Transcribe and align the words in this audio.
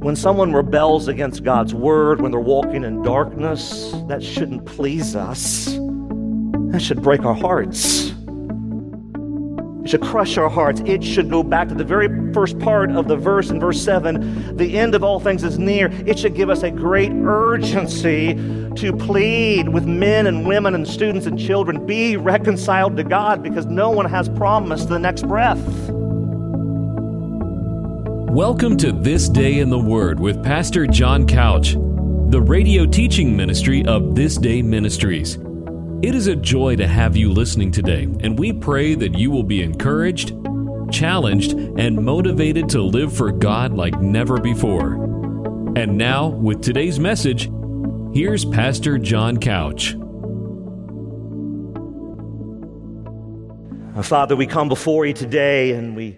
When 0.00 0.16
someone 0.16 0.54
rebels 0.54 1.08
against 1.08 1.44
God's 1.44 1.74
word, 1.74 2.22
when 2.22 2.32
they're 2.32 2.40
walking 2.40 2.84
in 2.84 3.02
darkness, 3.02 3.92
that 4.08 4.22
shouldn't 4.22 4.64
please 4.64 5.14
us. 5.14 5.66
That 6.70 6.80
should 6.80 7.02
break 7.02 7.22
our 7.26 7.34
hearts. 7.34 8.14
It 9.82 9.90
should 9.90 10.00
crush 10.00 10.38
our 10.38 10.48
hearts. 10.48 10.80
It 10.86 11.04
should 11.04 11.28
go 11.28 11.42
back 11.42 11.68
to 11.68 11.74
the 11.74 11.84
very 11.84 12.08
first 12.32 12.58
part 12.60 12.90
of 12.92 13.08
the 13.08 13.16
verse 13.16 13.50
in 13.50 13.60
verse 13.60 13.82
7 13.82 14.56
the 14.56 14.78
end 14.78 14.94
of 14.94 15.04
all 15.04 15.20
things 15.20 15.44
is 15.44 15.58
near. 15.58 15.88
It 16.06 16.18
should 16.18 16.34
give 16.34 16.48
us 16.48 16.62
a 16.62 16.70
great 16.70 17.12
urgency 17.12 18.32
to 18.76 18.96
plead 18.96 19.68
with 19.68 19.84
men 19.84 20.26
and 20.26 20.46
women 20.48 20.74
and 20.74 20.88
students 20.88 21.26
and 21.26 21.38
children 21.38 21.84
be 21.84 22.16
reconciled 22.16 22.96
to 22.96 23.04
God 23.04 23.42
because 23.42 23.66
no 23.66 23.90
one 23.90 24.06
has 24.06 24.30
promised 24.30 24.88
the 24.88 24.98
next 24.98 25.28
breath. 25.28 25.58
Welcome 28.30 28.76
to 28.76 28.92
This 28.92 29.28
Day 29.28 29.58
in 29.58 29.70
the 29.70 29.78
Word 29.78 30.20
with 30.20 30.44
Pastor 30.44 30.86
John 30.86 31.26
Couch, 31.26 31.72
the 31.72 32.40
radio 32.40 32.86
teaching 32.86 33.36
ministry 33.36 33.84
of 33.86 34.14
This 34.14 34.36
Day 34.36 34.62
Ministries. 34.62 35.36
It 36.00 36.14
is 36.14 36.28
a 36.28 36.36
joy 36.36 36.76
to 36.76 36.86
have 36.86 37.16
you 37.16 37.32
listening 37.32 37.72
today, 37.72 38.04
and 38.04 38.38
we 38.38 38.52
pray 38.52 38.94
that 38.94 39.18
you 39.18 39.32
will 39.32 39.42
be 39.42 39.64
encouraged, 39.64 40.32
challenged, 40.92 41.54
and 41.54 42.04
motivated 42.04 42.68
to 42.68 42.82
live 42.82 43.12
for 43.12 43.32
God 43.32 43.72
like 43.72 44.00
never 44.00 44.38
before. 44.38 44.92
And 45.76 45.98
now, 45.98 46.28
with 46.28 46.62
today's 46.62 47.00
message, 47.00 47.50
here's 48.14 48.44
Pastor 48.44 48.96
John 48.96 49.38
Couch. 49.38 49.96
Father, 54.04 54.36
we 54.36 54.46
come 54.46 54.68
before 54.68 55.04
you 55.04 55.14
today 55.14 55.72
and 55.72 55.96
we 55.96 56.16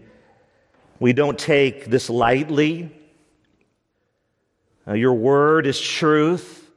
we 1.02 1.12
don't 1.12 1.36
take 1.36 1.86
this 1.86 2.08
lightly. 2.08 2.88
Uh, 4.86 4.92
your 4.92 5.14
word 5.14 5.66
is 5.66 5.80
truth. 5.80 6.70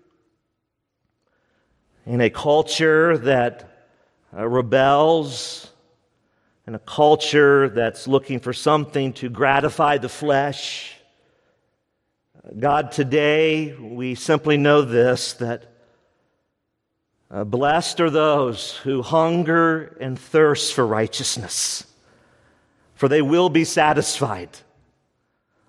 In 2.08 2.22
a 2.22 2.31
culture 2.31 3.19
that 3.19 3.91
uh, 4.36 4.47
rebels, 4.47 5.69
in 6.66 6.73
a 6.73 6.80
culture 6.80 7.69
that's 7.69 8.08
looking 8.08 8.39
for 8.39 8.52
something 8.52 9.14
to 9.14 9.30
gratify 9.30 9.99
the 9.99 10.09
flesh, 10.09 10.95
God, 12.58 12.92
today 12.92 13.75
we 13.75 14.16
simply 14.16 14.58
know 14.58 14.81
this 14.81 15.33
that 15.33 15.71
uh, 17.30 17.44
blessed 17.44 18.02
are 18.02 18.09
those 18.09 18.75
who 18.77 19.03
hunger 19.03 19.95
and 20.02 20.17
thirst 20.17 20.73
for 20.73 20.88
righteousness 20.88 21.86
for 22.95 23.07
they 23.07 23.21
will 23.21 23.49
be 23.49 23.63
satisfied. 23.63 24.49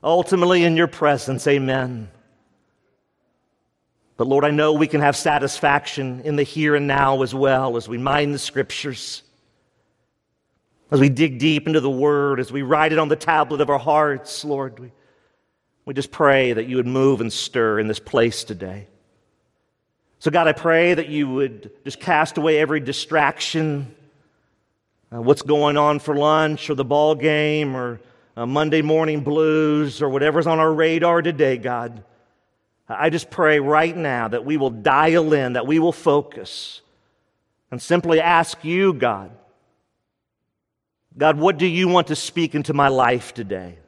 Ultimately, 0.02 0.62
in 0.62 0.76
your 0.76 0.86
presence, 0.86 1.46
amen. 1.46 2.08
But 4.16 4.28
Lord, 4.28 4.44
I 4.44 4.50
know 4.50 4.72
we 4.72 4.86
can 4.86 5.00
have 5.00 5.16
satisfaction 5.16 6.22
in 6.24 6.36
the 6.36 6.42
here 6.42 6.74
and 6.74 6.86
now 6.86 7.22
as 7.22 7.34
well 7.34 7.76
as 7.76 7.88
we 7.88 7.98
mine 7.98 8.32
the 8.32 8.38
scriptures, 8.38 9.22
as 10.90 11.00
we 11.00 11.08
dig 11.08 11.38
deep 11.38 11.66
into 11.66 11.80
the 11.80 11.90
word, 11.90 12.40
as 12.40 12.50
we 12.52 12.62
write 12.62 12.92
it 12.92 12.98
on 12.98 13.08
the 13.08 13.16
tablet 13.16 13.60
of 13.60 13.68
our 13.68 13.78
hearts, 13.78 14.44
Lord. 14.44 14.78
We, 14.78 14.92
we 15.84 15.92
just 15.92 16.12
pray 16.12 16.52
that 16.52 16.66
you 16.66 16.76
would 16.76 16.86
move 16.86 17.20
and 17.20 17.32
stir 17.32 17.80
in 17.80 17.88
this 17.88 17.98
place 17.98 18.44
today. 18.44 18.86
So, 20.20 20.30
God, 20.30 20.48
I 20.48 20.52
pray 20.52 20.94
that 20.94 21.08
you 21.08 21.28
would 21.28 21.70
just 21.84 22.00
cast 22.00 22.38
away 22.38 22.58
every 22.58 22.80
distraction 22.80 23.94
uh, 25.12 25.20
what's 25.20 25.42
going 25.42 25.76
on 25.76 25.98
for 25.98 26.14
lunch 26.16 26.68
or 26.68 26.74
the 26.74 26.84
ball 26.84 27.14
game 27.14 27.76
or 27.76 28.00
uh, 28.36 28.46
Monday 28.46 28.82
morning 28.82 29.20
blues 29.20 30.02
or 30.02 30.08
whatever's 30.08 30.46
on 30.46 30.58
our 30.58 30.72
radar 30.72 31.22
today, 31.22 31.56
God. 31.56 32.04
I 32.88 33.10
just 33.10 33.30
pray 33.30 33.58
right 33.58 33.96
now 33.96 34.28
that 34.28 34.44
we 34.44 34.56
will 34.56 34.70
dial 34.70 35.32
in, 35.32 35.54
that 35.54 35.66
we 35.66 35.78
will 35.78 35.92
focus 35.92 36.82
and 37.70 37.82
simply 37.82 38.20
ask 38.20 38.64
you, 38.64 38.92
God, 38.92 39.32
God, 41.18 41.38
what 41.38 41.56
do 41.56 41.66
you 41.66 41.88
want 41.88 42.08
to 42.08 42.16
speak 42.16 42.54
into 42.54 42.74
my 42.74 42.88
life 42.88 43.32
today? 43.32 43.78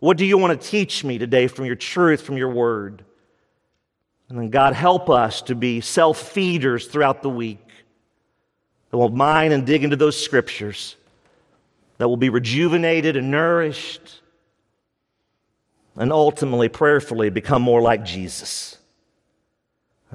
What 0.00 0.16
do 0.16 0.24
you 0.24 0.38
want 0.38 0.60
to 0.60 0.68
teach 0.68 1.02
me 1.02 1.18
today 1.18 1.48
from 1.48 1.64
your 1.64 1.74
truth, 1.74 2.20
from 2.20 2.36
your 2.36 2.50
word? 2.50 3.04
And 4.28 4.38
then, 4.38 4.50
God, 4.50 4.74
help 4.74 5.08
us 5.08 5.42
to 5.42 5.54
be 5.54 5.80
self 5.80 6.18
feeders 6.18 6.86
throughout 6.86 7.22
the 7.22 7.30
week 7.30 7.67
that 8.90 8.96
will 8.96 9.10
mine 9.10 9.52
and 9.52 9.66
dig 9.66 9.84
into 9.84 9.96
those 9.96 10.22
scriptures, 10.22 10.96
that 11.98 12.08
will 12.08 12.16
be 12.16 12.30
rejuvenated 12.30 13.16
and 13.16 13.30
nourished, 13.30 14.20
and 15.96 16.12
ultimately, 16.12 16.68
prayerfully, 16.68 17.28
become 17.28 17.60
more 17.60 17.82
like 17.82 18.04
Jesus. 18.04 18.78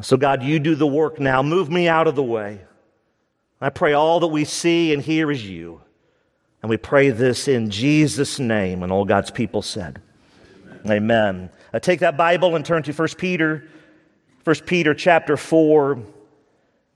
So, 0.01 0.15
God, 0.15 0.41
you 0.41 0.57
do 0.59 0.75
the 0.75 0.87
work 0.87 1.19
now. 1.19 1.43
Move 1.43 1.69
me 1.69 1.87
out 1.87 2.07
of 2.07 2.15
the 2.15 2.23
way. 2.23 2.61
I 3.59 3.69
pray 3.69 3.93
all 3.93 4.21
that 4.21 4.27
we 4.27 4.45
see 4.45 4.93
and 4.93 5.01
hear 5.01 5.29
is 5.29 5.47
you. 5.47 5.81
And 6.61 6.69
we 6.69 6.77
pray 6.77 7.09
this 7.09 7.49
in 7.49 7.69
Jesus' 7.69 8.39
name. 8.39 8.81
And 8.81 8.91
all 8.91 9.03
God's 9.03 9.29
people 9.29 9.61
said, 9.61 10.01
Amen. 10.85 11.49
Amen. 11.73 11.81
Take 11.81 11.99
that 11.99 12.15
Bible 12.15 12.55
and 12.55 12.65
turn 12.65 12.83
to 12.83 12.93
1 12.93 13.07
Peter, 13.17 13.67
1 14.45 14.55
Peter 14.65 14.93
chapter 14.93 15.35
4 15.37 16.01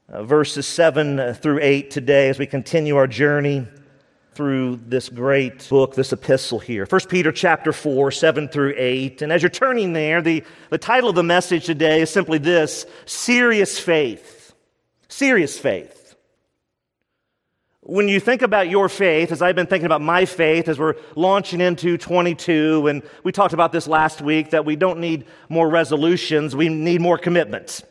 uh, 0.09 0.23
verses 0.23 0.65
7 0.65 1.19
uh, 1.19 1.33
through 1.33 1.59
8 1.61 1.91
today 1.91 2.29
as 2.29 2.39
we 2.39 2.47
continue 2.47 2.95
our 2.95 3.07
journey 3.07 3.67
through 4.33 4.79
this 4.85 5.09
great 5.09 5.67
book, 5.67 5.95
this 5.95 6.13
epistle 6.13 6.59
here. 6.59 6.85
1 6.85 7.01
Peter 7.09 7.31
chapter 7.31 7.73
4, 7.73 8.11
7 8.11 8.47
through 8.47 8.73
8. 8.77 9.21
And 9.23 9.31
as 9.31 9.41
you're 9.41 9.49
turning 9.49 9.93
there, 9.93 10.21
the, 10.21 10.43
the 10.69 10.77
title 10.77 11.09
of 11.09 11.15
the 11.15 11.23
message 11.23 11.65
today 11.65 12.01
is 12.01 12.09
simply 12.09 12.37
this 12.37 12.85
Serious 13.05 13.79
Faith. 13.79 14.53
Serious 15.07 15.57
Faith. 15.57 16.15
When 17.81 18.07
you 18.07 18.19
think 18.19 18.41
about 18.41 18.69
your 18.69 18.89
faith, 18.89 19.31
as 19.31 19.41
I've 19.41 19.55
been 19.55 19.65
thinking 19.65 19.85
about 19.85 20.01
my 20.01 20.25
faith 20.25 20.67
as 20.67 20.77
we're 20.77 20.95
launching 21.15 21.61
into 21.61 21.97
22, 21.97 22.87
and 22.87 23.01
we 23.23 23.31
talked 23.31 23.53
about 23.53 23.71
this 23.71 23.87
last 23.87 24.21
week 24.21 24.51
that 24.51 24.65
we 24.65 24.75
don't 24.75 24.99
need 24.99 25.25
more 25.47 25.69
resolutions, 25.69 26.55
we 26.55 26.69
need 26.69 27.01
more 27.01 27.17
commitments. 27.17 27.81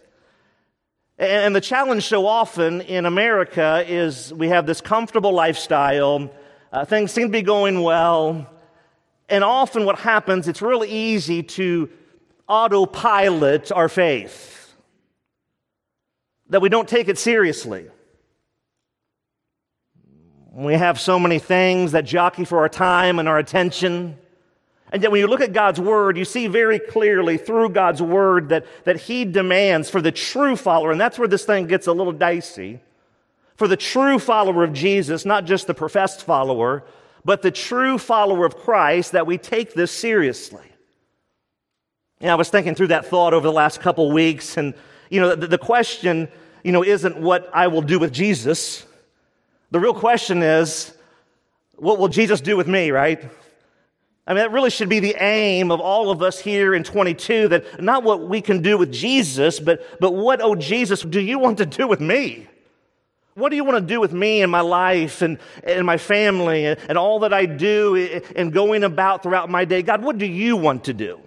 And 1.18 1.56
the 1.56 1.62
challenge 1.62 2.04
so 2.04 2.26
often 2.26 2.82
in 2.82 3.06
America 3.06 3.82
is 3.88 4.34
we 4.34 4.48
have 4.48 4.66
this 4.66 4.82
comfortable 4.82 5.32
lifestyle, 5.32 6.30
uh, 6.72 6.84
things 6.84 7.10
seem 7.10 7.28
to 7.28 7.32
be 7.32 7.42
going 7.42 7.80
well, 7.80 8.46
and 9.28 9.42
often 9.42 9.86
what 9.86 9.98
happens, 9.98 10.46
it's 10.46 10.60
really 10.60 10.90
easy 10.90 11.42
to 11.42 11.88
autopilot 12.46 13.72
our 13.72 13.88
faith, 13.88 14.74
that 16.50 16.60
we 16.60 16.68
don't 16.68 16.88
take 16.88 17.08
it 17.08 17.18
seriously. 17.18 17.86
We 20.52 20.74
have 20.74 21.00
so 21.00 21.18
many 21.18 21.38
things 21.38 21.92
that 21.92 22.04
jockey 22.04 22.44
for 22.44 22.58
our 22.58 22.68
time 22.68 23.18
and 23.18 23.28
our 23.28 23.38
attention. 23.38 24.18
And 24.92 25.02
yet, 25.02 25.10
when 25.10 25.20
you 25.20 25.26
look 25.26 25.40
at 25.40 25.52
God's 25.52 25.80
word, 25.80 26.16
you 26.16 26.24
see 26.24 26.46
very 26.46 26.78
clearly 26.78 27.38
through 27.38 27.70
God's 27.70 28.00
word 28.00 28.50
that, 28.50 28.66
that 28.84 28.96
He 28.96 29.24
demands 29.24 29.90
for 29.90 30.00
the 30.00 30.12
true 30.12 30.54
follower, 30.54 30.92
and 30.92 31.00
that's 31.00 31.18
where 31.18 31.28
this 31.28 31.44
thing 31.44 31.66
gets 31.66 31.86
a 31.86 31.92
little 31.92 32.12
dicey. 32.12 32.80
For 33.56 33.66
the 33.66 33.76
true 33.76 34.18
follower 34.18 34.62
of 34.62 34.72
Jesus, 34.72 35.24
not 35.24 35.44
just 35.44 35.66
the 35.66 35.74
professed 35.74 36.24
follower, 36.24 36.84
but 37.24 37.42
the 37.42 37.50
true 37.50 37.98
follower 37.98 38.46
of 38.46 38.56
Christ, 38.56 39.12
that 39.12 39.26
we 39.26 39.38
take 39.38 39.74
this 39.74 39.90
seriously. 39.90 40.66
And 42.20 42.30
I 42.30 42.36
was 42.36 42.48
thinking 42.48 42.74
through 42.74 42.88
that 42.88 43.06
thought 43.06 43.34
over 43.34 43.46
the 43.46 43.52
last 43.52 43.80
couple 43.80 44.12
weeks, 44.12 44.56
and 44.56 44.74
you 45.10 45.20
know, 45.20 45.34
the, 45.34 45.48
the 45.48 45.58
question, 45.58 46.28
you 46.62 46.70
know, 46.72 46.84
isn't 46.84 47.16
what 47.16 47.50
I 47.52 47.66
will 47.66 47.82
do 47.82 47.98
with 47.98 48.12
Jesus. 48.12 48.84
The 49.70 49.80
real 49.80 49.94
question 49.94 50.42
is, 50.42 50.94
what 51.74 51.98
will 51.98 52.08
Jesus 52.08 52.40
do 52.40 52.56
with 52.56 52.68
me, 52.68 52.90
right? 52.90 53.28
I 54.26 54.32
mean, 54.32 54.38
that 54.38 54.50
really 54.50 54.70
should 54.70 54.88
be 54.88 54.98
the 54.98 55.14
aim 55.20 55.70
of 55.70 55.80
all 55.80 56.10
of 56.10 56.20
us 56.20 56.40
here 56.40 56.74
in 56.74 56.82
22 56.82 57.48
that 57.48 57.82
not 57.82 58.02
what 58.02 58.28
we 58.28 58.40
can 58.40 58.60
do 58.60 58.76
with 58.76 58.92
Jesus, 58.92 59.60
but, 59.60 60.00
but 60.00 60.14
what, 60.14 60.40
oh 60.40 60.56
Jesus, 60.56 61.02
do 61.02 61.20
you 61.20 61.38
want 61.38 61.58
to 61.58 61.66
do 61.66 61.86
with 61.86 62.00
me? 62.00 62.48
What 63.34 63.50
do 63.50 63.56
you 63.56 63.64
want 63.64 63.76
to 63.76 63.86
do 63.86 64.00
with 64.00 64.12
me 64.12 64.42
and 64.42 64.50
my 64.50 64.62
life 64.62 65.22
and, 65.22 65.38
and 65.62 65.86
my 65.86 65.98
family 65.98 66.64
and, 66.64 66.80
and 66.88 66.98
all 66.98 67.20
that 67.20 67.32
I 67.32 67.46
do 67.46 67.94
and 68.34 68.52
going 68.52 68.82
about 68.82 69.22
throughout 69.22 69.48
my 69.48 69.64
day? 69.64 69.82
God, 69.82 70.02
what 70.02 70.18
do 70.18 70.26
you 70.26 70.56
want 70.56 70.84
to 70.84 70.94
do? 70.94 71.20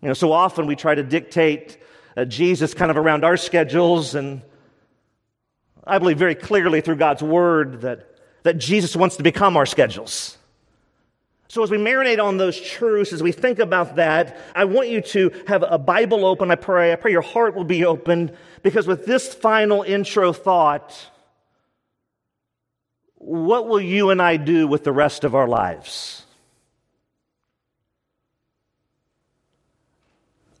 You 0.00 0.08
know, 0.08 0.14
so 0.14 0.32
often 0.32 0.66
we 0.66 0.76
try 0.76 0.94
to 0.94 1.02
dictate 1.02 1.76
uh, 2.16 2.24
Jesus 2.24 2.72
kind 2.72 2.90
of 2.90 2.96
around 2.96 3.24
our 3.24 3.36
schedules, 3.36 4.14
and 4.14 4.40
I 5.84 5.98
believe 5.98 6.18
very 6.18 6.34
clearly 6.34 6.80
through 6.80 6.96
God's 6.96 7.22
word 7.22 7.82
that, 7.82 8.08
that 8.44 8.56
Jesus 8.56 8.96
wants 8.96 9.16
to 9.16 9.22
become 9.22 9.56
our 9.56 9.66
schedules. 9.66 10.38
So, 11.50 11.64
as 11.64 11.70
we 11.72 11.78
marinate 11.78 12.22
on 12.22 12.36
those 12.36 12.60
truths, 12.60 13.12
as 13.12 13.24
we 13.24 13.32
think 13.32 13.58
about 13.58 13.96
that, 13.96 14.38
I 14.54 14.66
want 14.66 14.88
you 14.88 15.00
to 15.00 15.32
have 15.48 15.64
a 15.66 15.78
Bible 15.78 16.24
open. 16.24 16.48
I 16.48 16.54
pray. 16.54 16.92
I 16.92 16.94
pray 16.94 17.10
your 17.10 17.22
heart 17.22 17.56
will 17.56 17.64
be 17.64 17.84
opened 17.84 18.36
because 18.62 18.86
with 18.86 19.04
this 19.04 19.34
final 19.34 19.82
intro 19.82 20.32
thought, 20.32 20.96
what 23.16 23.66
will 23.66 23.80
you 23.80 24.10
and 24.10 24.22
I 24.22 24.36
do 24.36 24.68
with 24.68 24.84
the 24.84 24.92
rest 24.92 25.24
of 25.24 25.34
our 25.34 25.48
lives? 25.48 26.22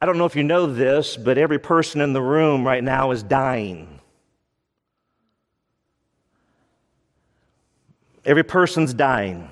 I 0.02 0.06
don't 0.06 0.18
know 0.18 0.26
if 0.26 0.34
you 0.34 0.42
know 0.42 0.66
this, 0.66 1.16
but 1.16 1.38
every 1.38 1.60
person 1.60 2.00
in 2.00 2.14
the 2.14 2.22
room 2.22 2.66
right 2.66 2.82
now 2.82 3.12
is 3.12 3.22
dying. 3.22 4.00
Every 8.24 8.42
person's 8.42 8.92
dying. 8.92 9.48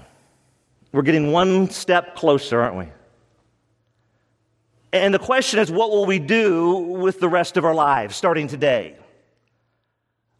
We're 0.92 1.02
getting 1.02 1.32
one 1.32 1.70
step 1.70 2.16
closer, 2.16 2.60
aren't 2.60 2.76
we? 2.76 2.86
And 4.92 5.12
the 5.12 5.18
question 5.18 5.58
is, 5.58 5.70
what 5.70 5.90
will 5.90 6.06
we 6.06 6.18
do 6.18 6.76
with 6.76 7.20
the 7.20 7.28
rest 7.28 7.56
of 7.56 7.64
our 7.64 7.74
lives 7.74 8.16
starting 8.16 8.48
today? 8.48 8.96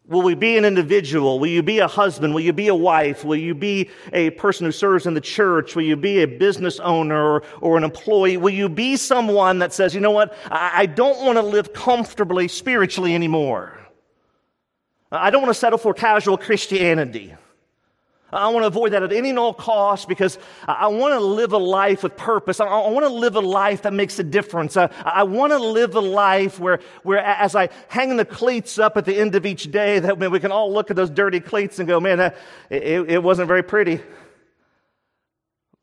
Will 0.07 0.23
we 0.23 0.33
be 0.33 0.57
an 0.57 0.65
individual? 0.65 1.37
Will 1.37 1.49
you 1.49 1.61
be 1.61 1.77
a 1.77 1.87
husband? 1.87 2.33
Will 2.33 2.41
you 2.41 2.51
be 2.51 2.67
a 2.67 2.73
wife? 2.73 3.23
Will 3.23 3.37
you 3.37 3.53
be 3.53 3.91
a 4.11 4.31
person 4.31 4.65
who 4.65 4.71
serves 4.71 5.05
in 5.05 5.13
the 5.13 5.21
church? 5.21 5.75
Will 5.75 5.83
you 5.83 5.95
be 5.95 6.23
a 6.23 6.25
business 6.25 6.79
owner 6.79 7.43
or, 7.61 7.77
an 7.77 7.83
employee? 7.83 8.35
Will 8.35 8.49
you 8.49 8.69
be 8.69 8.97
someone 8.97 9.59
that 9.59 9.71
says, 9.71 9.93
you 9.93 10.01
know 10.01 10.09
what? 10.09 10.35
I 10.49 10.87
don't 10.87 11.23
want 11.23 11.37
to 11.37 11.43
live 11.43 11.73
comfortably 11.73 12.47
spiritually 12.47 13.13
anymore. 13.13 13.79
I 15.11 15.29
don't 15.29 15.43
want 15.43 15.53
to 15.53 15.59
settle 15.59 15.77
for 15.77 15.93
casual 15.93 16.39
Christianity. 16.39 17.35
I 18.31 18.49
want 18.49 18.63
to 18.63 18.67
avoid 18.67 18.93
that 18.93 19.03
at 19.03 19.11
any 19.11 19.29
and 19.29 19.39
all 19.39 19.53
costs 19.53 20.05
because 20.05 20.37
I 20.67 20.87
want 20.87 21.13
to 21.13 21.19
live 21.19 21.53
a 21.53 21.57
life 21.57 22.03
with 22.03 22.15
purpose. 22.15 22.59
I 22.59 22.65
want 22.65 23.05
to 23.05 23.09
live 23.09 23.35
a 23.35 23.41
life 23.41 23.81
that 23.83 23.93
makes 23.93 24.19
a 24.19 24.23
difference. 24.23 24.77
Uh, 24.77 24.87
I 25.03 25.23
want 25.23 25.51
to 25.51 25.59
live 25.59 25.95
a 25.95 25.99
life 25.99 26.59
where, 26.59 26.79
where 27.03 27.19
as 27.19 27.55
I 27.55 27.69
hang 27.87 28.17
the 28.17 28.25
cleats 28.25 28.77
up 28.77 28.97
at 28.97 29.05
the 29.05 29.17
end 29.17 29.35
of 29.35 29.45
each 29.45 29.71
day, 29.71 29.99
that 29.99 30.19
we 30.19 30.39
can 30.39 30.51
all 30.51 30.71
look 30.71 30.89
at 30.89 30.95
those 30.95 31.09
dirty 31.09 31.39
cleats 31.39 31.79
and 31.79 31.87
go, 31.87 31.99
man, 31.99 32.19
that, 32.19 32.37
it, 32.69 33.09
it 33.09 33.23
wasn't 33.23 33.47
very 33.47 33.63
pretty. 33.63 33.99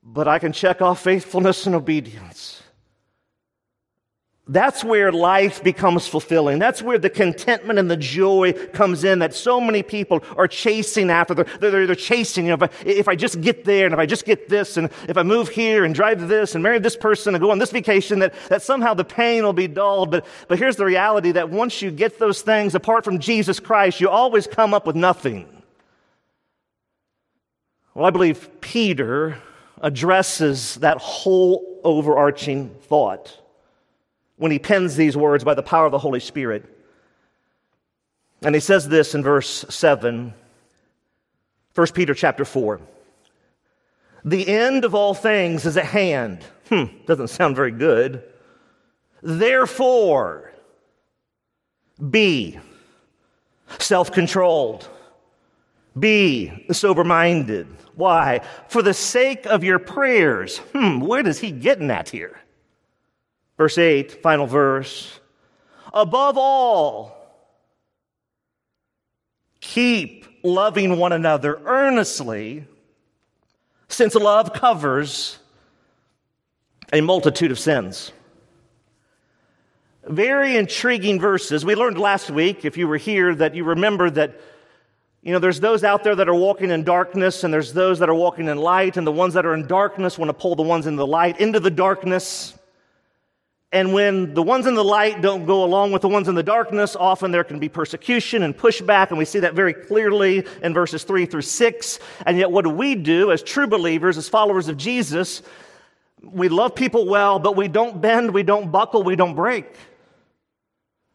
But 0.02 0.28
I 0.28 0.38
can 0.38 0.52
check 0.52 0.80
off 0.80 1.02
faithfulness 1.02 1.66
and 1.66 1.74
obedience. 1.74 2.62
That's 4.48 4.84
where 4.84 5.10
life 5.10 5.64
becomes 5.64 6.06
fulfilling. 6.06 6.60
That's 6.60 6.80
where 6.80 6.98
the 6.98 7.10
contentment 7.10 7.80
and 7.80 7.90
the 7.90 7.96
joy 7.96 8.52
comes 8.52 9.02
in 9.02 9.18
that 9.18 9.34
so 9.34 9.60
many 9.60 9.82
people 9.82 10.22
are 10.36 10.46
chasing 10.46 11.10
after. 11.10 11.34
They're, 11.34 11.46
they're, 11.58 11.86
they're 11.88 11.96
chasing, 11.96 12.44
you 12.44 12.56
know, 12.56 12.64
if 12.64 12.70
I, 12.70 12.88
if 12.88 13.08
I, 13.08 13.16
just 13.16 13.40
get 13.40 13.64
there 13.64 13.86
and 13.86 13.92
if 13.92 13.98
I 13.98 14.06
just 14.06 14.24
get 14.24 14.48
this 14.48 14.76
and 14.76 14.88
if 15.08 15.16
I 15.16 15.24
move 15.24 15.48
here 15.48 15.84
and 15.84 15.92
drive 15.92 16.28
this 16.28 16.54
and 16.54 16.62
marry 16.62 16.78
this 16.78 16.96
person 16.96 17.34
and 17.34 17.42
go 17.42 17.50
on 17.50 17.58
this 17.58 17.72
vacation, 17.72 18.20
that, 18.20 18.34
that 18.48 18.62
somehow 18.62 18.94
the 18.94 19.04
pain 19.04 19.42
will 19.42 19.52
be 19.52 19.66
dulled. 19.66 20.12
But, 20.12 20.24
but 20.46 20.60
here's 20.60 20.76
the 20.76 20.84
reality 20.84 21.32
that 21.32 21.50
once 21.50 21.82
you 21.82 21.90
get 21.90 22.20
those 22.20 22.40
things 22.42 22.76
apart 22.76 23.02
from 23.02 23.18
Jesus 23.18 23.58
Christ, 23.58 24.00
you 24.00 24.08
always 24.08 24.46
come 24.46 24.72
up 24.72 24.86
with 24.86 24.94
nothing. 24.94 25.48
Well, 27.94 28.06
I 28.06 28.10
believe 28.10 28.48
Peter 28.60 29.38
addresses 29.82 30.76
that 30.76 30.98
whole 30.98 31.80
overarching 31.82 32.70
thought 32.82 33.40
when 34.36 34.52
he 34.52 34.58
pens 34.58 34.96
these 34.96 35.16
words 35.16 35.44
by 35.44 35.54
the 35.54 35.62
power 35.62 35.86
of 35.86 35.92
the 35.92 35.98
Holy 35.98 36.20
Spirit. 36.20 36.64
And 38.42 38.54
he 38.54 38.60
says 38.60 38.88
this 38.88 39.14
in 39.14 39.22
verse 39.22 39.64
7, 39.68 40.34
1 41.74 41.86
Peter 41.94 42.14
chapter 42.14 42.44
4. 42.44 42.80
The 44.24 44.48
end 44.48 44.84
of 44.84 44.94
all 44.94 45.14
things 45.14 45.64
is 45.66 45.76
at 45.76 45.86
hand. 45.86 46.44
Hmm, 46.68 46.84
doesn't 47.06 47.28
sound 47.28 47.56
very 47.56 47.70
good. 47.70 48.22
Therefore, 49.22 50.52
be 52.10 52.58
self 53.78 54.12
controlled, 54.12 54.88
be 55.98 56.66
sober 56.72 57.04
minded. 57.04 57.68
Why? 57.94 58.40
For 58.68 58.82
the 58.82 58.92
sake 58.92 59.46
of 59.46 59.64
your 59.64 59.78
prayers. 59.78 60.58
Hmm, 60.58 61.00
where 61.00 61.22
does 61.22 61.38
he 61.38 61.50
getting 61.50 61.90
at 61.90 62.10
here? 62.10 62.38
Verse 63.56 63.78
8, 63.78 64.22
final 64.22 64.46
verse. 64.46 65.18
Above 65.92 66.36
all, 66.36 67.16
keep 69.60 70.26
loving 70.42 70.98
one 70.98 71.12
another 71.12 71.58
earnestly, 71.64 72.66
since 73.88 74.14
love 74.14 74.52
covers 74.52 75.38
a 76.92 77.00
multitude 77.00 77.50
of 77.50 77.58
sins. 77.58 78.12
Very 80.04 80.56
intriguing 80.56 81.18
verses. 81.18 81.64
We 81.64 81.74
learned 81.74 81.98
last 81.98 82.30
week, 82.30 82.64
if 82.64 82.76
you 82.76 82.86
were 82.86 82.96
here, 82.96 83.34
that 83.34 83.54
you 83.54 83.64
remember 83.64 84.08
that, 84.10 84.40
you 85.22 85.32
know, 85.32 85.40
there's 85.40 85.58
those 85.58 85.82
out 85.82 86.04
there 86.04 86.14
that 86.14 86.28
are 86.28 86.34
walking 86.34 86.70
in 86.70 86.84
darkness, 86.84 87.42
and 87.42 87.52
there's 87.52 87.72
those 87.72 87.98
that 87.98 88.08
are 88.08 88.14
walking 88.14 88.46
in 88.46 88.58
light, 88.58 88.96
and 88.96 89.06
the 89.06 89.12
ones 89.12 89.34
that 89.34 89.44
are 89.44 89.54
in 89.54 89.66
darkness 89.66 90.16
want 90.18 90.28
to 90.28 90.34
pull 90.34 90.54
the 90.54 90.62
ones 90.62 90.86
in 90.86 90.94
the 90.94 91.06
light 91.06 91.40
into 91.40 91.58
the 91.58 91.70
darkness. 91.70 92.56
And 93.76 93.92
when 93.92 94.32
the 94.32 94.42
ones 94.42 94.66
in 94.66 94.74
the 94.74 94.82
light 94.82 95.20
don't 95.20 95.44
go 95.44 95.62
along 95.62 95.92
with 95.92 96.00
the 96.00 96.08
ones 96.08 96.28
in 96.28 96.34
the 96.34 96.42
darkness, 96.42 96.96
often 96.96 97.30
there 97.30 97.44
can 97.44 97.58
be 97.58 97.68
persecution 97.68 98.42
and 98.42 98.56
pushback, 98.56 99.10
and 99.10 99.18
we 99.18 99.26
see 99.26 99.40
that 99.40 99.52
very 99.52 99.74
clearly 99.74 100.46
in 100.62 100.72
verses 100.72 101.04
3 101.04 101.26
through 101.26 101.42
6. 101.42 101.98
And 102.24 102.38
yet, 102.38 102.50
what 102.50 102.64
do 102.64 102.70
we 102.70 102.94
do 102.94 103.30
as 103.32 103.42
true 103.42 103.66
believers, 103.66 104.16
as 104.16 104.30
followers 104.30 104.68
of 104.68 104.78
Jesus? 104.78 105.42
We 106.22 106.48
love 106.48 106.74
people 106.74 107.04
well, 107.04 107.38
but 107.38 107.54
we 107.54 107.68
don't 107.68 108.00
bend, 108.00 108.30
we 108.30 108.42
don't 108.42 108.72
buckle, 108.72 109.02
we 109.02 109.14
don't 109.14 109.34
break. 109.34 109.66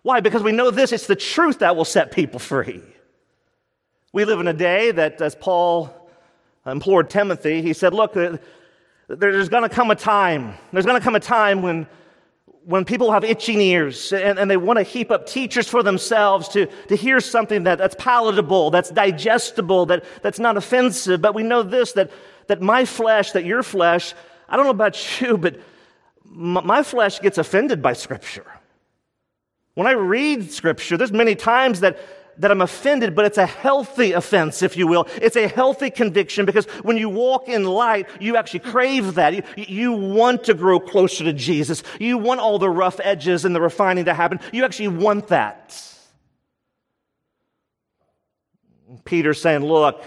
Why? 0.04 0.20
Because 0.20 0.44
we 0.44 0.52
know 0.52 0.70
this 0.70 0.92
it's 0.92 1.08
the 1.08 1.16
truth 1.16 1.60
that 1.60 1.76
will 1.76 1.84
set 1.84 2.12
people 2.12 2.38
free. 2.38 2.84
We 4.14 4.24
live 4.24 4.40
in 4.40 4.48
a 4.48 4.54
day 4.54 4.92
that, 4.92 5.20
as 5.20 5.34
Paul 5.34 5.90
implored 6.68 7.10
Timothy, 7.10 7.64
he 7.64 7.74
said, 7.74 7.96
Look, 7.96 8.14
there's 9.08 9.50
going 9.50 9.64
to 9.64 9.76
come 9.76 9.90
a 9.90 9.96
time, 9.96 10.54
there's 10.72 10.86
going 10.86 11.00
to 11.00 11.04
come 11.04 11.16
a 11.16 11.20
time 11.20 11.64
when 11.64 11.88
when 12.66 12.86
people 12.86 13.12
have 13.12 13.24
itching 13.24 13.60
ears 13.60 14.14
and, 14.14 14.38
and 14.38 14.50
they 14.50 14.58
want 14.58 14.78
to 14.78 14.84
heap 14.84 15.12
up 15.12 15.26
teachers 15.26 15.68
for 15.68 15.82
themselves 15.82 16.48
to, 16.50 16.68
to 16.88 16.96
hear 16.96 17.20
something 17.20 17.64
that, 17.64 17.78
that's 17.78 17.96
palatable, 17.98 18.70
that's 18.70 18.90
digestible, 18.92 19.88
that, 19.88 20.04
that's 20.22 20.40
not 20.40 20.58
offensive. 20.58 21.22
But 21.22 21.34
we 21.34 21.44
know 21.44 21.64
this 21.64 21.94
that, 21.94 22.12
that 22.48 22.62
my 22.62 22.86
flesh, 22.86 23.32
that 23.32 23.46
your 23.46 23.64
flesh, 23.64 24.14
I 24.48 24.58
don't 24.58 24.66
know 24.66 24.72
about 24.72 25.22
you, 25.22 25.38
but 25.38 25.60
my, 26.24 26.62
my 26.62 26.84
flesh 26.84 27.20
gets 27.20 27.38
offended 27.38 27.82
by 27.82 27.94
Scripture. 27.94 28.46
When 29.74 29.88
I 29.88 29.92
read 29.92 30.52
Scripture, 30.52 30.98
there's 30.98 31.12
many 31.12 31.36
times 31.36 31.80
that 31.80 31.98
that 32.38 32.52
I'm 32.52 32.62
offended, 32.62 33.16
but 33.16 33.26
it's 33.26 33.38
a 33.38 33.46
healthy 33.46 34.14
offense, 34.14 34.62
if 34.62 34.78
you 34.78 34.88
will. 34.88 35.08
It's 35.22 35.36
a 35.36 35.48
healthy 35.48 35.90
conviction 35.90 36.46
because 36.46 36.66
when 36.84 36.98
you 36.98 37.10
walk 37.10 37.48
in 37.48 37.66
light, 37.66 38.08
you 38.20 38.38
actually 38.38 38.62
crave 38.62 39.16
that. 39.16 39.34
You, 39.34 39.44
you, 39.56 39.92
want 39.92 40.46
to 40.46 40.54
grow 40.54 40.80
closer 40.80 41.24
to 41.26 41.34
Jesus. 41.34 41.84
You 42.00 42.18
want 42.18 42.40
all 42.40 42.58
the 42.58 42.70
rough 42.70 43.00
edges 43.04 43.46
and 43.46 43.56
the 43.56 43.62
refining 43.62 44.06
to 44.06 44.14
happen. 44.14 44.40
You 44.52 44.66
actually 44.66 44.90
want 44.90 45.28
that. 45.28 45.78
Peter's 49.06 49.42
saying, 49.42 49.64
look, 49.64 50.04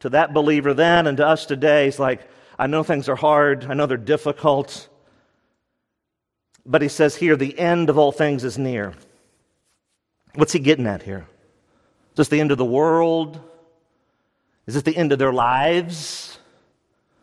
to 0.00 0.10
that 0.10 0.32
believer 0.32 0.74
then 0.74 1.06
and 1.06 1.16
to 1.16 1.26
us 1.26 1.46
today, 1.46 1.86
he's 1.86 1.98
like, 1.98 2.20
I 2.58 2.66
know 2.66 2.82
things 2.82 3.08
are 3.08 3.16
hard. 3.16 3.66
I 3.68 3.74
know 3.74 3.86
they're 3.86 3.96
difficult. 3.96 4.88
But 6.66 6.82
he 6.82 6.88
says 6.88 7.16
here, 7.16 7.36
the 7.36 7.58
end 7.58 7.90
of 7.90 7.98
all 7.98 8.12
things 8.12 8.44
is 8.44 8.56
near. 8.56 8.94
What's 10.34 10.52
he 10.52 10.58
getting 10.58 10.86
at 10.86 11.02
here? 11.02 11.26
Is 12.14 12.16
this 12.16 12.28
the 12.28 12.40
end 12.40 12.52
of 12.52 12.58
the 12.58 12.64
world? 12.64 13.40
Is 14.66 14.74
this 14.74 14.84
the 14.84 14.96
end 14.96 15.12
of 15.12 15.18
their 15.18 15.32
lives? 15.32 16.38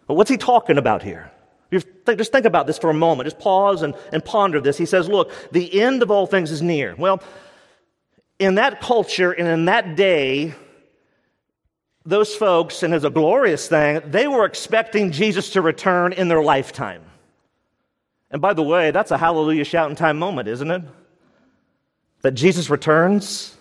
But 0.06 0.16
what's 0.16 0.30
he 0.30 0.38
talking 0.38 0.78
about 0.78 1.02
here? 1.02 1.32
Just 1.72 2.34
think 2.34 2.46
about 2.46 2.68
this 2.68 2.78
for 2.78 2.90
a 2.90 2.94
moment. 2.94 3.28
Just 3.28 3.40
pause 3.40 3.82
and, 3.82 3.96
and 4.12 4.24
ponder 4.24 4.60
this. 4.60 4.78
He 4.78 4.86
says, 4.86 5.08
Look, 5.08 5.32
the 5.52 5.82
end 5.82 6.04
of 6.04 6.12
all 6.12 6.28
things 6.28 6.52
is 6.52 6.62
near. 6.62 6.94
Well, 6.98 7.24
in 8.38 8.56
that 8.56 8.82
culture 8.82 9.32
and 9.32 9.48
in 9.48 9.66
that 9.66 9.96
day, 9.96 10.54
those 12.06 12.36
folks, 12.36 12.84
and 12.84 12.94
it's 12.94 13.06
a 13.06 13.10
glorious 13.10 13.70
thing, 13.70 14.02
they 14.06 14.28
were 14.28 14.46
expecting 14.46 15.12
Jesus 15.12 15.52
to 15.52 15.62
return 15.62 16.12
in 16.12 16.28
their 16.28 16.44
lifetime. 16.44 17.04
And 18.32 18.42
by 18.42 18.54
the 18.54 18.64
way, 18.64 18.92
that's 18.92 19.12
a 19.12 19.18
hallelujah 19.18 19.64
shouting 19.64 19.96
time 19.96 20.18
moment, 20.20 20.48
isn't 20.50 20.72
it? 20.72 20.82
That 22.22 22.32
Jesus 22.32 22.70
returns. 22.70 23.56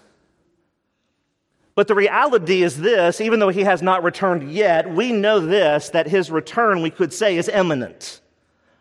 But 1.74 1.88
the 1.88 1.94
reality 1.94 2.62
is 2.62 2.78
this 2.78 3.20
even 3.20 3.40
though 3.40 3.48
he 3.48 3.62
has 3.62 3.82
not 3.82 4.02
returned 4.02 4.52
yet, 4.52 4.90
we 4.90 5.12
know 5.12 5.40
this 5.40 5.90
that 5.90 6.06
his 6.08 6.30
return, 6.30 6.82
we 6.82 6.90
could 6.90 7.12
say, 7.12 7.36
is 7.36 7.48
imminent. 7.48 8.20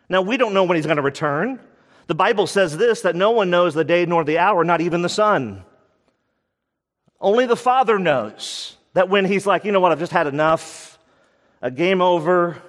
Now, 0.08 0.22
we 0.22 0.36
don't 0.36 0.54
know 0.54 0.64
when 0.64 0.76
he's 0.76 0.86
going 0.86 0.96
to 0.96 1.02
return. 1.02 1.60
The 2.08 2.14
Bible 2.16 2.48
says 2.48 2.76
this 2.76 3.02
that 3.02 3.14
no 3.14 3.30
one 3.30 3.50
knows 3.50 3.74
the 3.74 3.84
day 3.84 4.04
nor 4.04 4.24
the 4.24 4.38
hour, 4.38 4.64
not 4.64 4.80
even 4.80 5.02
the 5.02 5.08
Son. 5.08 5.64
Only 7.20 7.46
the 7.46 7.56
Father 7.56 7.98
knows 7.98 8.76
that 8.94 9.08
when 9.08 9.24
he's 9.24 9.46
like, 9.46 9.64
you 9.64 9.72
know 9.72 9.80
what, 9.80 9.92
I've 9.92 10.00
just 10.00 10.10
had 10.10 10.26
enough, 10.26 10.98
a 11.62 11.70
game 11.70 12.00
over, 12.00 12.60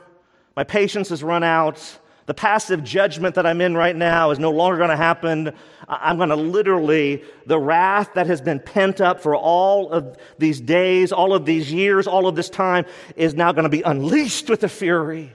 my 0.55 0.63
patience 0.63 1.09
has 1.09 1.23
run 1.23 1.43
out, 1.43 1.97
the 2.31 2.35
passive 2.35 2.81
judgment 2.81 3.35
that 3.35 3.45
I'm 3.45 3.59
in 3.59 3.75
right 3.75 3.93
now 3.93 4.31
is 4.31 4.39
no 4.39 4.51
longer 4.51 4.77
going 4.77 4.89
to 4.89 4.95
happen. 4.95 5.51
I'm 5.89 6.15
going 6.15 6.29
to 6.29 6.38
literally, 6.38 7.25
the 7.45 7.59
wrath 7.59 8.11
that 8.13 8.27
has 8.27 8.39
been 8.39 8.61
pent 8.61 9.01
up 9.01 9.19
for 9.19 9.35
all 9.35 9.89
of 9.89 10.15
these 10.38 10.61
days, 10.61 11.11
all 11.11 11.33
of 11.33 11.45
these 11.45 11.73
years, 11.73 12.07
all 12.07 12.27
of 12.27 12.38
this 12.38 12.50
time 12.50 12.85
is 13.17 13.33
now 13.33 13.51
going 13.51 13.63
to 13.63 13.69
be 13.69 13.81
unleashed 13.81 14.50
with 14.50 14.63
a 14.63 14.69
fury. 14.69 15.33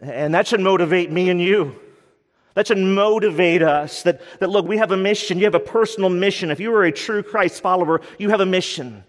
And 0.00 0.34
that 0.34 0.48
should 0.48 0.62
motivate 0.62 1.12
me 1.12 1.30
and 1.30 1.40
you. 1.40 1.76
That 2.54 2.66
should 2.66 2.78
motivate 2.78 3.62
us 3.62 4.02
that, 4.02 4.20
that, 4.40 4.50
look, 4.50 4.66
we 4.66 4.78
have 4.78 4.90
a 4.90 4.96
mission. 4.96 5.38
You 5.38 5.44
have 5.44 5.54
a 5.54 5.60
personal 5.60 6.10
mission. 6.10 6.50
If 6.50 6.58
you 6.58 6.74
are 6.74 6.82
a 6.82 6.90
true 6.90 7.22
Christ 7.22 7.62
follower, 7.62 8.00
you 8.18 8.30
have 8.30 8.40
a 8.40 8.46
mission. 8.46 9.04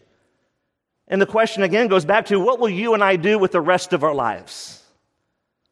And 1.08 1.20
the 1.20 1.26
question 1.26 1.64
again 1.64 1.88
goes 1.88 2.06
back 2.06 2.28
to 2.28 2.40
what 2.40 2.60
will 2.60 2.70
you 2.70 2.94
and 2.94 3.04
I 3.04 3.16
do 3.16 3.40
with 3.40 3.54
the 3.54 3.62
rest 3.62 3.92
of 3.92 4.04
our 4.04 4.14
lives? 4.14 4.79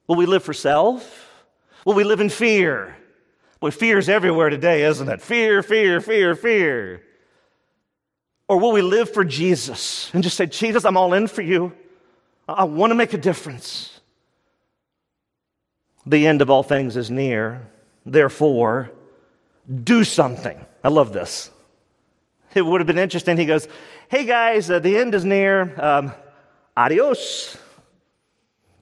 Will 0.07 0.15
we 0.15 0.25
live 0.25 0.43
for 0.43 0.53
self? 0.53 1.45
Will 1.85 1.93
we 1.93 2.03
live 2.03 2.19
in 2.19 2.29
fear? 2.29 2.95
Boy, 3.59 3.71
fear's 3.71 4.07
everywhere 4.07 4.49
today, 4.49 4.83
isn't 4.83 5.09
it? 5.09 5.21
Fear, 5.21 5.63
fear, 5.63 5.99
fear, 5.99 6.35
fear. 6.35 7.01
Or 8.47 8.59
will 8.59 8.71
we 8.71 8.81
live 8.81 9.11
for 9.11 9.25
Jesus 9.25 10.09
and 10.13 10.23
just 10.23 10.37
say, 10.37 10.45
Jesus, 10.45 10.85
I'm 10.85 10.95
all 10.95 11.13
in 11.13 11.27
for 11.27 11.41
you. 11.41 11.73
I 12.47 12.63
want 12.63 12.91
to 12.91 12.95
make 12.95 13.13
a 13.13 13.17
difference. 13.17 13.99
The 16.05 16.25
end 16.27 16.41
of 16.41 16.49
all 16.49 16.63
things 16.63 16.95
is 16.95 17.11
near. 17.11 17.67
Therefore, 18.05 18.91
do 19.83 20.05
something. 20.05 20.57
I 20.83 20.87
love 20.87 21.11
this. 21.11 21.51
It 22.53 22.61
would 22.61 22.79
have 22.79 22.87
been 22.87 22.97
interesting. 22.97 23.37
He 23.37 23.45
goes, 23.45 23.67
Hey 24.07 24.25
guys, 24.25 24.71
uh, 24.71 24.79
the 24.79 24.97
end 24.97 25.13
is 25.13 25.25
near. 25.25 25.73
Um, 25.81 26.13
adios. 26.77 27.57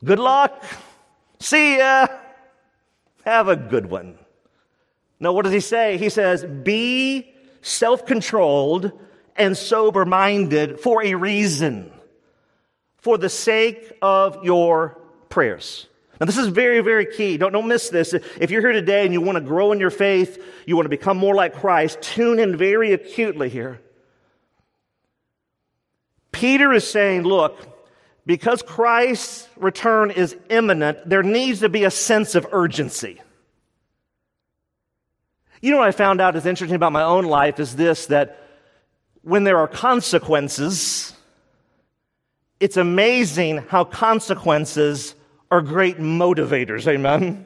Good 0.03 0.19
luck. 0.19 0.63
See 1.45 1.77
ya. 1.77 2.07
Have 3.23 3.49
a 3.49 3.55
good 3.55 3.85
one. 3.85 4.17
No, 5.19 5.31
what 5.31 5.43
does 5.43 5.53
he 5.53 5.59
say? 5.59 5.97
He 5.97 6.09
says, 6.09 6.43
Be 6.43 7.31
self 7.61 8.07
controlled 8.07 8.91
and 9.35 9.55
sober 9.55 10.05
minded 10.05 10.79
for 10.79 11.03
a 11.03 11.13
reason, 11.13 11.91
for 12.97 13.19
the 13.19 13.29
sake 13.29 13.91
of 14.01 14.43
your 14.43 14.99
prayers. 15.29 15.85
Now, 16.19 16.25
this 16.25 16.37
is 16.37 16.47
very, 16.47 16.81
very 16.81 17.05
key. 17.05 17.37
Don't, 17.37 17.51
don't 17.51 17.67
miss 17.67 17.89
this. 17.89 18.13
If 18.13 18.49
you're 18.49 18.61
here 18.61 18.71
today 18.71 19.05
and 19.05 19.13
you 19.13 19.21
want 19.21 19.35
to 19.35 19.43
grow 19.43 19.71
in 19.71 19.79
your 19.79 19.91
faith, 19.91 20.43
you 20.65 20.75
want 20.75 20.85
to 20.85 20.89
become 20.97 21.17
more 21.17 21.35
like 21.35 21.53
Christ, 21.53 22.01
tune 22.01 22.39
in 22.39 22.57
very 22.57 22.91
acutely 22.91 23.49
here. 23.49 23.81
Peter 26.31 26.73
is 26.73 26.89
saying, 26.89 27.21
look, 27.21 27.74
because 28.25 28.61
Christ's 28.61 29.47
return 29.55 30.11
is 30.11 30.35
imminent, 30.49 31.07
there 31.07 31.23
needs 31.23 31.59
to 31.59 31.69
be 31.69 31.83
a 31.83 31.91
sense 31.91 32.35
of 32.35 32.47
urgency. 32.51 33.21
You 35.61 35.71
know 35.71 35.77
what 35.77 35.87
I 35.87 35.91
found 35.91 36.21
out 36.21 36.35
is 36.35 36.45
interesting 36.45 36.75
about 36.75 36.91
my 36.91 37.03
own 37.03 37.25
life 37.25 37.59
is 37.59 37.75
this 37.75 38.07
that 38.07 38.39
when 39.21 39.43
there 39.43 39.57
are 39.57 39.67
consequences, 39.67 41.13
it's 42.59 42.77
amazing 42.77 43.57
how 43.69 43.83
consequences 43.83 45.15
are 45.49 45.61
great 45.61 45.97
motivators. 45.97 46.87
Amen. 46.87 47.45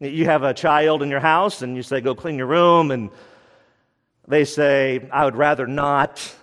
You 0.00 0.26
have 0.26 0.44
a 0.44 0.54
child 0.54 1.02
in 1.02 1.10
your 1.10 1.20
house 1.20 1.62
and 1.62 1.76
you 1.76 1.82
say, 1.82 2.00
go 2.00 2.14
clean 2.14 2.38
your 2.38 2.46
room, 2.46 2.92
and 2.92 3.10
they 4.28 4.44
say, 4.44 5.08
I 5.10 5.24
would 5.24 5.34
rather 5.34 5.66
not. 5.66 6.34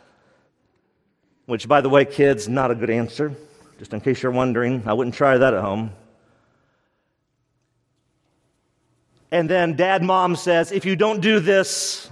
Which, 1.46 1.68
by 1.68 1.82
the 1.82 1.90
way, 1.90 2.06
kids, 2.06 2.48
not 2.48 2.72
a 2.72 2.75
good 2.75 2.90
answer. 2.90 3.36
Just 3.78 3.94
in 3.94 4.02
case 4.02 4.24
you're 4.24 4.32
wondering, 4.32 4.84
I 4.86 4.94
wouldn't 4.94 5.16
try 5.16 5.38
that 5.38 5.54
at 5.54 5.62
home. 5.62 5.92
And 9.32 9.50
then 9.50 9.75
dad, 9.75 10.02
mom 10.02 10.36
says, 10.36 10.72
if 10.72 10.86
you 10.86 10.96
don't 10.96 11.20
do 11.20 11.40
this, 11.40 12.10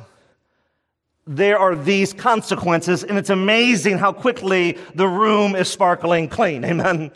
there 1.26 1.58
are 1.58 1.76
these 1.76 2.12
consequences, 2.12 3.04
and 3.04 3.18
it's 3.18 3.30
amazing 3.30 3.98
how 3.98 4.12
quickly 4.12 4.78
the 4.94 5.08
room 5.08 5.56
is 5.56 5.70
sparkling 5.70 6.28
clean. 6.28 6.66
Amen. 6.66 7.12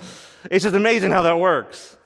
It's 0.50 0.64
just 0.64 0.76
amazing 0.76 1.12
how 1.12 1.24
that 1.24 1.40
works. 1.40 1.98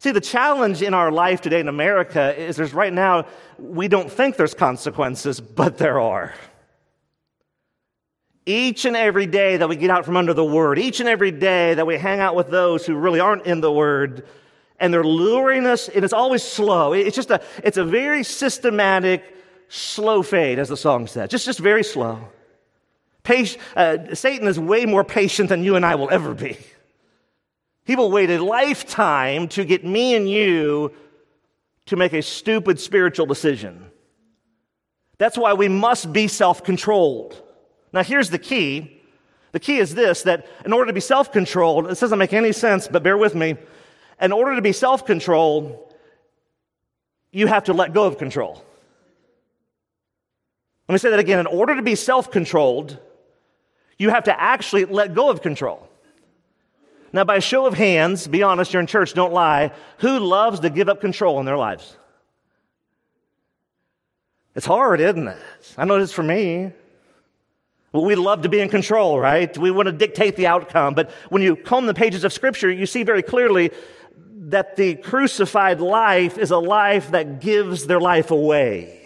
See, 0.00 0.10
the 0.10 0.20
challenge 0.20 0.82
in 0.82 0.94
our 0.94 1.10
life 1.10 1.40
today 1.40 1.60
in 1.60 1.68
America 1.68 2.36
is 2.36 2.56
there's 2.56 2.74
right 2.74 2.92
now, 2.92 3.26
we 3.58 3.88
don't 3.88 4.10
think 4.10 4.36
there's 4.36 4.52
consequences, 4.52 5.40
but 5.40 5.78
there 5.78 6.00
are. 6.00 6.34
Each 8.44 8.84
and 8.84 8.96
every 8.96 9.26
day 9.26 9.56
that 9.56 9.68
we 9.68 9.76
get 9.76 9.90
out 9.90 10.04
from 10.04 10.16
under 10.16 10.34
the 10.34 10.44
word, 10.44 10.78
each 10.78 11.00
and 11.00 11.08
every 11.08 11.30
day 11.30 11.74
that 11.74 11.86
we 11.86 11.96
hang 11.96 12.18
out 12.18 12.34
with 12.34 12.50
those 12.50 12.84
who 12.84 12.96
really 12.96 13.20
aren't 13.20 13.46
in 13.46 13.60
the 13.60 13.70
word, 13.70 14.26
and 14.80 14.92
they're 14.92 15.04
luring 15.04 15.64
us, 15.64 15.88
and 15.88 16.04
it's 16.04 16.12
always 16.12 16.42
slow. 16.42 16.92
It's 16.92 17.14
just 17.14 17.30
a, 17.30 17.40
it's 17.62 17.76
a 17.76 17.84
very 17.84 18.24
systematic, 18.24 19.22
slow 19.68 20.22
fade, 20.24 20.58
as 20.58 20.68
the 20.68 20.76
song 20.76 21.06
says. 21.06 21.30
Just, 21.30 21.46
just 21.46 21.60
very 21.60 21.84
slow. 21.84 22.18
Patient, 23.22 23.62
uh, 23.76 24.14
Satan 24.14 24.48
is 24.48 24.58
way 24.58 24.86
more 24.86 25.04
patient 25.04 25.48
than 25.48 25.62
you 25.62 25.76
and 25.76 25.86
I 25.86 25.94
will 25.94 26.10
ever 26.10 26.34
be. 26.34 26.58
He 27.84 27.96
will 27.96 28.10
wait 28.10 28.30
a 28.30 28.42
lifetime 28.42 29.48
to 29.48 29.64
get 29.64 29.84
me 29.84 30.14
and 30.14 30.28
you 30.28 30.92
to 31.86 31.96
make 31.96 32.12
a 32.12 32.22
stupid 32.22 32.78
spiritual 32.80 33.26
decision. 33.26 33.90
That's 35.18 35.36
why 35.36 35.52
we 35.52 35.68
must 35.68 36.12
be 36.12 36.26
self 36.28 36.64
controlled. 36.64 37.40
Now, 37.92 38.02
here's 38.02 38.30
the 38.30 38.38
key. 38.38 39.02
The 39.52 39.60
key 39.60 39.78
is 39.78 39.94
this 39.94 40.22
that 40.22 40.46
in 40.64 40.72
order 40.72 40.86
to 40.86 40.92
be 40.92 41.00
self 41.00 41.30
controlled, 41.30 41.86
this 41.86 42.00
doesn't 42.00 42.18
make 42.18 42.32
any 42.32 42.52
sense, 42.52 42.88
but 42.88 43.02
bear 43.02 43.18
with 43.18 43.34
me. 43.34 43.56
In 44.20 44.32
order 44.32 44.56
to 44.56 44.62
be 44.62 44.72
self 44.72 45.04
controlled, 45.04 45.94
you 47.30 47.46
have 47.46 47.64
to 47.64 47.72
let 47.72 47.92
go 47.92 48.04
of 48.04 48.18
control. 48.18 48.64
Let 50.88 50.94
me 50.94 50.98
say 50.98 51.10
that 51.10 51.18
again. 51.18 51.38
In 51.38 51.46
order 51.46 51.76
to 51.76 51.82
be 51.82 51.94
self 51.94 52.30
controlled, 52.30 52.98
you 53.98 54.10
have 54.10 54.24
to 54.24 54.40
actually 54.40 54.86
let 54.86 55.14
go 55.14 55.30
of 55.30 55.42
control. 55.42 55.88
Now, 57.12 57.24
by 57.24 57.40
show 57.40 57.66
of 57.66 57.74
hands, 57.74 58.26
be 58.26 58.42
honest, 58.42 58.72
you're 58.72 58.80
in 58.80 58.86
church, 58.86 59.12
don't 59.12 59.34
lie. 59.34 59.72
Who 59.98 60.18
loves 60.18 60.60
to 60.60 60.70
give 60.70 60.88
up 60.88 61.00
control 61.02 61.38
in 61.40 61.46
their 61.46 61.58
lives? 61.58 61.96
It's 64.54 64.66
hard, 64.66 65.00
isn't 65.00 65.28
it? 65.28 65.38
I 65.76 65.84
know 65.84 65.96
it's 65.96 66.12
for 66.12 66.22
me. 66.22 66.72
We 67.92 68.14
love 68.14 68.42
to 68.42 68.48
be 68.48 68.60
in 68.60 68.70
control, 68.70 69.20
right? 69.20 69.56
We 69.56 69.70
want 69.70 69.86
to 69.86 69.92
dictate 69.92 70.36
the 70.36 70.46
outcome. 70.46 70.94
But 70.94 71.10
when 71.28 71.42
you 71.42 71.56
comb 71.56 71.86
the 71.86 71.94
pages 71.94 72.24
of 72.24 72.32
Scripture, 72.32 72.70
you 72.70 72.86
see 72.86 73.02
very 73.02 73.22
clearly 73.22 73.70
that 74.48 74.76
the 74.76 74.94
crucified 74.96 75.80
life 75.80 76.38
is 76.38 76.50
a 76.50 76.58
life 76.58 77.10
that 77.10 77.40
gives 77.40 77.86
their 77.86 78.00
life 78.00 78.30
away. 78.30 78.98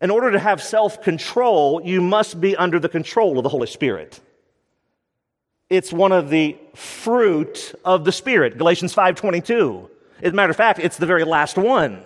In 0.00 0.10
order 0.10 0.32
to 0.32 0.38
have 0.38 0.60
self 0.60 1.00
control, 1.00 1.80
you 1.84 2.00
must 2.00 2.40
be 2.40 2.56
under 2.56 2.80
the 2.80 2.88
control 2.88 3.38
of 3.38 3.44
the 3.44 3.48
Holy 3.48 3.68
Spirit. 3.68 4.20
It's 5.70 5.92
one 5.92 6.10
of 6.10 6.28
the 6.28 6.58
fruit 6.74 7.72
of 7.84 8.04
the 8.04 8.12
Spirit, 8.12 8.58
Galatians 8.58 8.92
5:22. 8.92 9.88
As 10.20 10.32
a 10.32 10.34
matter 10.34 10.50
of 10.50 10.56
fact, 10.56 10.80
it's 10.80 10.96
the 10.96 11.06
very 11.06 11.24
last 11.24 11.56
one 11.56 12.04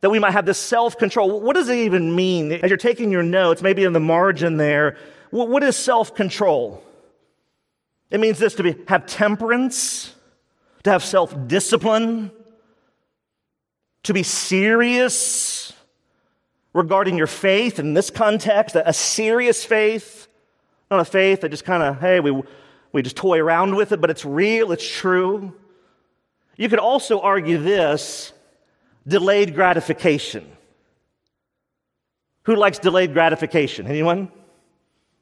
that 0.00 0.10
we 0.10 0.18
might 0.18 0.32
have 0.32 0.46
this 0.46 0.58
self 0.58 0.98
control. 0.98 1.40
What 1.40 1.54
does 1.54 1.68
it 1.68 1.78
even 1.78 2.14
mean? 2.14 2.52
As 2.52 2.70
you're 2.70 2.76
taking 2.76 3.10
your 3.10 3.22
notes, 3.22 3.62
maybe 3.62 3.84
in 3.84 3.92
the 3.92 4.00
margin 4.00 4.56
there, 4.56 4.96
what 5.30 5.62
is 5.62 5.76
self 5.76 6.14
control? 6.14 6.82
It 8.10 8.18
means 8.18 8.38
this 8.38 8.54
to 8.56 8.62
be, 8.62 8.76
have 8.88 9.06
temperance, 9.06 10.14
to 10.82 10.90
have 10.90 11.04
self 11.04 11.34
discipline, 11.46 12.30
to 14.04 14.14
be 14.14 14.22
serious 14.22 15.72
regarding 16.72 17.18
your 17.18 17.26
faith 17.26 17.78
in 17.78 17.94
this 17.94 18.10
context, 18.10 18.76
a 18.76 18.92
serious 18.92 19.64
faith, 19.64 20.28
not 20.90 21.00
a 21.00 21.04
faith 21.04 21.40
that 21.40 21.50
just 21.50 21.64
kind 21.64 21.82
of, 21.82 22.00
hey, 22.00 22.20
we, 22.20 22.42
we 22.92 23.02
just 23.02 23.16
toy 23.16 23.38
around 23.38 23.74
with 23.74 23.92
it, 23.92 24.00
but 24.00 24.08
it's 24.08 24.24
real, 24.24 24.72
it's 24.72 24.88
true. 24.88 25.52
You 26.56 26.68
could 26.68 26.78
also 26.78 27.20
argue 27.20 27.58
this 27.58 28.32
delayed 29.06 29.54
gratification. 29.54 30.50
Who 32.44 32.56
likes 32.56 32.78
delayed 32.78 33.12
gratification? 33.12 33.86
Anyone? 33.86 34.30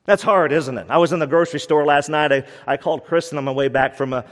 That's 0.05 0.23
hard, 0.23 0.53
isn't 0.53 0.79
it? 0.79 0.87
I 0.89 0.99
was 0.99 1.13
in 1.13 1.19
the 1.19 1.27
grocery 1.27 1.61
store 1.61 1.85
last 1.85 2.09
night. 2.09 2.33
I, 2.33 2.45
I 2.67 2.77
called 2.77 3.05
Kristen 3.05 3.37
on 3.37 3.45
my 3.45 3.53
way 3.53 3.69
back 3.69 3.95
from 3.95 4.13
a, 4.13 4.25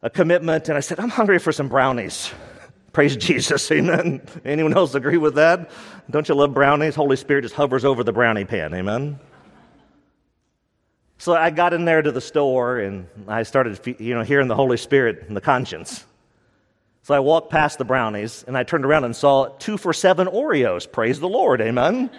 a 0.00 0.08
commitment, 0.08 0.68
and 0.68 0.78
I 0.78 0.80
said, 0.80 0.98
I'm 0.98 1.10
hungry 1.10 1.38
for 1.38 1.52
some 1.52 1.68
brownies. 1.68 2.32
Praise 2.92 3.16
Jesus, 3.16 3.70
amen. 3.72 4.22
Anyone 4.44 4.74
else 4.74 4.94
agree 4.94 5.18
with 5.18 5.34
that? 5.34 5.70
Don't 6.10 6.28
you 6.28 6.34
love 6.34 6.54
brownies? 6.54 6.94
Holy 6.94 7.16
Spirit 7.16 7.42
just 7.42 7.54
hovers 7.54 7.84
over 7.84 8.02
the 8.02 8.12
brownie 8.12 8.46
pan, 8.46 8.72
amen. 8.72 9.20
So 11.18 11.34
I 11.34 11.50
got 11.50 11.74
in 11.74 11.84
there 11.84 12.00
to 12.00 12.12
the 12.12 12.20
store 12.20 12.78
and 12.78 13.06
I 13.26 13.42
started, 13.42 13.78
you 14.00 14.14
know, 14.14 14.22
hearing 14.22 14.46
the 14.46 14.54
Holy 14.54 14.76
Spirit 14.76 15.24
and 15.26 15.36
the 15.36 15.40
conscience. 15.40 16.06
So 17.08 17.14
I 17.14 17.20
walked 17.20 17.48
past 17.48 17.78
the 17.78 17.86
brownies 17.86 18.44
and 18.46 18.54
I 18.54 18.64
turned 18.64 18.84
around 18.84 19.04
and 19.04 19.16
saw 19.16 19.46
two 19.58 19.78
for 19.78 19.94
seven 19.94 20.26
Oreos. 20.26 20.92
Praise 20.92 21.18
the 21.18 21.26
Lord. 21.26 21.62
Amen. 21.62 22.10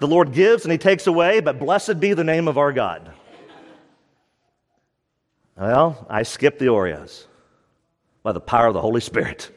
The 0.00 0.08
Lord 0.08 0.32
gives 0.32 0.64
and 0.64 0.72
He 0.72 0.78
takes 0.78 1.06
away, 1.06 1.38
but 1.38 1.60
blessed 1.60 2.00
be 2.00 2.12
the 2.12 2.24
name 2.24 2.48
of 2.48 2.58
our 2.58 2.72
God. 2.72 3.12
Well, 5.56 6.04
I 6.10 6.24
skipped 6.24 6.58
the 6.58 6.66
Oreos 6.66 7.26
by 8.24 8.32
the 8.32 8.40
power 8.40 8.66
of 8.66 8.74
the 8.74 8.80
Holy 8.80 9.00
Spirit. 9.00 9.52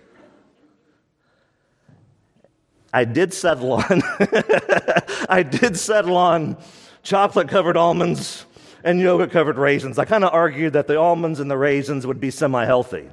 I 2.94 3.06
did 3.06 3.34
settle 3.34 3.74
on, 3.74 4.04
I 5.28 5.42
did 5.42 5.76
settle 5.76 6.18
on 6.18 6.58
chocolate 7.02 7.48
covered 7.48 7.78
almonds 7.78 8.46
and 8.84 9.00
yogurt 9.00 9.32
covered 9.32 9.58
raisins. 9.58 9.98
I 9.98 10.06
kind 10.06 10.24
of 10.24 10.32
argued 10.32 10.74
that 10.74 10.86
the 10.86 11.00
almonds 11.00 11.40
and 11.40 11.50
the 11.50 11.58
raisins 11.58 12.06
would 12.06 12.20
be 12.20 12.30
semi 12.30 12.64
healthy. 12.64 13.10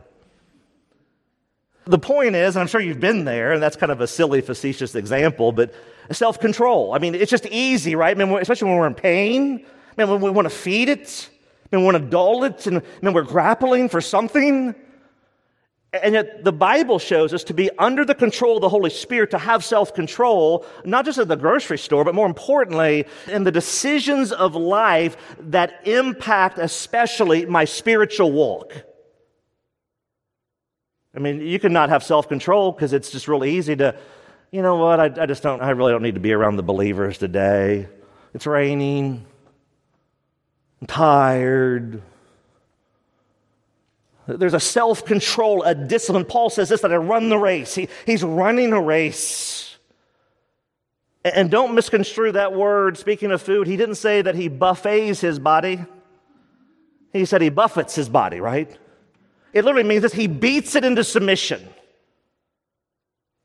The 1.86 1.98
point 1.98 2.34
is, 2.34 2.56
and 2.56 2.60
I'm 2.60 2.66
sure 2.66 2.80
you've 2.80 3.00
been 3.00 3.24
there, 3.24 3.52
and 3.52 3.62
that's 3.62 3.76
kind 3.76 3.92
of 3.92 4.00
a 4.00 4.08
silly, 4.08 4.40
facetious 4.40 4.96
example, 4.96 5.52
but 5.52 5.72
self 6.10 6.40
control. 6.40 6.92
I 6.94 6.98
mean, 6.98 7.14
it's 7.14 7.30
just 7.30 7.46
easy, 7.46 7.94
right? 7.94 8.16
I 8.16 8.24
mean, 8.24 8.36
especially 8.38 8.68
when 8.68 8.78
we're 8.78 8.88
in 8.88 8.94
pain. 8.94 9.64
I 9.64 10.02
mean, 10.02 10.10
when 10.10 10.20
we 10.20 10.30
want 10.30 10.46
to 10.46 10.54
feed 10.54 10.88
it, 10.88 11.30
I 11.30 11.76
mean, 11.76 11.86
we 11.86 11.92
want 11.92 12.04
to 12.04 12.10
dull 12.10 12.44
it, 12.44 12.66
and 12.66 12.78
I 12.78 12.82
mean, 13.02 13.14
we're 13.14 13.22
grappling 13.22 13.88
for 13.88 14.00
something. 14.00 14.74
And 15.92 16.14
yet, 16.14 16.42
the 16.42 16.52
Bible 16.52 16.98
shows 16.98 17.32
us 17.32 17.44
to 17.44 17.54
be 17.54 17.70
under 17.78 18.04
the 18.04 18.14
control 18.14 18.56
of 18.56 18.62
the 18.62 18.68
Holy 18.68 18.90
Spirit, 18.90 19.30
to 19.30 19.38
have 19.38 19.64
self 19.64 19.94
control, 19.94 20.66
not 20.84 21.04
just 21.04 21.18
at 21.18 21.28
the 21.28 21.36
grocery 21.36 21.78
store, 21.78 22.04
but 22.04 22.16
more 22.16 22.26
importantly, 22.26 23.06
in 23.28 23.44
the 23.44 23.52
decisions 23.52 24.32
of 24.32 24.56
life 24.56 25.16
that 25.38 25.86
impact 25.86 26.58
especially 26.58 27.46
my 27.46 27.64
spiritual 27.64 28.32
walk. 28.32 28.72
I 31.16 31.18
mean, 31.18 31.40
you 31.40 31.58
can 31.58 31.72
not 31.72 31.88
have 31.88 32.04
self 32.04 32.28
control 32.28 32.72
because 32.72 32.92
it's 32.92 33.10
just 33.10 33.26
really 33.26 33.56
easy 33.56 33.74
to, 33.76 33.96
you 34.50 34.60
know 34.60 34.76
what, 34.76 35.00
I, 35.00 35.22
I, 35.22 35.26
just 35.26 35.42
don't, 35.42 35.62
I 35.62 35.70
really 35.70 35.92
don't 35.92 36.02
need 36.02 36.14
to 36.14 36.20
be 36.20 36.32
around 36.32 36.56
the 36.56 36.62
believers 36.62 37.16
today. 37.16 37.88
It's 38.34 38.46
raining. 38.46 39.24
I'm 40.80 40.86
tired. 40.86 42.02
There's 44.26 44.54
a 44.54 44.60
self 44.60 45.06
control, 45.06 45.62
a 45.62 45.74
discipline. 45.74 46.26
Paul 46.26 46.50
says 46.50 46.68
this 46.68 46.82
that 46.82 46.92
I 46.92 46.96
run 46.96 47.30
the 47.30 47.38
race. 47.38 47.74
He, 47.74 47.88
he's 48.04 48.22
running 48.22 48.74
a 48.74 48.80
race. 48.80 49.78
And 51.24 51.50
don't 51.50 51.74
misconstrue 51.74 52.32
that 52.32 52.52
word, 52.52 52.98
speaking 52.98 53.32
of 53.32 53.40
food. 53.42 53.66
He 53.66 53.76
didn't 53.76 53.96
say 53.96 54.22
that 54.22 54.34
he 54.34 54.48
buffets 54.48 55.20
his 55.20 55.38
body, 55.38 55.84
he 57.12 57.24
said 57.24 57.40
he 57.40 57.48
buffets 57.48 57.94
his 57.94 58.10
body, 58.10 58.38
right? 58.38 58.76
It 59.56 59.64
literally 59.64 59.88
means 59.88 60.02
that 60.02 60.12
he 60.12 60.26
beats 60.26 60.74
it 60.74 60.84
into 60.84 61.02
submission. 61.02 61.66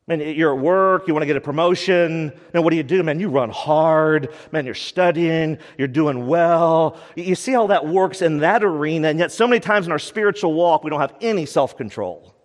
Man, 0.08 0.20
you're 0.20 0.53
at 0.53 0.62
work, 0.62 1.08
you 1.08 1.13
want 1.13 1.22
to 1.22 1.25
get 1.25 1.38
a 1.38 1.41
promotion. 1.41 2.34
Now, 2.53 2.62
what 2.63 2.72
do 2.72 2.75
you 2.75 2.84
do, 2.84 3.01
man? 3.01 3.22
You 3.22 3.30
run 3.30 3.50
hard. 3.50 4.27
Man, 4.51 4.65
you're 4.65 4.75
studying, 4.75 5.58
you're 5.77 5.88
doing 5.88 6.27
well. 6.27 6.98
You 7.15 7.34
see 7.36 7.53
how 7.53 7.68
that 7.68 7.88
works 7.88 8.22
in 8.22 8.39
that 8.39 8.62
arena, 8.62 9.08
and 9.08 9.20
yet 9.20 9.32
so 9.32 9.48
many 9.48 9.62
times 9.62 9.86
in 9.86 9.94
our 9.94 10.00
spiritual 10.00 10.53
walk, 10.53 10.84
we 10.84 10.89
don't 10.89 11.00
have 11.00 11.15
any 11.22 11.46
self 11.46 11.77
control. 11.77 12.36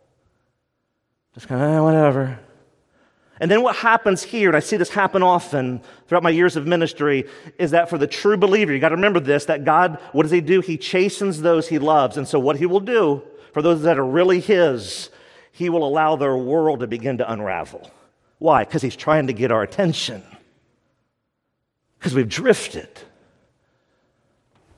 Just 1.34 1.48
kind 1.48 1.60
of, 1.60 1.68
eh, 1.68 1.80
whatever. 1.80 2.38
And 3.40 3.50
then 3.50 3.64
what 3.64 3.74
happens 3.74 4.22
here, 4.22 4.48
and 4.48 4.56
I 4.56 4.60
see 4.60 4.76
this 4.76 4.90
happen 4.90 5.24
often 5.24 5.82
throughout 6.06 6.22
my 6.22 6.30
years 6.30 6.54
of 6.54 6.68
ministry, 6.68 7.24
is 7.58 7.72
that 7.72 7.90
for 7.90 7.98
the 7.98 8.06
true 8.06 8.36
believer, 8.36 8.72
you 8.72 8.78
got 8.78 8.90
to 8.90 8.94
remember 8.94 9.18
this, 9.18 9.46
that 9.46 9.64
God, 9.64 9.98
what 10.12 10.22
does 10.22 10.30
He 10.30 10.40
do? 10.40 10.60
He 10.60 10.78
chastens 10.78 11.42
those 11.42 11.66
He 11.66 11.80
loves. 11.80 12.16
And 12.16 12.28
so 12.28 12.38
what 12.38 12.58
He 12.58 12.66
will 12.66 12.78
do 12.78 13.24
for 13.56 13.62
those 13.62 13.84
that 13.84 13.98
are 13.98 14.04
really 14.04 14.40
His, 14.40 15.08
He 15.50 15.70
will 15.70 15.88
allow 15.88 16.14
their 16.16 16.36
world 16.36 16.80
to 16.80 16.86
begin 16.86 17.16
to 17.16 17.32
unravel. 17.32 17.90
Why? 18.36 18.64
Because 18.64 18.82
He's 18.82 18.96
trying 18.96 19.28
to 19.28 19.32
get 19.32 19.50
our 19.50 19.62
attention. 19.62 20.22
Because 21.98 22.14
we've 22.14 22.28
drifted. 22.28 22.90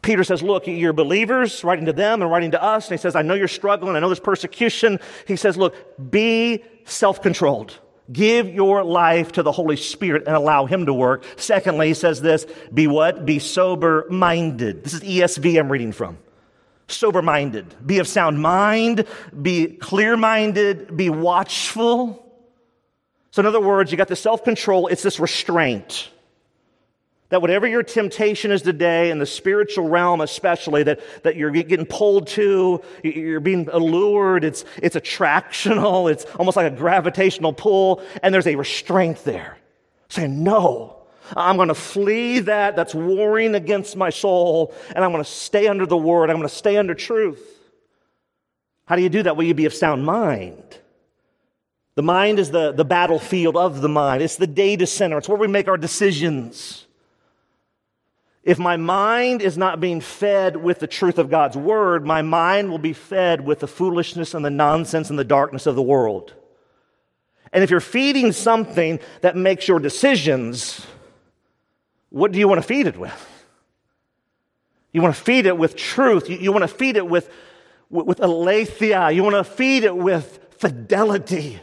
Peter 0.01 0.23
says, 0.23 0.45
Look, 0.45 0.69
you're 0.69 0.93
believers, 0.93 1.65
writing 1.65 1.87
to 1.87 1.93
them 1.93 2.23
and 2.23 2.31
writing 2.31 2.53
to 2.53 2.63
us. 2.63 2.89
And 2.89 2.97
he 2.97 3.03
says, 3.03 3.17
I 3.17 3.23
know 3.23 3.35
you're 3.35 3.49
struggling. 3.49 3.97
I 3.97 3.99
know 3.99 4.11
there's 4.11 4.21
persecution. 4.21 5.01
He 5.27 5.35
says, 5.35 5.57
Look, 5.57 5.75
be 6.13 6.63
self 6.85 7.21
controlled. 7.21 7.77
Give 8.13 8.49
your 8.49 8.85
life 8.85 9.33
to 9.33 9.43
the 9.43 9.51
Holy 9.51 9.75
Spirit 9.75 10.23
and 10.29 10.37
allow 10.37 10.67
Him 10.67 10.87
to 10.87 10.95
work. 10.95 11.25
Secondly, 11.35 11.89
he 11.89 11.95
says 11.95 12.21
this 12.21 12.47
be 12.73 12.87
what? 12.87 13.27
Be 13.27 13.41
sober 13.41 14.07
minded. 14.09 14.85
This 14.85 14.95
is 14.95 15.01
ESV 15.01 15.59
I'm 15.59 15.69
reading 15.69 15.91
from 15.91 16.19
sober 16.89 17.23
minded, 17.23 17.75
be 17.87 17.99
of 17.99 18.09
sound 18.09 18.41
mind, 18.41 19.05
be 19.41 19.67
clear 19.67 20.17
minded, 20.17 20.97
be 20.97 21.11
watchful. 21.11 22.25
So, 23.31 23.41
in 23.41 23.47
other 23.47 23.61
words, 23.61 23.91
you 23.91 23.99
got 23.99 24.09
the 24.09 24.17
self 24.17 24.43
control, 24.43 24.89
it's 24.89 25.03
this 25.03 25.21
restraint. 25.21 26.11
That 27.31 27.43
whatever 27.43 27.67
your 27.67 27.83
temptation 27.83 28.51
is 28.51 28.63
today, 28.63 29.11
in 29.11 29.19
the 29.19 29.27
spiritual 29.27 29.87
realm 29.87 30.23
especially, 30.23 30.83
that, 30.85 31.01
that 31.25 31.37
you're 31.37 31.51
getting 31.51 31.85
pulled 31.85 32.27
to, 32.29 32.83
you're 33.05 33.41
being 33.41 33.69
allured, 33.71 34.45
it's, 34.45 34.65
it's 34.83 34.97
attractional, 34.97 36.11
it's 36.11 36.25
almost 36.37 36.57
like 36.57 36.73
a 36.73 36.75
gravitational 36.75 37.53
pull, 37.53 38.03
and 38.23 38.33
there's 38.33 38.47
a 38.47 38.57
restraint 38.57 39.25
there. 39.25 39.59
Saying, 40.09 40.43
no, 40.43 40.98
I'm 41.37 41.57
going 41.57 41.69
to 41.69 41.75
flee 41.75 42.41
that 42.41 42.77
that's 42.77 42.95
warring 42.95 43.55
against 43.55 43.97
my 43.97 44.11
soul, 44.11 44.75
and 44.95 45.05
I'm 45.05 45.13
going 45.13 45.25
to 45.25 45.31
stay 45.31 45.67
under 45.67 45.87
the 45.87 45.97
word. 45.97 46.31
I'm 46.31 46.37
going 46.37 46.49
to 46.49 46.55
stay 46.55 46.77
under 46.77 46.95
truth. 46.95 47.43
How 48.87 48.97
do 48.97 49.03
you 49.03 49.09
do 49.09 49.23
that? 49.25 49.37
Will 49.37 49.45
you 49.45 49.55
be 49.55 49.67
of 49.67 49.75
sound 49.75 50.05
mind? 50.05 50.79
The 51.95 52.03
mind 52.03 52.39
is 52.39 52.53
the, 52.53 52.71
the 52.71 52.85
battlefield 52.85 53.57
of 53.57 53.81
the 53.81 53.89
mind, 53.89 54.23
it's 54.23 54.37
the 54.37 54.47
data 54.47 54.87
center, 54.87 55.19
it's 55.19 55.29
where 55.29 55.37
we 55.37 55.49
make 55.49 55.67
our 55.67 55.77
decisions. 55.77 56.87
If 58.45 58.59
my 58.59 58.77
mind 58.77 59.43
is 59.43 59.59
not 59.59 59.81
being 59.81 60.01
fed 60.01 60.57
with 60.57 60.79
the 60.79 60.87
truth 60.87 61.19
of 61.19 61.29
God's 61.29 61.57
word, 61.57 62.07
my 62.07 62.23
mind 62.23 62.71
will 62.71 62.79
be 62.79 62.93
fed 62.93 63.45
with 63.45 63.59
the 63.59 63.67
foolishness 63.67 64.33
and 64.33 64.45
the 64.45 64.49
nonsense 64.49 65.11
and 65.11 65.19
the 65.19 65.25
darkness 65.25 65.67
of 65.67 65.75
the 65.75 65.83
world. 65.83 66.35
And 67.53 67.65
if 67.65 67.71
you're 67.71 67.81
feeding 67.81 68.33
something 68.33 69.01
that 69.23 69.37
makes 69.37 69.67
your 69.67 69.81
decisions, 69.81 70.87
what 72.11 72.33
do 72.33 72.39
you 72.39 72.49
want 72.49 72.61
to 72.61 72.67
feed 72.67 72.87
it 72.87 72.97
with? 72.97 73.39
You 74.93 75.03
want 75.03 75.15
to 75.15 75.23
feed 75.23 75.47
it 75.47 75.57
with 75.57 75.77
truth. 75.77 76.31
You, 76.31 76.39
you 76.39 76.53
want 76.53 76.63
to 76.63 76.69
feed 76.69 76.97
it 76.97 77.07
with, 77.07 77.31
with, 77.91 78.07
with 78.07 78.21
aletheia. 78.21 79.11
You 79.11 79.23
want 79.23 79.37
to 79.37 79.45
feed 79.45 79.85
it 79.85 79.97
with 79.97 80.39
fidelity. 80.59 81.61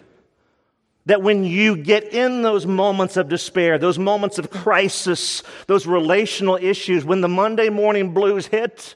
That 1.08 1.22
when 1.22 1.44
you 1.44 1.78
get 1.78 2.14
in 2.14 2.42
those 2.42 2.66
moments 2.66 3.18
of 3.18 3.28
despair, 3.28 3.78
those 3.78 4.00
moments 4.00 4.40
of 4.40 4.50
crisis, 4.50 5.44
those 5.68 5.86
relational 5.86 6.58
issues, 6.58 7.06
when 7.06 7.22
the 7.22 7.28
Monday 7.28 7.70
morning 7.70 8.14
blues 8.14 8.48
hit, 8.48 8.96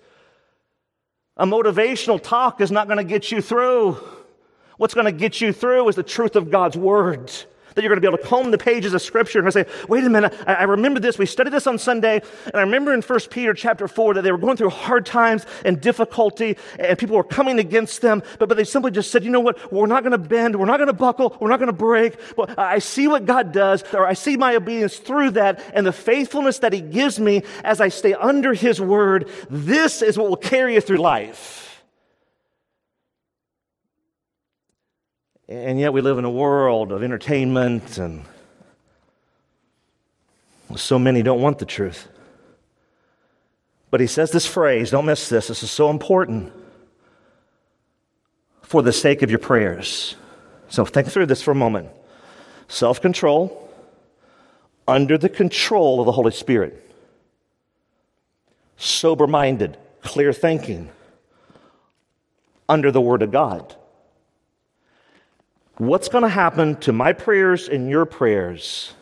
a 1.37 1.45
motivational 1.45 2.21
talk 2.21 2.61
is 2.61 2.71
not 2.71 2.87
going 2.87 2.97
to 2.97 3.03
get 3.03 3.31
you 3.31 3.41
through. 3.41 3.97
What's 4.77 4.93
going 4.93 5.05
to 5.05 5.11
get 5.11 5.41
you 5.41 5.53
through 5.53 5.87
is 5.89 5.95
the 5.95 6.03
truth 6.03 6.35
of 6.35 6.49
God's 6.49 6.77
word 6.77 7.31
that 7.79 7.83
you're 7.83 7.95
going 7.95 8.01
to 8.01 8.07
be 8.07 8.13
able 8.13 8.21
to 8.21 8.29
comb 8.29 8.51
the 8.51 8.57
pages 8.57 8.93
of 8.93 9.01
Scripture 9.01 9.39
and 9.39 9.53
say, 9.53 9.65
wait 9.87 10.03
a 10.03 10.09
minute, 10.09 10.33
I, 10.45 10.55
I 10.55 10.63
remember 10.63 10.99
this. 10.99 11.17
We 11.17 11.25
studied 11.25 11.53
this 11.53 11.65
on 11.65 11.77
Sunday, 11.77 12.21
and 12.45 12.55
I 12.55 12.61
remember 12.61 12.93
in 12.93 13.01
1 13.01 13.19
Peter 13.29 13.53
chapter 13.53 13.87
4 13.87 14.15
that 14.15 14.23
they 14.23 14.31
were 14.31 14.37
going 14.37 14.57
through 14.57 14.69
hard 14.69 15.05
times 15.05 15.45
and 15.63 15.79
difficulty, 15.79 16.57
and 16.77 16.97
people 16.97 17.15
were 17.15 17.23
coming 17.23 17.57
against 17.57 18.01
them, 18.01 18.21
but, 18.37 18.49
but 18.49 18.57
they 18.57 18.65
simply 18.65 18.91
just 18.91 19.11
said, 19.11 19.23
you 19.23 19.29
know 19.29 19.39
what, 19.39 19.71
we're 19.71 19.87
not 19.87 20.03
going 20.03 20.11
to 20.11 20.17
bend, 20.17 20.57
we're 20.57 20.65
not 20.65 20.77
going 20.77 20.87
to 20.87 20.93
buckle, 20.93 21.37
we're 21.39 21.49
not 21.49 21.59
going 21.59 21.67
to 21.67 21.73
break. 21.73 22.17
But 22.35 22.59
I 22.59 22.79
see 22.79 23.07
what 23.07 23.25
God 23.25 23.53
does, 23.53 23.83
or 23.93 24.05
I 24.05 24.13
see 24.13 24.35
my 24.35 24.55
obedience 24.55 24.97
through 24.97 25.31
that, 25.31 25.63
and 25.73 25.85
the 25.85 25.93
faithfulness 25.93 26.59
that 26.59 26.73
He 26.73 26.81
gives 26.81 27.19
me 27.19 27.43
as 27.63 27.79
I 27.79 27.87
stay 27.87 28.13
under 28.13 28.53
His 28.53 28.81
word. 28.81 29.29
This 29.49 30.01
is 30.01 30.17
what 30.17 30.29
will 30.29 30.35
carry 30.35 30.73
you 30.73 30.81
through 30.81 30.97
life. 30.97 31.68
And 35.49 35.79
yet 35.79 35.93
we 35.93 36.01
live 36.01 36.19
in 36.19 36.25
a 36.25 36.29
world 36.29 36.91
of 36.91 37.01
entertainment, 37.01 37.97
and 37.97 38.23
so 40.75 40.99
many 40.99 41.23
don't 41.23 41.41
want 41.41 41.57
the 41.57 41.65
truth. 41.65 42.07
But 43.89 43.99
he 43.99 44.05
says 44.05 44.29
this 44.29 44.45
phrase, 44.45 44.91
don't 44.91 45.07
miss 45.07 45.27
this, 45.27 45.47
this 45.47 45.63
is 45.63 45.71
so 45.71 45.89
important. 45.89 46.53
For 48.61 48.83
the 48.83 48.93
sake 48.93 49.23
of 49.23 49.31
your 49.31 49.39
prayers. 49.39 50.15
So 50.67 50.85
think 50.85 51.07
through 51.07 51.25
this 51.25 51.41
for 51.41 51.49
a 51.49 51.55
moment. 51.55 51.89
Self 52.67 53.01
control, 53.01 53.73
under 54.87 55.17
the 55.17 55.29
control 55.29 55.99
of 55.99 56.05
the 56.05 56.11
Holy 56.11 56.29
Spirit. 56.29 56.85
Sober 58.77 59.25
minded, 59.25 59.79
clear 60.03 60.31
thinking, 60.31 60.89
under 62.69 62.91
the 62.91 63.01
Word 63.01 63.23
of 63.23 63.31
God. 63.31 63.75
What's 65.79 66.09
going 66.09 66.23
to 66.23 66.29
happen 66.29 66.75
to 66.81 66.91
my 66.91 67.13
prayers 67.13 67.69
and 67.69 67.89
your 67.89 68.05
prayers 68.05 68.93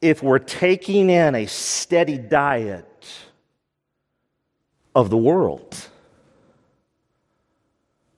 if 0.00 0.22
we're 0.22 0.38
taking 0.38 1.10
in 1.10 1.34
a 1.34 1.46
steady 1.46 2.18
diet 2.18 3.08
of 4.94 5.10
the 5.10 5.16
world? 5.16 5.88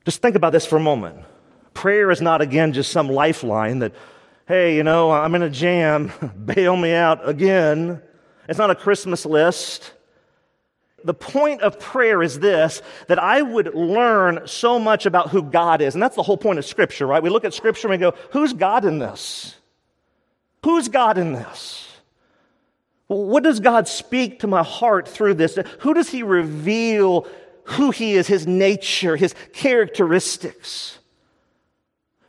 Just 0.04 0.20
think 0.20 0.36
about 0.36 0.52
this 0.52 0.66
for 0.66 0.76
a 0.76 0.80
moment. 0.80 1.24
Prayer 1.72 2.10
is 2.10 2.20
not, 2.20 2.42
again, 2.42 2.74
just 2.74 2.92
some 2.92 3.08
lifeline 3.08 3.78
that, 3.78 3.94
hey, 4.46 4.76
you 4.76 4.82
know, 4.82 5.10
I'm 5.10 5.34
in 5.34 5.40
a 5.40 5.48
jam, 5.48 6.12
bail 6.44 6.76
me 6.76 6.92
out 6.92 7.26
again. 7.26 8.02
It's 8.46 8.58
not 8.58 8.68
a 8.68 8.74
Christmas 8.74 9.24
list 9.24 9.94
the 11.04 11.14
point 11.14 11.62
of 11.62 11.78
prayer 11.78 12.22
is 12.22 12.40
this 12.40 12.82
that 13.08 13.18
I 13.18 13.42
would 13.42 13.74
learn 13.74 14.46
so 14.46 14.78
much 14.78 15.06
about 15.06 15.30
who 15.30 15.42
God 15.42 15.80
is. 15.80 15.94
And 15.94 16.02
that's 16.02 16.16
the 16.16 16.22
whole 16.22 16.36
point 16.36 16.58
of 16.58 16.64
Scripture, 16.64 17.06
right? 17.06 17.22
We 17.22 17.30
look 17.30 17.44
at 17.44 17.54
Scripture 17.54 17.88
and 17.88 17.92
we 17.92 17.98
go, 17.98 18.16
who's 18.30 18.52
God 18.52 18.84
in 18.84 18.98
this? 18.98 19.56
Who's 20.64 20.88
God 20.88 21.18
in 21.18 21.32
this? 21.32 21.88
What 23.08 23.42
does 23.42 23.60
God 23.60 23.88
speak 23.88 24.40
to 24.40 24.46
my 24.46 24.62
heart 24.62 25.06
through 25.06 25.34
this? 25.34 25.58
Who 25.80 25.92
does 25.92 26.08
He 26.08 26.22
reveal 26.22 27.26
who 27.64 27.90
He 27.90 28.14
is, 28.14 28.26
His 28.26 28.46
nature, 28.46 29.16
His 29.16 29.34
characteristics? 29.52 30.98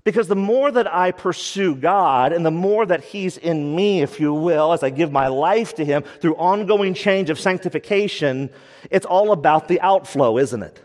Because 0.04 0.28
the 0.28 0.36
more 0.36 0.70
that 0.70 0.94
I 0.94 1.12
pursue 1.12 1.76
God 1.76 2.34
and 2.34 2.46
the 2.46 2.52
more 2.52 2.86
that 2.86 3.04
He's 3.04 3.38
in 3.38 3.74
me, 3.76 4.02
if 4.02 4.20
you 4.20 4.34
will, 4.34 4.74
as 4.74 4.84
I 4.84 4.90
give 4.90 5.12
my 5.12 5.28
life 5.28 5.76
to 5.76 5.86
Him 5.86 6.04
through 6.20 6.36
ongoing 6.36 6.94
change 6.94 7.30
of 7.30 7.40
sanctification, 7.40 8.50
it's 8.92 9.06
all 9.06 9.32
about 9.32 9.70
the 9.70 9.80
outflow, 9.80 10.38
isn't 10.38 10.62
it? 10.62 10.82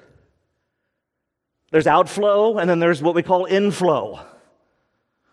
There's 1.71 1.87
outflow 1.87 2.59
and 2.59 2.71
then 2.71 2.79
there's 2.79 3.03
what 3.03 3.15
we 3.15 3.23
call 3.23 3.45
inflow. 3.45 4.25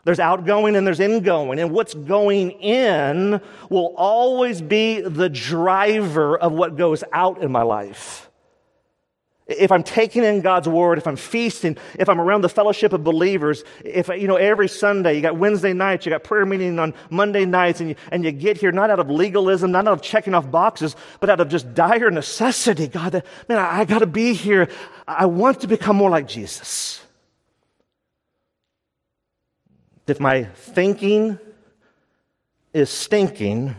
There's 0.03 0.19
outgoing 0.19 0.75
and 0.75 0.85
there's 0.85 0.99
ingoing. 0.99 1.59
And 1.59 1.71
what's 1.71 1.93
going 1.93 2.51
in 2.51 3.41
will 3.69 3.93
always 3.97 4.61
be 4.61 5.01
the 5.01 5.29
driver 5.29 6.37
of 6.37 6.53
what 6.53 6.75
goes 6.75 7.03
out 7.11 7.41
in 7.41 7.51
my 7.51 7.63
life. 7.63 8.24
If 9.47 9.71
I'm 9.71 9.83
taking 9.83 10.23
in 10.23 10.41
God's 10.41 10.67
word, 10.67 10.97
if 10.97 11.05
I'm 11.05 11.15
feasting, 11.15 11.77
if 11.99 12.09
I'm 12.09 12.19
around 12.19 12.41
the 12.41 12.49
fellowship 12.49 12.93
of 12.93 13.03
believers, 13.03 13.63
if, 13.83 14.07
you 14.07 14.27
know, 14.27 14.37
every 14.37 14.67
Sunday, 14.67 15.13
you 15.13 15.21
got 15.21 15.37
Wednesday 15.37 15.71
nights, 15.71 16.03
you 16.05 16.09
got 16.09 16.23
prayer 16.23 16.47
meeting 16.47 16.79
on 16.79 16.95
Monday 17.11 17.45
nights, 17.45 17.79
and 17.79 17.89
you, 17.89 17.95
and 18.11 18.25
you 18.25 18.31
get 18.31 18.57
here 18.57 18.71
not 18.71 18.89
out 18.89 18.99
of 18.99 19.07
legalism, 19.07 19.71
not 19.71 19.87
out 19.87 19.93
of 19.93 20.01
checking 20.01 20.33
off 20.33 20.49
boxes, 20.49 20.95
but 21.19 21.29
out 21.29 21.39
of 21.39 21.49
just 21.49 21.75
dire 21.75 22.09
necessity. 22.09 22.87
God, 22.87 23.21
man, 23.47 23.59
I, 23.59 23.81
I 23.81 23.85
got 23.85 23.99
to 23.99 24.07
be 24.07 24.33
here. 24.33 24.67
I 25.07 25.27
want 25.27 25.61
to 25.61 25.67
become 25.67 25.95
more 25.95 26.09
like 26.09 26.27
Jesus. 26.27 27.03
If 30.07 30.19
my 30.19 30.45
thinking 30.45 31.37
is 32.73 32.89
stinking, 32.89 33.75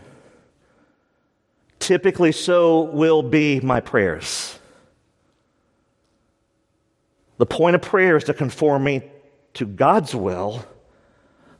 typically 1.79 2.31
so 2.31 2.83
will 2.83 3.21
be 3.21 3.59
my 3.59 3.81
prayers. 3.81 4.57
The 7.37 7.45
point 7.45 7.75
of 7.75 7.81
prayer 7.81 8.17
is 8.17 8.23
to 8.25 8.33
conform 8.33 8.83
me 8.83 9.03
to 9.55 9.65
God's 9.65 10.13
will, 10.15 10.65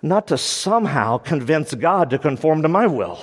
not 0.02 0.28
to 0.28 0.38
somehow 0.38 1.18
convince 1.18 1.74
God 1.74 2.10
to 2.12 2.18
conform 2.18 2.62
to 2.64 2.68
my 2.68 2.88
will. 2.88 3.20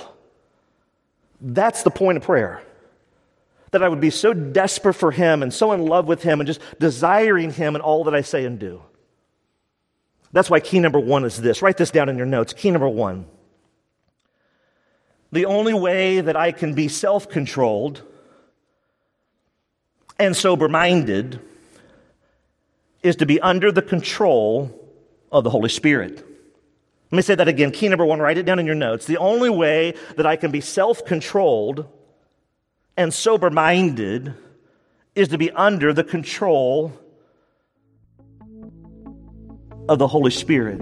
That's 1.41 1.83
the 1.83 1.91
point 1.91 2.17
of 2.17 2.23
prayer. 2.23 2.61
That 3.71 3.83
I 3.83 3.89
would 3.89 3.99
be 3.99 4.09
so 4.09 4.33
desperate 4.33 4.93
for 4.93 5.11
Him 5.11 5.43
and 5.43 5.53
so 5.53 5.73
in 5.73 5.85
love 5.85 6.07
with 6.07 6.23
Him 6.23 6.39
and 6.39 6.47
just 6.47 6.61
desiring 6.79 7.51
Him 7.51 7.75
in 7.75 7.81
all 7.81 8.05
that 8.05 8.15
I 8.15 8.21
say 8.21 8.45
and 8.45 8.57
do. 8.57 8.81
That's 10.31 10.49
why 10.49 10.59
key 10.59 10.79
number 10.79 10.99
one 10.99 11.25
is 11.25 11.41
this. 11.41 11.61
Write 11.61 11.77
this 11.77 11.91
down 11.91 12.09
in 12.09 12.17
your 12.17 12.25
notes. 12.25 12.53
Key 12.53 12.71
number 12.71 12.89
one. 12.89 13.25
The 15.31 15.45
only 15.45 15.73
way 15.73 16.21
that 16.21 16.35
I 16.37 16.51
can 16.51 16.73
be 16.73 16.87
self 16.87 17.29
controlled 17.29 18.01
and 20.17 20.35
sober 20.35 20.69
minded 20.69 21.41
is 23.05 23.15
to 23.17 23.25
be 23.27 23.39
under 23.39 23.71
the 23.71 23.83
control 23.83 24.71
of 25.31 25.43
the 25.43 25.49
Holy 25.51 25.69
Spirit. 25.69 26.17
Let 27.11 27.15
me 27.15 27.21
say 27.21 27.35
that 27.35 27.47
again. 27.47 27.71
Key 27.71 27.87
number 27.87 28.03
one, 28.03 28.19
write 28.19 28.39
it 28.39 28.47
down 28.47 28.57
in 28.57 28.65
your 28.65 28.73
notes. 28.73 29.05
The 29.05 29.17
only 29.17 29.51
way 29.51 29.93
that 30.15 30.25
I 30.25 30.35
can 30.35 30.49
be 30.49 30.59
self 30.59 31.05
controlled 31.05 31.87
and 32.97 33.13
sober 33.13 33.51
minded 33.51 34.33
is 35.13 35.27
to 35.27 35.37
be 35.37 35.51
under 35.51 35.93
the 35.93 36.03
control 36.03 36.93
of 39.87 39.99
the 39.99 40.07
Holy 40.07 40.31
Spirit. 40.31 40.81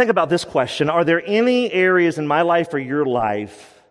Think 0.00 0.08
about 0.10 0.30
this 0.30 0.46
question 0.46 0.88
Are 0.88 1.04
there 1.04 1.22
any 1.26 1.70
areas 1.70 2.16
in 2.16 2.26
my 2.26 2.40
life 2.40 2.72
or 2.72 2.78
your 2.78 3.04
life 3.04 3.82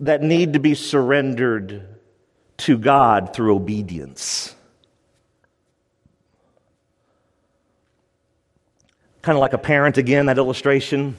that 0.00 0.20
need 0.20 0.54
to 0.54 0.58
be 0.58 0.74
surrendered 0.74 1.86
to 2.56 2.76
God 2.76 3.32
through 3.32 3.54
obedience? 3.54 4.52
Kind 9.22 9.36
of 9.36 9.40
like 9.40 9.52
a 9.52 9.58
parent 9.58 9.96
again, 9.96 10.26
that 10.26 10.38
illustration. 10.38 11.16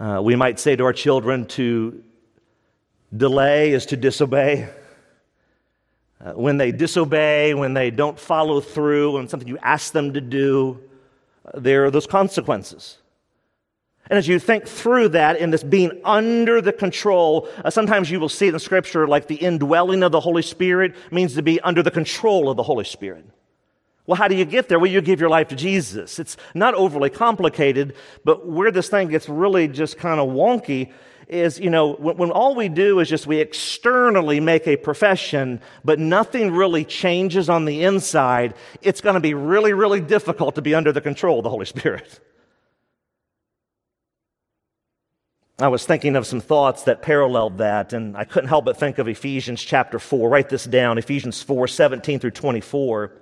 Uh, 0.00 0.20
we 0.20 0.34
might 0.34 0.58
say 0.58 0.74
to 0.74 0.82
our 0.82 0.92
children 0.92 1.46
to 1.46 2.02
delay 3.16 3.70
is 3.70 3.86
to 3.86 3.96
disobey. 3.96 4.68
Uh, 6.20 6.32
when 6.32 6.56
they 6.56 6.72
disobey, 6.72 7.54
when 7.54 7.74
they 7.74 7.90
don't 7.90 8.18
follow 8.18 8.60
through 8.60 9.18
on 9.18 9.28
something 9.28 9.48
you 9.48 9.58
ask 9.62 9.92
them 9.92 10.12
to 10.14 10.20
do, 10.20 10.80
uh, 11.46 11.58
there 11.58 11.84
are 11.84 11.90
those 11.90 12.06
consequences. 12.06 12.98
And 14.10 14.18
as 14.18 14.28
you 14.28 14.38
think 14.38 14.66
through 14.66 15.10
that 15.10 15.38
in 15.38 15.50
this 15.50 15.62
being 15.62 16.00
under 16.04 16.60
the 16.60 16.72
control, 16.72 17.48
uh, 17.64 17.70
sometimes 17.70 18.10
you 18.10 18.20
will 18.20 18.28
see 18.28 18.48
in 18.48 18.58
Scripture 18.58 19.08
like 19.08 19.28
the 19.28 19.36
indwelling 19.36 20.02
of 20.02 20.12
the 20.12 20.20
Holy 20.20 20.42
Spirit 20.42 20.94
means 21.10 21.34
to 21.34 21.42
be 21.42 21.58
under 21.60 21.82
the 21.82 21.90
control 21.90 22.50
of 22.50 22.56
the 22.56 22.62
Holy 22.62 22.84
Spirit. 22.84 23.24
Well, 24.06 24.16
how 24.16 24.28
do 24.28 24.36
you 24.36 24.44
get 24.44 24.68
there? 24.68 24.78
Well, 24.78 24.90
you 24.90 25.00
give 25.00 25.20
your 25.20 25.30
life 25.30 25.48
to 25.48 25.56
Jesus. 25.56 26.18
It's 26.18 26.36
not 26.52 26.74
overly 26.74 27.08
complicated, 27.08 27.94
but 28.22 28.46
where 28.46 28.70
this 28.70 28.90
thing 28.90 29.08
gets 29.08 29.30
really 29.30 29.66
just 29.66 29.96
kind 29.96 30.20
of 30.20 30.28
wonky 30.28 30.92
is, 31.28 31.58
you 31.58 31.70
know, 31.70 31.94
when, 31.94 32.16
when, 32.16 32.30
all 32.30 32.54
we 32.54 32.68
do 32.68 33.00
is 33.00 33.08
just 33.08 33.26
we 33.26 33.38
externally 33.40 34.40
make 34.40 34.66
a 34.66 34.76
profession, 34.76 35.60
but 35.84 35.98
nothing 35.98 36.52
really 36.52 36.84
changes 36.84 37.48
on 37.48 37.64
the 37.64 37.84
inside, 37.84 38.54
it's 38.82 39.00
going 39.00 39.14
to 39.14 39.20
be 39.20 39.34
really, 39.34 39.72
really 39.72 40.00
difficult 40.00 40.54
to 40.56 40.62
be 40.62 40.74
under 40.74 40.92
the 40.92 41.00
control 41.00 41.38
of 41.38 41.44
the 41.44 41.50
Holy 41.50 41.66
Spirit. 41.66 42.20
I 45.58 45.68
was 45.68 45.86
thinking 45.86 46.16
of 46.16 46.26
some 46.26 46.40
thoughts 46.40 46.82
that 46.82 47.00
paralleled 47.00 47.58
that, 47.58 47.92
and 47.92 48.16
I 48.16 48.24
couldn't 48.24 48.48
help 48.48 48.64
but 48.64 48.76
think 48.76 48.98
of 48.98 49.06
Ephesians 49.06 49.62
chapter 49.62 50.00
4. 50.00 50.28
Write 50.28 50.48
this 50.48 50.64
down 50.64 50.98
Ephesians 50.98 51.42
4 51.42 51.68
17 51.68 52.18
through 52.18 52.32
24. 52.32 53.12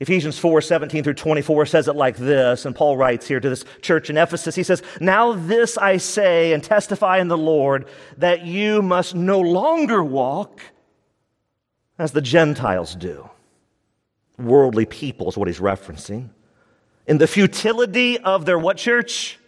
Ephesians 0.00 0.38
4 0.38 0.62
17 0.62 1.04
through 1.04 1.14
24 1.14 1.66
says 1.66 1.86
it 1.86 1.94
like 1.94 2.16
this, 2.16 2.64
and 2.64 2.74
Paul 2.74 2.96
writes 2.96 3.28
here 3.28 3.38
to 3.38 3.48
this 3.48 3.64
church 3.82 4.08
in 4.08 4.16
Ephesus. 4.16 4.54
He 4.54 4.62
says, 4.62 4.82
Now 4.98 5.34
this 5.34 5.76
I 5.76 5.98
say 5.98 6.54
and 6.54 6.64
testify 6.64 7.18
in 7.18 7.28
the 7.28 7.38
Lord 7.38 7.86
that 8.16 8.44
you 8.46 8.80
must 8.80 9.14
no 9.14 9.40
longer 9.40 10.02
walk 10.02 10.62
as 11.98 12.12
the 12.12 12.22
Gentiles 12.22 12.94
do. 12.94 13.28
Worldly 14.38 14.86
people 14.86 15.28
is 15.28 15.36
what 15.36 15.48
he's 15.48 15.60
referencing. 15.60 16.30
In 17.06 17.18
the 17.18 17.26
futility 17.26 18.18
of 18.18 18.46
their 18.46 18.58
what 18.58 18.78
church? 18.78 19.38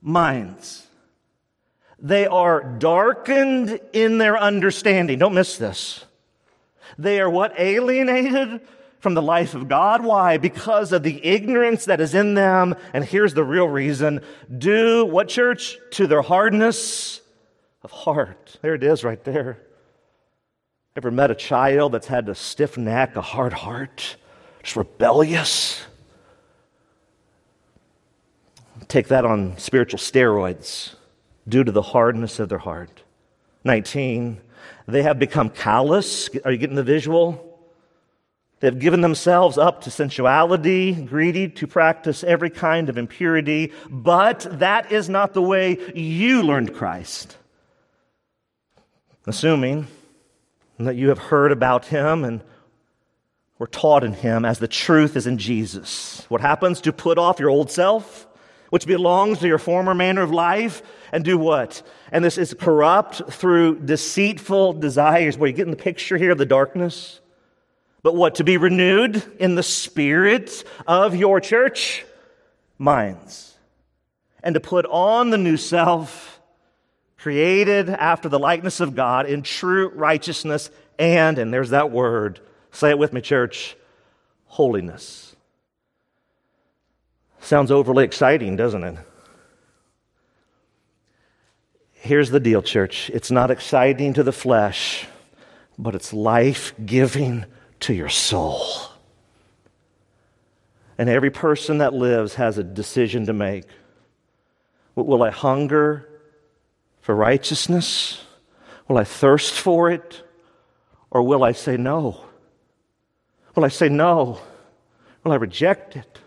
Minds. 0.00 0.86
They 1.98 2.28
are 2.28 2.62
darkened 2.62 3.80
in 3.92 4.18
their 4.18 4.38
understanding. 4.38 5.18
Don't 5.18 5.34
miss 5.34 5.58
this. 5.58 6.04
They 6.96 7.20
are 7.20 7.28
what? 7.28 7.58
Alienated 7.58 8.60
from 9.00 9.14
the 9.14 9.22
life 9.22 9.54
of 9.54 9.68
God. 9.68 10.04
Why? 10.04 10.38
Because 10.38 10.92
of 10.92 11.02
the 11.02 11.24
ignorance 11.24 11.84
that 11.84 12.00
is 12.00 12.14
in 12.14 12.34
them. 12.34 12.74
And 12.92 13.04
here's 13.04 13.34
the 13.34 13.44
real 13.44 13.68
reason. 13.68 14.22
Do 14.56 15.04
what, 15.04 15.28
church? 15.28 15.78
To 15.92 16.06
their 16.06 16.22
hardness 16.22 17.20
of 17.82 17.90
heart. 17.90 18.58
There 18.62 18.74
it 18.74 18.82
is 18.82 19.04
right 19.04 19.22
there. 19.24 19.62
Ever 20.96 21.10
met 21.10 21.30
a 21.30 21.34
child 21.34 21.92
that's 21.92 22.08
had 22.08 22.28
a 22.28 22.34
stiff 22.34 22.76
neck, 22.76 23.14
a 23.14 23.22
hard 23.22 23.52
heart, 23.52 24.16
just 24.62 24.74
rebellious? 24.74 25.80
Take 28.88 29.08
that 29.08 29.24
on 29.24 29.56
spiritual 29.58 29.98
steroids 29.98 30.94
due 31.48 31.62
to 31.62 31.70
the 31.70 31.82
hardness 31.82 32.40
of 32.40 32.48
their 32.48 32.58
heart. 32.58 33.02
19. 33.64 34.40
They 34.86 35.02
have 35.02 35.18
become 35.18 35.50
callous. 35.50 36.28
Are 36.44 36.50
you 36.50 36.58
getting 36.58 36.76
the 36.76 36.82
visual? 36.82 37.47
They've 38.60 38.78
given 38.78 39.02
themselves 39.02 39.56
up 39.56 39.82
to 39.82 39.90
sensuality, 39.90 40.92
greedy 40.92 41.48
to 41.48 41.66
practice 41.66 42.24
every 42.24 42.50
kind 42.50 42.88
of 42.88 42.98
impurity, 42.98 43.72
but 43.88 44.46
that 44.58 44.90
is 44.90 45.08
not 45.08 45.32
the 45.32 45.42
way 45.42 45.78
you 45.94 46.42
learned 46.42 46.74
Christ. 46.74 47.36
Assuming 49.26 49.86
that 50.78 50.96
you 50.96 51.10
have 51.10 51.18
heard 51.18 51.52
about 51.52 51.86
him 51.86 52.24
and 52.24 52.42
were 53.58 53.66
taught 53.66 54.04
in 54.04 54.12
him 54.12 54.44
as 54.44 54.58
the 54.58 54.68
truth 54.68 55.16
is 55.16 55.26
in 55.26 55.38
Jesus. 55.38 56.24
What 56.28 56.40
happens 56.40 56.80
to 56.82 56.92
put 56.92 57.18
off 57.18 57.40
your 57.40 57.50
old 57.50 57.70
self? 57.70 58.28
which 58.70 58.86
belongs 58.86 59.38
to 59.38 59.46
your 59.46 59.58
former 59.58 59.94
manner 59.94 60.22
of 60.22 60.30
life, 60.30 60.82
and 61.12 61.24
do 61.24 61.38
what? 61.38 61.82
And 62.12 62.24
this 62.24 62.38
is 62.38 62.54
corrupt 62.54 63.22
through 63.32 63.80
deceitful 63.80 64.74
desires. 64.74 65.38
Where 65.38 65.48
you 65.48 65.56
get 65.56 65.66
in 65.66 65.70
the 65.70 65.76
picture 65.76 66.16
here 66.16 66.32
of 66.32 66.38
the 66.38 66.46
darkness? 66.46 67.20
But 68.02 68.14
what? 68.14 68.36
To 68.36 68.44
be 68.44 68.56
renewed 68.56 69.22
in 69.38 69.54
the 69.54 69.62
spirit 69.62 70.64
of 70.86 71.16
your 71.16 71.40
church 71.40 72.04
minds. 72.78 73.56
And 74.42 74.54
to 74.54 74.60
put 74.60 74.86
on 74.86 75.30
the 75.30 75.38
new 75.38 75.56
self, 75.56 76.40
created 77.18 77.90
after 77.90 78.28
the 78.28 78.38
likeness 78.38 78.80
of 78.80 78.94
God 78.94 79.26
in 79.26 79.42
true 79.42 79.88
righteousness 79.88 80.70
and, 80.98 81.38
and 81.38 81.52
there's 81.52 81.70
that 81.70 81.90
word, 81.90 82.40
say 82.72 82.90
it 82.90 82.98
with 82.98 83.12
me, 83.12 83.20
church, 83.20 83.76
holiness. 84.46 85.36
Sounds 87.40 87.70
overly 87.70 88.04
exciting, 88.04 88.56
doesn't 88.56 88.84
it? 88.84 88.96
Here's 91.92 92.30
the 92.30 92.40
deal, 92.40 92.62
church. 92.62 93.10
It's 93.12 93.30
not 93.30 93.50
exciting 93.50 94.14
to 94.14 94.22
the 94.22 94.32
flesh, 94.32 95.06
but 95.76 95.94
it's 95.94 96.12
life 96.12 96.72
giving 96.84 97.44
to 97.80 97.94
your 97.94 98.08
soul. 98.08 98.66
And 100.96 101.08
every 101.08 101.30
person 101.30 101.78
that 101.78 101.94
lives 101.94 102.34
has 102.34 102.58
a 102.58 102.64
decision 102.64 103.26
to 103.26 103.32
make. 103.32 103.64
Will 104.96 105.22
I 105.22 105.30
hunger 105.30 106.08
for 107.00 107.14
righteousness? 107.14 108.24
Will 108.88 108.98
I 108.98 109.04
thirst 109.04 109.54
for 109.54 109.90
it? 109.90 110.22
Or 111.10 111.22
will 111.22 111.44
I 111.44 111.52
say 111.52 111.76
no? 111.76 112.20
Will 113.54 113.64
I 113.64 113.68
say 113.68 113.88
no? 113.88 114.40
Will 115.22 115.32
I 115.32 115.36
reject 115.36 115.96
it? 115.96 116.18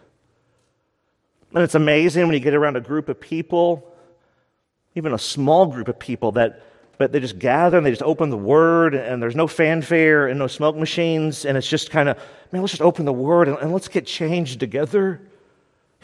And 1.53 1.63
it's 1.63 1.75
amazing 1.75 2.23
when 2.23 2.33
you 2.33 2.39
get 2.39 2.53
around 2.53 2.77
a 2.77 2.81
group 2.81 3.09
of 3.09 3.19
people, 3.19 3.85
even 4.95 5.13
a 5.13 5.19
small 5.19 5.65
group 5.65 5.89
of 5.89 5.99
people, 5.99 6.31
that 6.33 6.63
but 7.01 7.11
they 7.11 7.19
just 7.19 7.39
gather 7.39 7.77
and 7.77 7.85
they 7.85 7.89
just 7.89 8.03
open 8.03 8.29
the 8.29 8.37
Word, 8.37 8.93
and 8.93 9.23
there's 9.23 9.35
no 9.35 9.47
fanfare 9.47 10.27
and 10.27 10.37
no 10.37 10.45
smoke 10.45 10.75
machines, 10.75 11.45
and 11.45 11.57
it's 11.57 11.67
just 11.67 11.89
kind 11.89 12.07
of, 12.07 12.15
man, 12.51 12.61
let's 12.61 12.73
just 12.73 12.83
open 12.83 13.05
the 13.05 13.11
Word 13.11 13.47
and, 13.47 13.57
and 13.57 13.73
let's 13.73 13.87
get 13.87 14.05
changed 14.05 14.59
together. 14.59 15.19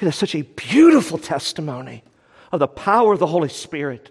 It 0.01 0.07
is 0.07 0.15
such 0.15 0.33
a 0.33 0.41
beautiful 0.41 1.19
testimony 1.19 2.03
of 2.51 2.59
the 2.59 2.67
power 2.67 3.13
of 3.13 3.19
the 3.19 3.27
Holy 3.27 3.47
Spirit 3.47 4.09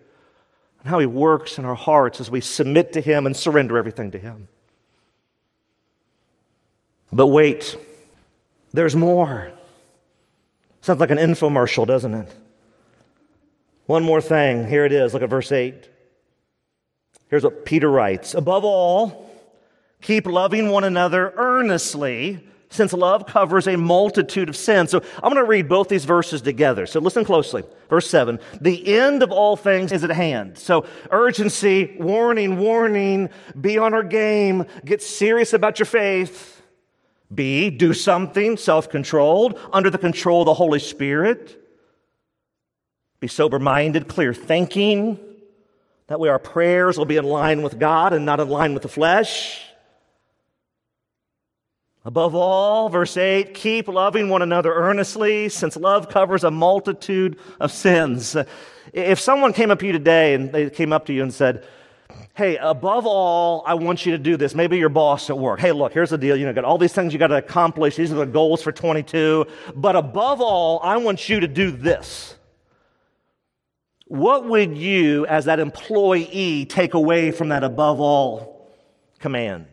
and 0.79 0.89
how 0.89 1.01
He 1.01 1.07
works 1.07 1.59
in 1.59 1.65
our 1.65 1.75
hearts 1.75 2.21
as 2.21 2.31
we 2.31 2.41
submit 2.41 2.93
to 2.93 3.01
Him 3.01 3.27
and 3.27 3.37
surrender 3.37 3.77
everything 3.77 4.13
to 4.13 4.19
Him. 4.21 4.47
But 7.13 7.27
wait, 7.27 7.77
there's 8.73 8.95
more. 8.95 9.51
Sounds 10.83 11.01
like 11.01 11.11
an 11.11 11.19
infomercial, 11.19 11.85
doesn't 11.85 12.15
it? 12.15 12.33
One 13.87 14.05
more 14.05 14.21
thing. 14.21 14.69
Here 14.69 14.85
it 14.85 14.93
is. 14.93 15.15
Look 15.15 15.25
at 15.25 15.31
verse 15.31 15.51
8. 15.51 15.96
Here's 17.29 17.45
what 17.45 17.65
Peter 17.65 17.91
writes 17.91 18.35
Above 18.35 18.65
all, 18.65 19.31
keep 20.01 20.27
loving 20.27 20.71
one 20.71 20.85
another 20.85 21.33
earnestly, 21.37 22.47
since 22.69 22.93
love 22.93 23.27
covers 23.27 23.67
a 23.67 23.77
multitude 23.77 24.49
of 24.49 24.57
sins. 24.57 24.91
So 24.91 25.03
I'm 25.17 25.33
going 25.33 25.37
to 25.37 25.45
read 25.45 25.69
both 25.69 25.89
these 25.89 26.05
verses 26.05 26.43
together. 26.43 26.87
So 26.87 27.01
listen 27.01 27.25
closely. 27.25 27.65
Verse 27.89 28.09
7 28.09 28.39
The 28.61 28.97
end 28.97 29.23
of 29.23 29.33
all 29.33 29.57
things 29.57 29.93
is 29.93 30.05
at 30.05 30.11
hand. 30.11 30.59
So 30.59 30.87
urgency, 31.11 31.97
warning, 31.99 32.59
warning, 32.59 33.31
be 33.61 33.79
on 33.79 33.95
our 33.95 34.03
game, 34.03 34.67
get 34.85 35.03
serious 35.03 35.53
about 35.53 35.79
your 35.79 35.87
faith. 35.87 36.53
B, 37.35 37.71
do 37.71 37.93
something 37.93 38.57
self 38.57 38.89
controlled, 38.89 39.59
under 39.73 39.91
the 39.91 39.99
control 39.99 40.43
of 40.43 40.47
the 40.47 40.55
Holy 40.55 40.79
Spirit. 40.79 41.61
Be 43.19 43.27
sober 43.27 43.59
minded, 43.59 44.07
clear 44.07 44.33
thinking. 44.33 45.19
That 46.09 46.21
way 46.21 46.29
our 46.29 46.39
prayers 46.39 46.99
will 46.99 47.05
be 47.05 47.17
in 47.17 47.25
line 47.25 47.63
with 47.63 47.79
God 47.79 48.13
and 48.13 48.25
not 48.25 48.41
in 48.41 48.49
line 48.49 48.75
with 48.75 48.83
the 48.83 48.89
flesh. 48.89 49.63
Above 52.05 52.37
all, 52.37 52.89
verse 52.89 53.17
8, 53.17 53.53
keep 53.53 53.89
loving 53.89 54.29
one 54.29 54.41
another 54.41 54.73
earnestly, 54.73 55.49
since 55.49 55.77
love 55.77 56.09
covers 56.09 56.45
a 56.45 56.53
multitude 56.53 57.37
of 57.59 57.73
sins. 57.73 58.37
If 58.93 59.19
someone 59.19 59.53
came 59.53 59.73
up 59.73 59.81
to 59.81 59.87
you 59.87 59.93
today 59.93 60.35
and 60.35 60.53
they 60.53 60.71
came 60.71 60.93
up 60.93 61.07
to 61.07 61.13
you 61.13 61.25
and 61.25 61.35
said, 61.35 61.67
Hey, 62.35 62.59
above 62.59 63.07
all, 63.07 63.65
I 63.67 63.75
want 63.75 64.07
you 64.07 64.13
to 64.13 64.19
do 64.19 64.37
this. 64.37 64.55
Maybe 64.55 64.79
your 64.79 64.91
boss 64.91 65.31
at 65.31 65.39
work. 65.39 65.59
Hey, 65.59 65.73
look, 65.73 65.93
here's 65.93 66.11
the 66.11 66.19
deal. 66.19 66.37
You 66.37 66.47
know, 66.47 66.53
got 66.53 66.65
all 66.65 66.79
these 66.79 66.93
things 66.93 67.13
you 67.13 67.19
got 67.19 67.29
to 67.29 67.39
accomplish. 67.39 67.97
These 67.97 68.13
are 68.13 68.17
the 68.17 68.27
goals 68.27 68.63
for 68.63 68.73
22. 68.73 69.47
But 69.75 69.97
above 69.97 70.41
all, 70.41 70.79
I 70.83 70.99
want 70.99 71.29
you 71.29 71.41
to 71.41 71.49
do 71.49 71.71
this. 71.71 72.37
What 74.07 74.49
would 74.49 74.77
you, 74.77 75.27
as 75.27 75.47
that 75.47 75.59
employee, 75.59 76.65
take 76.65 76.95
away 76.95 77.33
from 77.33 77.49
that 77.49 77.65
above 77.65 78.01
all 78.01 78.71
command? 79.19 79.67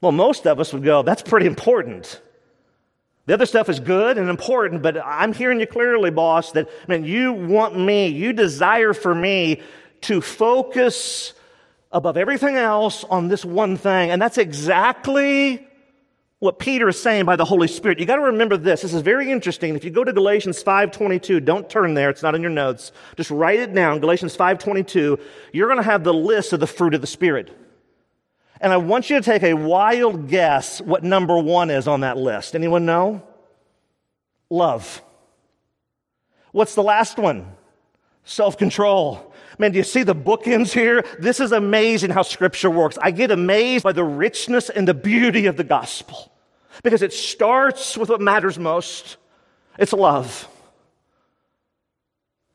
Well, 0.00 0.12
most 0.12 0.46
of 0.46 0.60
us 0.60 0.72
would 0.72 0.84
go, 0.84 1.02
that's 1.02 1.22
pretty 1.22 1.46
important. 1.46 2.20
The 3.26 3.34
other 3.34 3.46
stuff 3.46 3.68
is 3.68 3.80
good 3.80 4.18
and 4.18 4.28
important, 4.28 4.82
but 4.82 4.96
I'm 5.04 5.32
hearing 5.32 5.60
you 5.60 5.66
clearly, 5.66 6.10
boss, 6.10 6.52
that 6.52 6.68
I 6.88 6.90
mean, 6.90 7.04
you 7.04 7.32
want 7.32 7.78
me, 7.78 8.08
you 8.08 8.32
desire 8.32 8.94
for 8.94 9.14
me 9.14 9.60
to 10.02 10.20
focus 10.20 11.34
above 11.92 12.16
everything 12.16 12.56
else 12.56 13.04
on 13.04 13.28
this 13.28 13.44
one 13.44 13.76
thing. 13.76 14.10
And 14.10 14.20
that's 14.20 14.38
exactly 14.38 15.66
what 16.42 16.58
Peter 16.58 16.88
is 16.88 17.00
saying 17.00 17.24
by 17.24 17.36
the 17.36 17.44
Holy 17.44 17.68
Spirit. 17.68 18.00
You 18.00 18.04
got 18.04 18.16
to 18.16 18.22
remember 18.22 18.56
this. 18.56 18.82
This 18.82 18.92
is 18.92 19.00
very 19.00 19.30
interesting. 19.30 19.76
If 19.76 19.84
you 19.84 19.92
go 19.92 20.02
to 20.02 20.12
Galatians 20.12 20.60
5:22, 20.60 21.44
don't 21.44 21.70
turn 21.70 21.94
there. 21.94 22.10
It's 22.10 22.20
not 22.24 22.34
in 22.34 22.42
your 22.42 22.50
notes. 22.50 22.90
Just 23.16 23.30
write 23.30 23.60
it 23.60 23.72
down. 23.72 24.00
Galatians 24.00 24.36
5:22. 24.36 25.20
You're 25.52 25.68
going 25.68 25.78
to 25.78 25.84
have 25.84 26.02
the 26.02 26.12
list 26.12 26.52
of 26.52 26.58
the 26.58 26.66
fruit 26.66 26.94
of 26.94 27.00
the 27.00 27.06
Spirit. 27.06 27.56
And 28.60 28.72
I 28.72 28.78
want 28.78 29.08
you 29.08 29.20
to 29.20 29.22
take 29.22 29.44
a 29.44 29.54
wild 29.54 30.26
guess 30.26 30.80
what 30.80 31.04
number 31.04 31.38
1 31.38 31.70
is 31.70 31.86
on 31.86 32.00
that 32.00 32.16
list. 32.16 32.56
Anyone 32.56 32.86
know? 32.86 33.22
Love. 34.50 35.00
What's 36.50 36.74
the 36.74 36.82
last 36.82 37.18
one? 37.18 37.52
Self-control. 38.24 39.31
Man, 39.58 39.72
do 39.72 39.78
you 39.78 39.84
see 39.84 40.02
the 40.02 40.14
bookends 40.14 40.72
here? 40.72 41.04
This 41.18 41.40
is 41.40 41.52
amazing 41.52 42.10
how 42.10 42.22
scripture 42.22 42.70
works. 42.70 42.98
I 43.00 43.10
get 43.10 43.30
amazed 43.30 43.84
by 43.84 43.92
the 43.92 44.04
richness 44.04 44.70
and 44.70 44.88
the 44.88 44.94
beauty 44.94 45.46
of 45.46 45.56
the 45.56 45.64
gospel 45.64 46.32
because 46.82 47.02
it 47.02 47.12
starts 47.12 47.96
with 47.96 48.08
what 48.08 48.20
matters 48.20 48.58
most. 48.58 49.16
It's 49.78 49.92
love. 49.92 50.48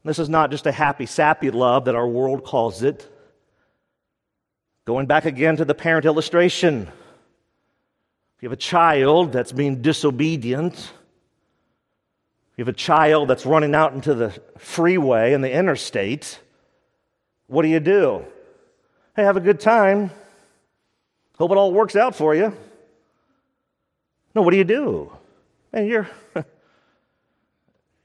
This 0.04 0.20
is 0.20 0.30
not 0.30 0.52
just 0.52 0.66
a 0.66 0.72
happy, 0.72 1.06
sappy 1.06 1.52
love 1.52 1.86
that 1.86 1.96
our 1.96 2.08
world 2.08 2.44
calls 2.44 2.82
it. 2.82 3.12
Going 4.86 5.06
back 5.06 5.26
again 5.26 5.58
to 5.58 5.66
the 5.66 5.76
parent 5.76 6.06
illustration. 6.06 6.84
If 8.38 8.44
you 8.44 8.50
have 8.50 8.58
a 8.58 8.62
child 8.62 9.34
that's 9.34 9.52
being 9.52 9.82
disobedient, 9.82 10.76
if 10.76 12.58
you 12.58 12.62
have 12.64 12.74
a 12.74 12.78
child 12.78 13.28
that's 13.28 13.46
running 13.46 13.76
out 13.76 13.94
into 13.94 14.14
the 14.14 14.30
freeway 14.58 15.34
and 15.34 15.44
the 15.44 15.52
interstate, 15.52 16.40
what 17.48 17.64
do 17.64 17.70
you 17.70 17.80
do? 17.80 18.26
Hey, 19.16 19.24
have 19.24 19.38
a 19.38 19.42
good 19.42 19.60
time. 19.60 20.12
Hope 21.38 21.52
it 21.52 21.58
all 21.58 21.74
works 21.74 21.96
out 21.96 22.16
for 22.16 22.36
you. 22.36 22.56
No, 24.36 24.42
what 24.42 24.52
do 24.52 24.58
you 24.58 24.64
do? 24.64 25.12
And 25.74 25.88
you're 25.88 26.08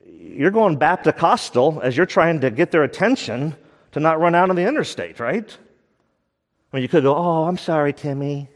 you're 0.07 0.50
going 0.50 0.76
Baptist-costal 0.76 1.81
as 1.83 1.96
you're 1.96 2.07
trying 2.07 2.40
to 2.40 2.50
get 2.50 2.70
their 2.70 2.85
attention 2.85 3.55
to 3.92 4.00
not 4.00 4.20
run 4.20 4.35
out 4.35 4.50
on 4.50 4.57
the 4.57 4.66
interstate, 4.66 5.20
right? 5.20 5.57
Mean, 6.72 6.83
you 6.83 6.88
could 6.88 7.02
go, 7.02 7.14
"Oh, 7.14 7.44
I'm 7.44 7.59
sorry, 7.59 7.92
Timmy. 7.92 8.48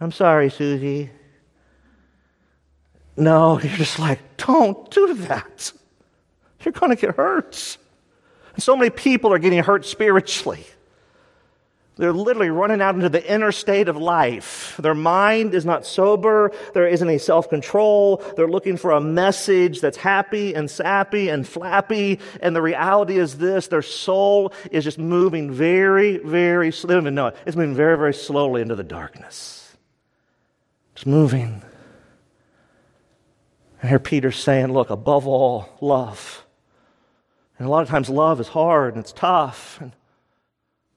I'm 0.00 0.12
sorry, 0.12 0.50
Susie." 0.50 1.10
No, 3.16 3.60
you're 3.62 3.76
just 3.76 3.98
like, 3.98 4.36
"Don't 4.36 4.90
do 4.90 5.14
that. 5.14 5.72
You're 6.64 6.72
going 6.72 6.90
to 6.90 6.96
get 6.96 7.14
hurt." 7.14 7.78
And 8.58 8.62
so 8.64 8.74
many 8.74 8.90
people 8.90 9.32
are 9.32 9.38
getting 9.38 9.62
hurt 9.62 9.86
spiritually. 9.86 10.64
They're 11.94 12.12
literally 12.12 12.50
running 12.50 12.82
out 12.82 12.96
into 12.96 13.08
the 13.08 13.24
interstate 13.32 13.86
of 13.86 13.96
life. 13.96 14.76
Their 14.82 14.96
mind 14.96 15.54
is 15.54 15.64
not 15.64 15.86
sober. 15.86 16.50
There 16.74 16.88
isn't 16.88 17.08
any 17.08 17.18
self 17.18 17.48
control. 17.48 18.16
They're 18.34 18.48
looking 18.48 18.76
for 18.76 18.90
a 18.90 19.00
message 19.00 19.80
that's 19.80 19.96
happy 19.96 20.54
and 20.56 20.68
sappy 20.68 21.28
and 21.28 21.46
flappy. 21.46 22.18
And 22.40 22.56
the 22.56 22.60
reality 22.60 23.16
is 23.16 23.38
this 23.38 23.68
their 23.68 23.80
soul 23.80 24.52
is 24.72 24.82
just 24.82 24.98
moving 24.98 25.52
very, 25.52 26.16
very 26.16 26.72
slowly. 26.72 26.88
They 26.88 26.94
don't 26.94 27.04
even 27.04 27.14
know 27.14 27.26
it. 27.28 27.36
It's 27.46 27.56
moving 27.56 27.76
very, 27.76 27.96
very 27.96 28.14
slowly 28.14 28.60
into 28.60 28.74
the 28.74 28.82
darkness. 28.82 29.76
It's 30.96 31.06
moving. 31.06 31.62
And 33.82 33.88
here 33.88 34.00
Peter's 34.00 34.36
saying, 34.36 34.72
look, 34.72 34.90
above 34.90 35.28
all, 35.28 35.68
love. 35.80 36.44
And 37.58 37.66
a 37.66 37.70
lot 37.70 37.82
of 37.82 37.88
times 37.88 38.08
love 38.08 38.40
is 38.40 38.48
hard 38.48 38.94
and 38.94 39.02
it's 39.02 39.12
tough. 39.12 39.80
And, 39.80 39.92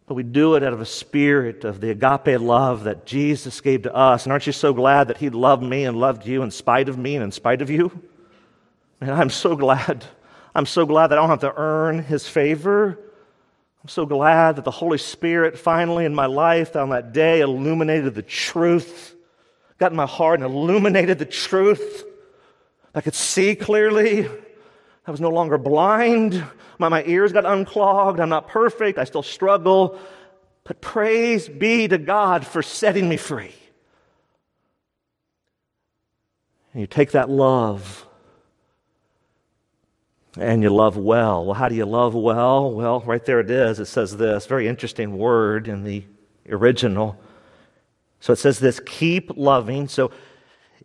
but 0.05 0.13
we 0.13 0.23
do 0.23 0.55
it 0.55 0.63
out 0.63 0.73
of 0.73 0.81
a 0.81 0.85
spirit 0.85 1.63
of 1.63 1.81
the 1.81 1.89
agape 1.89 2.39
love 2.39 2.83
that 2.83 3.05
Jesus 3.05 3.61
gave 3.61 3.83
to 3.83 3.95
us. 3.95 4.25
And 4.25 4.31
aren't 4.31 4.45
you 4.45 4.53
so 4.53 4.73
glad 4.73 5.07
that 5.07 5.17
He 5.17 5.29
loved 5.29 5.63
me 5.63 5.85
and 5.85 5.97
loved 5.97 6.25
you 6.25 6.43
in 6.43 6.51
spite 6.51 6.89
of 6.89 6.97
me 6.97 7.15
and 7.15 7.23
in 7.23 7.31
spite 7.31 7.61
of 7.61 7.69
you? 7.69 7.91
And 8.99 9.09
I'm 9.09 9.31
so 9.31 9.55
glad. 9.55 10.05
I'm 10.53 10.65
so 10.65 10.85
glad 10.85 11.07
that 11.07 11.17
I 11.17 11.21
don't 11.21 11.29
have 11.29 11.39
to 11.39 11.53
earn 11.55 11.99
his 11.99 12.27
favor. 12.27 12.99
I'm 13.81 13.89
so 13.89 14.05
glad 14.05 14.57
that 14.57 14.65
the 14.65 14.71
Holy 14.71 14.97
Spirit 14.97 15.57
finally 15.57 16.05
in 16.05 16.13
my 16.13 16.27
life 16.27 16.75
on 16.75 16.89
that 16.89 17.13
day 17.13 17.39
illuminated 17.39 18.13
the 18.13 18.21
truth, 18.21 19.15
got 19.79 19.91
in 19.91 19.97
my 19.97 20.05
heart 20.05 20.39
and 20.39 20.53
illuminated 20.53 21.17
the 21.17 21.25
truth. 21.25 22.03
I 22.93 23.01
could 23.01 23.15
see 23.15 23.55
clearly. 23.55 24.29
I 25.05 25.11
was 25.11 25.19
no 25.19 25.29
longer 25.29 25.57
blind. 25.57 26.43
My, 26.77 26.89
my 26.89 27.03
ears 27.05 27.31
got 27.31 27.45
unclogged. 27.45 28.19
I'm 28.19 28.29
not 28.29 28.47
perfect. 28.47 28.97
I 28.97 29.03
still 29.03 29.23
struggle. 29.23 29.99
But 30.63 30.79
praise 30.81 31.49
be 31.49 31.87
to 31.87 31.97
God 31.97 32.45
for 32.45 32.61
setting 32.61 33.09
me 33.09 33.17
free. 33.17 33.55
And 36.73 36.81
you 36.81 36.87
take 36.87 37.11
that 37.11 37.29
love 37.29 38.05
and 40.37 40.63
you 40.63 40.69
love 40.69 40.95
well. 40.95 41.45
Well, 41.45 41.55
how 41.55 41.67
do 41.67 41.75
you 41.75 41.85
love 41.85 42.13
well? 42.13 42.71
Well, 42.71 43.01
right 43.01 43.25
there 43.25 43.39
it 43.39 43.51
is. 43.51 43.79
It 43.79 43.87
says 43.87 44.15
this 44.15 44.45
very 44.45 44.67
interesting 44.67 45.17
word 45.17 45.67
in 45.67 45.83
the 45.83 46.05
original. 46.47 47.19
So 48.21 48.33
it 48.33 48.37
says 48.37 48.59
this 48.59 48.79
keep 48.79 49.31
loving. 49.35 49.87
So 49.87 50.11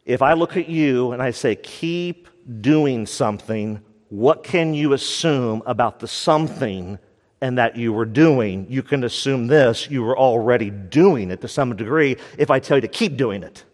if 0.04 0.22
I 0.22 0.32
look 0.32 0.56
at 0.56 0.68
you 0.68 1.12
and 1.12 1.22
I 1.22 1.30
say 1.30 1.54
keep 1.54 2.28
doing 2.60 3.06
something, 3.06 3.80
what 4.08 4.44
can 4.44 4.74
you 4.74 4.92
assume 4.92 5.62
about 5.66 6.00
the 6.00 6.08
something 6.08 6.98
and 7.40 7.58
that 7.58 7.76
you 7.76 7.92
were 7.92 8.04
doing? 8.04 8.66
You 8.68 8.82
can 8.82 9.04
assume 9.04 9.46
this 9.46 9.90
you 9.90 10.02
were 10.02 10.16
already 10.18 10.70
doing 10.70 11.30
it 11.30 11.40
to 11.42 11.48
some 11.48 11.74
degree 11.76 12.16
if 12.38 12.50
I 12.50 12.58
tell 12.58 12.76
you 12.76 12.82
to 12.82 12.88
keep 12.88 13.16
doing 13.16 13.42
it. 13.42 13.64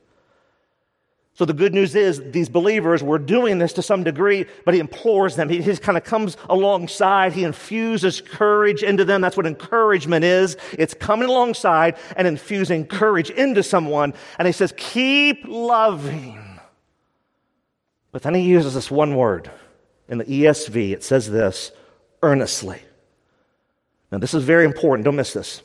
So 1.34 1.46
the 1.46 1.54
good 1.54 1.72
news 1.72 1.94
is 1.94 2.22
these 2.30 2.50
believers 2.50 3.02
were 3.02 3.18
doing 3.18 3.58
this 3.58 3.72
to 3.74 3.82
some 3.82 4.04
degree, 4.04 4.44
but 4.66 4.74
he 4.74 4.80
implores 4.80 5.34
them. 5.34 5.48
He, 5.48 5.60
just 5.60 5.80
kind 5.80 5.96
of 5.96 6.04
comes 6.04 6.36
alongside. 6.50 7.32
He 7.32 7.42
infuses 7.42 8.20
courage 8.20 8.82
into 8.82 9.06
them. 9.06 9.22
That's 9.22 9.36
what 9.36 9.46
encouragement 9.46 10.26
is. 10.26 10.58
It's 10.78 10.92
coming 10.92 11.30
alongside 11.30 11.96
and 12.16 12.28
infusing 12.28 12.84
courage 12.84 13.30
into 13.30 13.62
someone. 13.62 14.12
And 14.38 14.46
he 14.46 14.52
says, 14.52 14.74
keep 14.76 15.44
loving. 15.46 16.60
But 18.12 18.22
then 18.22 18.34
he 18.34 18.42
uses 18.42 18.74
this 18.74 18.90
one 18.90 19.16
word. 19.16 19.50
In 20.08 20.18
the 20.18 20.24
ESV, 20.24 20.92
it 20.92 21.04
says 21.04 21.30
this 21.30 21.72
earnestly. 22.22 22.80
Now, 24.10 24.18
this 24.18 24.34
is 24.34 24.44
very 24.44 24.64
important. 24.64 25.04
Don't 25.04 25.16
miss 25.16 25.32
this. 25.32 25.62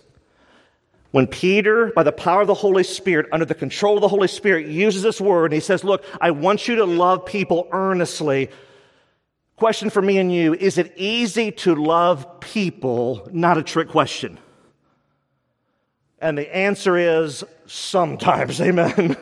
When 1.11 1.27
Peter, 1.27 1.91
by 1.95 2.03
the 2.03 2.11
power 2.11 2.41
of 2.41 2.47
the 2.47 2.53
Holy 2.53 2.83
Spirit, 2.83 3.27
under 3.31 3.45
the 3.45 3.55
control 3.55 3.95
of 3.95 4.01
the 4.01 4.07
Holy 4.07 4.27
Spirit, 4.27 4.67
uses 4.67 5.01
this 5.01 5.19
word 5.19 5.45
and 5.45 5.53
he 5.53 5.59
says, 5.59 5.83
Look, 5.83 6.03
I 6.19 6.31
want 6.31 6.67
you 6.67 6.75
to 6.77 6.85
love 6.85 7.25
people 7.25 7.67
earnestly. 7.71 8.49
Question 9.55 9.89
for 9.89 10.01
me 10.01 10.17
and 10.17 10.31
you 10.31 10.53
Is 10.53 10.77
it 10.77 10.93
easy 10.95 11.51
to 11.51 11.75
love 11.75 12.39
people? 12.39 13.27
Not 13.31 13.57
a 13.57 13.63
trick 13.63 13.89
question. 13.89 14.37
And 16.19 16.37
the 16.37 16.55
answer 16.55 16.97
is 16.97 17.43
sometimes, 17.67 18.59
amen. 18.61 19.17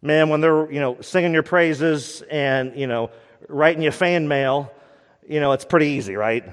Man, 0.00 0.28
when 0.28 0.40
they're, 0.40 0.70
you 0.70 0.80
know, 0.80 1.00
singing 1.00 1.32
your 1.32 1.42
praises 1.42 2.22
and, 2.30 2.76
you 2.78 2.86
know, 2.86 3.10
writing 3.48 3.82
you 3.82 3.90
fan 3.90 4.28
mail, 4.28 4.72
you 5.28 5.40
know, 5.40 5.52
it's 5.52 5.64
pretty 5.64 5.86
easy, 5.88 6.16
right? 6.16 6.44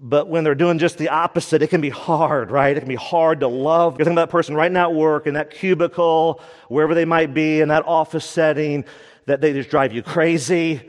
But 0.00 0.28
when 0.28 0.44
they're 0.44 0.54
doing 0.54 0.78
just 0.78 0.96
the 0.98 1.08
opposite, 1.08 1.62
it 1.62 1.68
can 1.68 1.80
be 1.80 1.90
hard, 1.90 2.50
right? 2.50 2.76
It 2.76 2.80
can 2.80 2.88
be 2.88 2.94
hard 2.94 3.40
to 3.40 3.48
love. 3.48 3.98
You're 3.98 4.14
that 4.14 4.30
person 4.30 4.54
right 4.54 4.70
now 4.70 4.90
at 4.90 4.94
work, 4.94 5.26
in 5.26 5.34
that 5.34 5.50
cubicle, 5.50 6.40
wherever 6.68 6.94
they 6.94 7.04
might 7.04 7.34
be, 7.34 7.60
in 7.60 7.68
that 7.68 7.84
office 7.84 8.24
setting, 8.24 8.84
that 9.26 9.40
they 9.40 9.52
just 9.52 9.70
drive 9.70 9.92
you 9.92 10.02
crazy. 10.02 10.88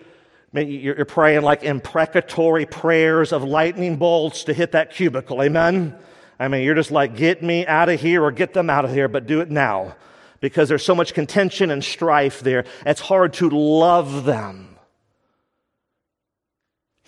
You're 0.53 1.05
praying 1.05 1.41
like 1.41 1.63
imprecatory 1.63 2.65
prayers 2.65 3.31
of 3.31 3.43
lightning 3.43 3.97
bolts 3.97 4.45
to 4.45 4.53
hit 4.53 4.73
that 4.73 4.91
cubicle. 4.91 5.41
Amen? 5.41 5.95
I 6.39 6.47
mean, 6.47 6.63
you're 6.63 6.75
just 6.75 6.91
like, 6.91 7.15
get 7.15 7.43
me 7.43 7.65
out 7.65 7.89
of 7.89 7.99
here 7.99 8.23
or 8.23 8.31
get 8.31 8.53
them 8.53 8.69
out 8.69 8.85
of 8.85 8.91
here, 8.91 9.07
but 9.07 9.27
do 9.27 9.41
it 9.41 9.49
now. 9.49 9.95
Because 10.39 10.69
there's 10.69 10.85
so 10.85 10.95
much 10.95 11.13
contention 11.13 11.69
and 11.71 11.83
strife 11.83 12.41
there. 12.41 12.63
It's 12.85 13.01
hard 13.01 13.33
to 13.33 13.49
love 13.49 14.23
them 14.23 14.78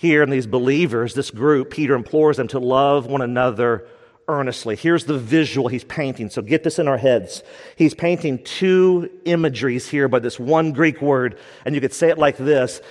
here 0.01 0.23
in 0.23 0.31
these 0.31 0.47
believers, 0.47 1.13
this 1.13 1.29
group, 1.29 1.69
Peter 1.69 1.93
implores 1.93 2.37
them 2.37 2.47
to 2.47 2.57
love 2.57 3.05
one 3.05 3.21
another 3.21 3.85
earnestly. 4.27 4.75
Here's 4.75 5.05
the 5.05 5.19
visual 5.19 5.67
he's 5.67 5.83
painting. 5.83 6.31
So 6.31 6.41
get 6.41 6.63
this 6.63 6.79
in 6.79 6.87
our 6.87 6.97
heads. 6.97 7.43
He's 7.75 7.93
painting 7.93 8.43
two 8.43 9.11
imageries 9.25 9.87
here 9.87 10.07
by 10.07 10.17
this 10.17 10.39
one 10.39 10.71
Greek 10.71 11.03
word, 11.03 11.37
and 11.65 11.75
you 11.75 11.81
could 11.81 11.93
say 11.93 12.09
it 12.09 12.17
like 12.17 12.37
this 12.37 12.81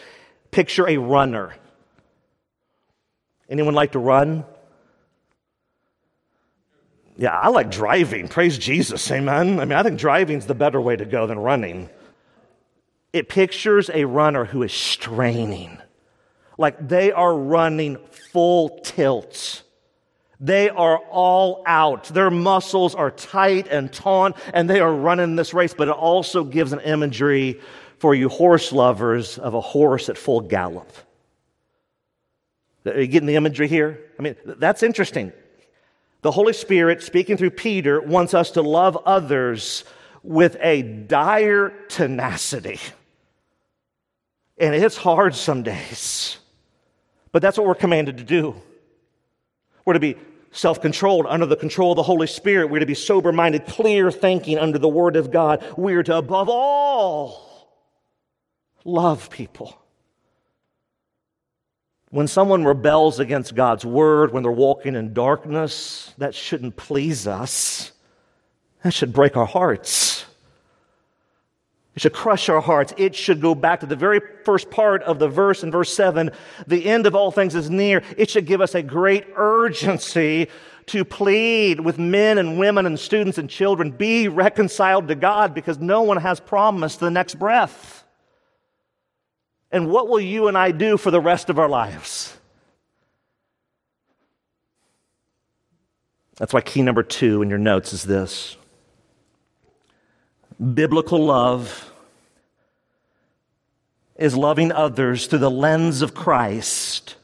Picture 0.52 0.88
a 0.88 0.98
runner. 0.98 1.52
Anyone 3.48 3.74
like 3.74 3.90
to 3.92 3.98
run? 3.98 4.44
Yeah, 7.16 7.36
I 7.36 7.48
like 7.48 7.72
driving. 7.72 8.28
Praise 8.28 8.56
Jesus. 8.56 9.10
Amen. 9.10 9.58
I 9.58 9.64
mean, 9.64 9.76
I 9.76 9.82
think 9.82 9.98
driving's 9.98 10.46
the 10.46 10.54
better 10.54 10.80
way 10.80 10.94
to 10.94 11.04
go 11.04 11.26
than 11.26 11.40
running. 11.40 11.90
It 13.12 13.28
pictures 13.28 13.90
a 13.92 14.04
runner 14.04 14.44
who 14.44 14.62
is 14.62 14.72
straining 14.72 15.78
like 16.60 16.88
they 16.88 17.10
are 17.10 17.34
running 17.34 17.96
full 18.32 18.68
tilt. 18.80 19.62
They 20.38 20.68
are 20.68 20.98
all 20.98 21.62
out. 21.66 22.04
Their 22.04 22.30
muscles 22.30 22.94
are 22.94 23.10
tight 23.10 23.66
and 23.68 23.90
taut, 23.90 24.38
and 24.52 24.68
they 24.68 24.80
are 24.80 24.92
running 24.92 25.36
this 25.36 25.54
race. 25.54 25.72
But 25.72 25.88
it 25.88 25.94
also 25.94 26.44
gives 26.44 26.74
an 26.74 26.80
imagery 26.80 27.60
for 27.96 28.14
you 28.14 28.28
horse 28.28 28.72
lovers 28.72 29.38
of 29.38 29.54
a 29.54 29.60
horse 29.60 30.10
at 30.10 30.18
full 30.18 30.42
gallop. 30.42 30.92
Are 32.84 33.00
you 33.00 33.06
getting 33.06 33.26
the 33.26 33.36
imagery 33.36 33.66
here? 33.66 33.98
I 34.18 34.22
mean, 34.22 34.36
that's 34.44 34.82
interesting. 34.82 35.32
The 36.20 36.30
Holy 36.30 36.52
Spirit, 36.52 37.02
speaking 37.02 37.38
through 37.38 37.52
Peter, 37.52 38.02
wants 38.02 38.34
us 38.34 38.50
to 38.50 38.60
love 38.60 38.98
others 39.06 39.84
with 40.22 40.58
a 40.60 40.82
dire 40.82 41.70
tenacity. 41.88 42.78
And 44.58 44.74
it's 44.74 44.98
hard 44.98 45.34
some 45.34 45.62
days. 45.62 46.36
But 47.32 47.42
that's 47.42 47.56
what 47.56 47.66
we're 47.66 47.74
commanded 47.74 48.18
to 48.18 48.24
do. 48.24 48.60
We're 49.84 49.94
to 49.94 50.00
be 50.00 50.16
self 50.52 50.80
controlled 50.80 51.26
under 51.28 51.46
the 51.46 51.56
control 51.56 51.92
of 51.92 51.96
the 51.96 52.02
Holy 52.02 52.26
Spirit. 52.26 52.70
We're 52.70 52.80
to 52.80 52.86
be 52.86 52.94
sober 52.94 53.32
minded, 53.32 53.66
clear 53.66 54.10
thinking 54.10 54.58
under 54.58 54.78
the 54.78 54.88
Word 54.88 55.16
of 55.16 55.30
God. 55.30 55.64
We're 55.76 56.02
to, 56.02 56.16
above 56.16 56.48
all, 56.48 57.68
love 58.84 59.30
people. 59.30 59.76
When 62.10 62.26
someone 62.26 62.64
rebels 62.64 63.20
against 63.20 63.54
God's 63.54 63.84
Word, 63.84 64.32
when 64.32 64.42
they're 64.42 64.50
walking 64.50 64.96
in 64.96 65.14
darkness, 65.14 66.12
that 66.18 66.34
shouldn't 66.34 66.76
please 66.76 67.28
us. 67.28 67.92
That 68.82 68.92
should 68.92 69.12
break 69.12 69.36
our 69.36 69.46
hearts. 69.46 70.19
It 71.94 72.02
should 72.02 72.12
crush 72.12 72.48
our 72.48 72.60
hearts. 72.60 72.94
It 72.96 73.16
should 73.16 73.40
go 73.40 73.54
back 73.54 73.80
to 73.80 73.86
the 73.86 73.96
very 73.96 74.20
first 74.44 74.70
part 74.70 75.02
of 75.02 75.18
the 75.18 75.28
verse 75.28 75.62
in 75.62 75.70
verse 75.70 75.92
7. 75.92 76.30
The 76.66 76.86
end 76.86 77.06
of 77.06 77.16
all 77.16 77.30
things 77.30 77.54
is 77.54 77.68
near. 77.68 78.02
It 78.16 78.30
should 78.30 78.46
give 78.46 78.60
us 78.60 78.74
a 78.74 78.82
great 78.82 79.26
urgency 79.34 80.48
to 80.86 81.04
plead 81.04 81.80
with 81.80 81.98
men 81.98 82.38
and 82.38 82.58
women 82.58 82.86
and 82.86 82.98
students 82.98 83.38
and 83.38 83.50
children 83.50 83.90
be 83.90 84.28
reconciled 84.28 85.08
to 85.08 85.14
God 85.14 85.52
because 85.54 85.78
no 85.78 86.02
one 86.02 86.16
has 86.18 86.40
promised 86.40 87.00
the 87.00 87.10
next 87.10 87.36
breath. 87.38 88.04
And 89.72 89.90
what 89.90 90.08
will 90.08 90.20
you 90.20 90.48
and 90.48 90.58
I 90.58 90.72
do 90.72 90.96
for 90.96 91.10
the 91.10 91.20
rest 91.20 91.50
of 91.50 91.58
our 91.58 91.68
lives? 91.68 92.36
That's 96.38 96.52
why 96.52 96.60
key 96.60 96.82
number 96.82 97.02
two 97.02 97.42
in 97.42 97.50
your 97.50 97.58
notes 97.58 97.92
is 97.92 98.04
this 98.04 98.56
biblical 100.60 101.24
love 101.24 101.90
is 104.16 104.36
loving 104.36 104.70
others 104.70 105.26
through 105.26 105.38
the 105.38 105.50
lens 105.50 106.02
of 106.02 106.14
Christ, 106.14 107.16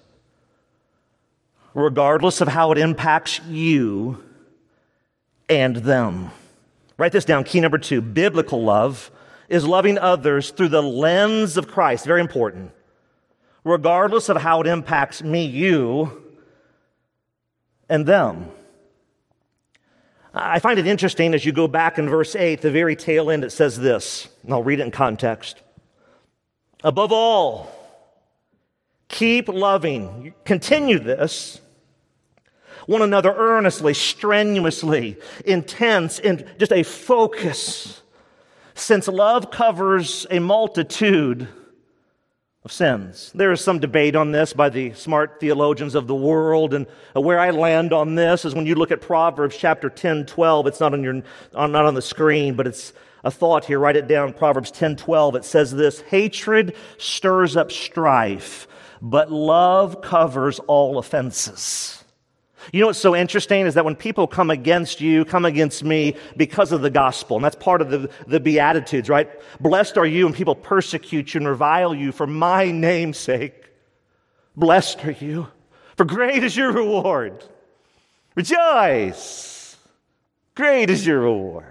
regardless 1.75 2.41
of 2.41 2.49
how 2.49 2.73
it 2.73 2.79
impacts 2.79 3.41
you 3.47 4.25
and 5.49 5.77
them. 5.77 6.31
Write 6.97 7.13
this 7.13 7.27
down. 7.27 7.45
Key 7.45 7.61
number 7.61 7.79
two 7.79 8.01
biblical 8.01 8.63
love 8.65 9.11
is 9.49 9.67
loving 9.67 9.99
others 9.99 10.51
through 10.51 10.69
the 10.69 10.83
lens 10.83 11.57
of 11.57 11.69
Christ. 11.69 12.07
Very 12.07 12.21
important. 12.21 12.73
Regardless 13.63 14.29
of 14.29 14.39
how 14.39 14.61
it 14.63 14.67
impacts 14.67 15.23
me, 15.23 15.45
you, 15.45 16.23
and 17.89 18.07
them. 18.07 18.51
I 20.39 20.59
find 20.59 20.79
it 20.79 20.87
interesting 20.87 21.33
as 21.33 21.47
you 21.47 21.53
go 21.53 21.67
back 21.67 21.99
in 21.99 22.11
verse 22.11 22.37
8, 22.37 22.61
the 22.61 22.71
very 22.71 22.95
tail 22.95 23.31
end, 23.31 23.43
it 23.43 23.53
says 23.53 23.79
this, 23.79 24.29
and 24.43 24.53
I'll 24.53 24.63
read 24.63 24.81
it 24.81 24.83
in 24.83 24.91
context. 24.91 25.63
Above 26.85 27.11
all, 27.11 27.71
keep 29.09 29.49
loving, 29.49 30.35
continue 30.45 30.99
this, 30.99 31.63
one 32.85 33.01
another 33.01 33.33
earnestly, 33.35 33.95
strenuously, 33.95 35.17
intense, 35.47 36.19
in 36.19 36.47
just 36.59 36.71
a 36.71 36.83
focus. 36.83 38.03
Since 38.75 39.09
love 39.09 39.51
covers 39.51 40.27
a 40.31 40.39
multitude 40.39 41.49
of 42.67 42.73
sins. 42.73 43.31
There 43.33 43.53
is 43.53 43.61
some 43.61 43.79
debate 43.79 44.17
on 44.17 44.33
this 44.33 44.53
by 44.53 44.71
the 44.71 44.93
smart 44.95 45.39
theologians 45.39 45.95
of 45.95 46.09
the 46.09 46.17
world, 46.17 46.75
and 46.75 46.89
uh, 47.15 47.21
where 47.21 47.39
I 47.39 47.51
land 47.51 47.93
on 47.93 48.17
this 48.17 48.45
is 48.45 48.57
when 48.57 48.67
you 48.67 48.75
look 48.75 48.91
at 48.91 49.01
Proverbs 49.01 49.57
chapter 49.57 49.89
10, 49.89 50.27
12. 50.27 50.67
It's 50.67 50.81
not 50.81 50.93
on 50.93 51.05
your, 51.05 51.23
not 51.53 51.77
on 51.77 51.95
the 51.95 52.03
screen, 52.03 52.57
but 52.57 52.67
it's 52.67 52.93
a 53.23 53.31
thought 53.31 53.67
here. 53.67 53.79
Write 53.79 53.95
it 53.95 54.09
down. 54.09 54.33
Proverbs 54.33 54.73
10, 54.73 54.97
12. 54.97 55.37
It 55.37 55.45
says 55.45 55.71
this: 55.71 56.01
Hatred 56.01 56.75
stirs 56.99 57.57
up 57.57 57.71
strife, 57.71 58.67
but 59.01 59.31
love 59.31 60.03
covers 60.03 60.59
all 60.59 60.99
offenses. 60.99 62.03
You 62.73 62.81
know 62.81 62.87
what's 62.87 62.99
so 62.99 63.15
interesting 63.15 63.67
is 63.67 63.75
that 63.75 63.85
when 63.85 63.97
people 63.97 64.27
come 64.27 64.51
against 64.51 65.01
you, 65.01 65.25
come 65.25 65.45
against 65.45 65.85
me 65.85 66.17
because 66.37 66.73
of 66.73 66.83
the 66.83 66.91
gospel, 66.91 67.37
and 67.37 67.45
that's 67.45 67.57
part 67.57 67.81
of 67.81 67.91
the, 67.91 68.11
the 68.27 68.41
Beatitudes, 68.41 69.09
right? 69.09 69.31
Blessed 69.61 69.97
are 69.97 70.07
you 70.07 70.25
when 70.25 70.35
people 70.35 70.55
persecute 70.55 71.35
you 71.35 71.39
and 71.39 71.49
revile 71.49 71.95
you 71.95 72.13
for 72.13 72.27
my 72.27 72.71
name's 72.71 73.19
sake. 73.19 73.71
Blessed 74.57 75.05
are 75.05 75.13
you, 75.13 75.49
for 75.97 76.05
great 76.05 76.43
is 76.43 76.57
your 76.57 76.73
reward. 76.73 77.45
Rejoice! 78.35 79.77
Great 80.55 80.91
is 80.91 81.07
your 81.07 81.21
reward. 81.21 81.67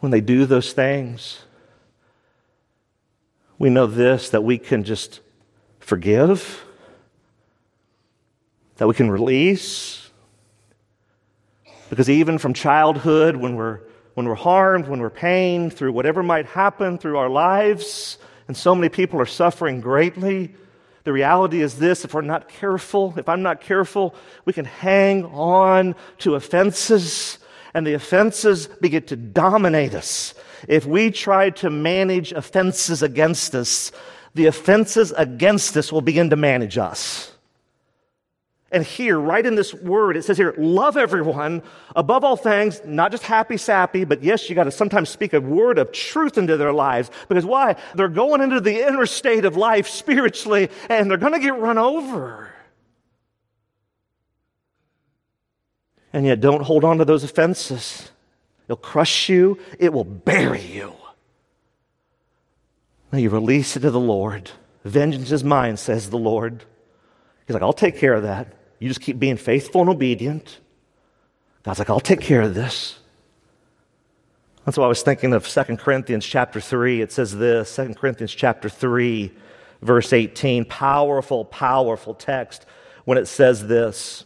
When 0.00 0.12
they 0.12 0.20
do 0.20 0.46
those 0.46 0.72
things, 0.72 1.40
we 3.58 3.70
know 3.70 3.86
this 3.86 4.30
that 4.30 4.42
we 4.42 4.58
can 4.58 4.84
just 4.84 5.20
forgive 5.78 6.64
that 8.76 8.86
we 8.86 8.94
can 8.94 9.10
release. 9.10 10.10
Because 11.90 12.08
even 12.08 12.38
from 12.38 12.54
childhood, 12.54 13.36
when 13.36 13.54
we're, 13.54 13.80
when 14.14 14.26
we're 14.26 14.34
harmed, 14.34 14.88
when 14.88 15.00
we're 15.00 15.10
pained, 15.10 15.74
through 15.74 15.92
whatever 15.92 16.22
might 16.22 16.46
happen 16.46 16.98
through 16.98 17.18
our 17.18 17.28
lives, 17.28 18.18
and 18.48 18.56
so 18.56 18.74
many 18.74 18.88
people 18.88 19.20
are 19.20 19.26
suffering 19.26 19.80
greatly, 19.80 20.54
the 21.04 21.12
reality 21.12 21.60
is 21.60 21.76
this 21.76 22.04
if 22.04 22.14
we're 22.14 22.22
not 22.22 22.48
careful, 22.48 23.14
if 23.16 23.28
I'm 23.28 23.42
not 23.42 23.60
careful, 23.60 24.14
we 24.44 24.52
can 24.52 24.64
hang 24.64 25.24
on 25.26 25.94
to 26.18 26.36
offenses, 26.36 27.38
and 27.74 27.86
the 27.86 27.94
offenses 27.94 28.68
begin 28.80 29.02
to 29.04 29.16
dominate 29.16 29.94
us. 29.94 30.34
If 30.68 30.86
we 30.86 31.10
try 31.10 31.50
to 31.50 31.70
manage 31.70 32.32
offenses 32.32 33.02
against 33.02 33.54
us, 33.54 33.90
the 34.34 34.46
offenses 34.46 35.12
against 35.16 35.76
us 35.76 35.92
will 35.92 36.00
begin 36.00 36.30
to 36.30 36.36
manage 36.36 36.78
us. 36.78 37.31
And 38.72 38.82
here, 38.82 39.20
right 39.20 39.44
in 39.44 39.54
this 39.54 39.74
word, 39.74 40.16
it 40.16 40.24
says 40.24 40.38
here, 40.38 40.54
love 40.56 40.96
everyone 40.96 41.62
above 41.94 42.24
all 42.24 42.36
things, 42.36 42.80
not 42.86 43.10
just 43.10 43.22
happy 43.22 43.58
sappy, 43.58 44.04
but 44.04 44.22
yes, 44.22 44.48
you 44.48 44.54
got 44.54 44.64
to 44.64 44.70
sometimes 44.70 45.10
speak 45.10 45.34
a 45.34 45.40
word 45.42 45.78
of 45.78 45.92
truth 45.92 46.38
into 46.38 46.56
their 46.56 46.72
lives. 46.72 47.10
Because 47.28 47.44
why? 47.44 47.76
They're 47.94 48.08
going 48.08 48.40
into 48.40 48.62
the 48.62 48.86
inner 48.88 49.04
state 49.04 49.44
of 49.44 49.58
life 49.58 49.88
spiritually 49.88 50.70
and 50.88 51.10
they're 51.10 51.18
going 51.18 51.34
to 51.34 51.38
get 51.38 51.58
run 51.58 51.76
over. 51.76 52.50
And 56.14 56.24
yet, 56.24 56.40
don't 56.40 56.62
hold 56.62 56.84
on 56.84 56.96
to 56.98 57.04
those 57.04 57.24
offenses. 57.24 58.10
It'll 58.66 58.76
crush 58.76 59.28
you, 59.28 59.58
it 59.78 59.92
will 59.92 60.04
bury 60.04 60.62
you. 60.62 60.94
Now 63.12 63.18
you 63.18 63.28
release 63.28 63.76
it 63.76 63.80
to 63.80 63.90
the 63.90 64.00
Lord. 64.00 64.50
Vengeance 64.82 65.30
is 65.30 65.44
mine, 65.44 65.76
says 65.76 66.08
the 66.08 66.18
Lord. 66.18 66.64
He's 67.46 67.52
like, 67.52 67.62
I'll 67.62 67.74
take 67.74 67.98
care 67.98 68.14
of 68.14 68.22
that. 68.22 68.54
You 68.82 68.88
just 68.88 69.00
keep 69.00 69.20
being 69.20 69.36
faithful 69.36 69.82
and 69.82 69.90
obedient. 69.90 70.58
God's 71.62 71.78
like, 71.78 71.88
I'll 71.88 72.00
take 72.00 72.20
care 72.20 72.40
of 72.40 72.56
this. 72.56 72.98
That's 74.64 74.76
why 74.76 74.86
I 74.86 74.88
was 74.88 75.04
thinking 75.04 75.32
of 75.34 75.46
2 75.46 75.76
Corinthians 75.76 76.26
chapter 76.26 76.60
3. 76.60 77.00
It 77.00 77.12
says 77.12 77.36
this 77.36 77.76
2 77.76 77.94
Corinthians 77.94 78.34
chapter 78.34 78.68
3, 78.68 79.30
verse 79.82 80.12
18. 80.12 80.64
Powerful, 80.64 81.44
powerful 81.44 82.12
text 82.12 82.66
when 83.04 83.18
it 83.18 83.26
says 83.26 83.68
this. 83.68 84.24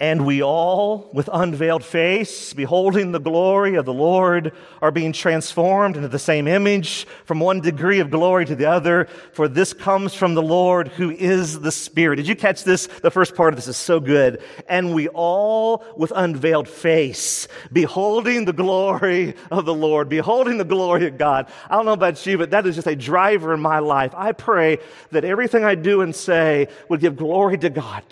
And 0.00 0.24
we 0.24 0.44
all, 0.44 1.10
with 1.12 1.28
unveiled 1.32 1.84
face, 1.84 2.54
beholding 2.54 3.10
the 3.10 3.18
glory 3.18 3.74
of 3.74 3.84
the 3.84 3.92
Lord, 3.92 4.52
are 4.80 4.92
being 4.92 5.12
transformed 5.12 5.96
into 5.96 6.06
the 6.06 6.20
same 6.20 6.46
image 6.46 7.04
from 7.24 7.40
one 7.40 7.60
degree 7.60 7.98
of 7.98 8.08
glory 8.08 8.44
to 8.46 8.54
the 8.54 8.66
other. 8.66 9.08
For 9.32 9.48
this 9.48 9.72
comes 9.72 10.14
from 10.14 10.34
the 10.34 10.42
Lord 10.42 10.86
who 10.86 11.10
is 11.10 11.58
the 11.58 11.72
Spirit. 11.72 12.16
Did 12.16 12.28
you 12.28 12.36
catch 12.36 12.62
this? 12.62 12.86
The 12.86 13.10
first 13.10 13.34
part 13.34 13.52
of 13.52 13.56
this 13.56 13.66
is 13.66 13.76
so 13.76 13.98
good. 13.98 14.40
And 14.68 14.94
we 14.94 15.08
all, 15.08 15.84
with 15.96 16.12
unveiled 16.14 16.68
face, 16.68 17.48
beholding 17.72 18.44
the 18.44 18.52
glory 18.52 19.34
of 19.50 19.64
the 19.64 19.74
Lord, 19.74 20.08
beholding 20.08 20.58
the 20.58 20.64
glory 20.64 21.08
of 21.08 21.18
God. 21.18 21.50
I 21.68 21.74
don't 21.74 21.86
know 21.86 21.92
about 21.92 22.24
you, 22.24 22.38
but 22.38 22.52
that 22.52 22.64
is 22.68 22.76
just 22.76 22.86
a 22.86 22.94
driver 22.94 23.52
in 23.52 23.58
my 23.58 23.80
life. 23.80 24.14
I 24.14 24.30
pray 24.30 24.78
that 25.10 25.24
everything 25.24 25.64
I 25.64 25.74
do 25.74 26.02
and 26.02 26.14
say 26.14 26.68
would 26.88 27.00
give 27.00 27.16
glory 27.16 27.58
to 27.58 27.70
God. 27.70 28.04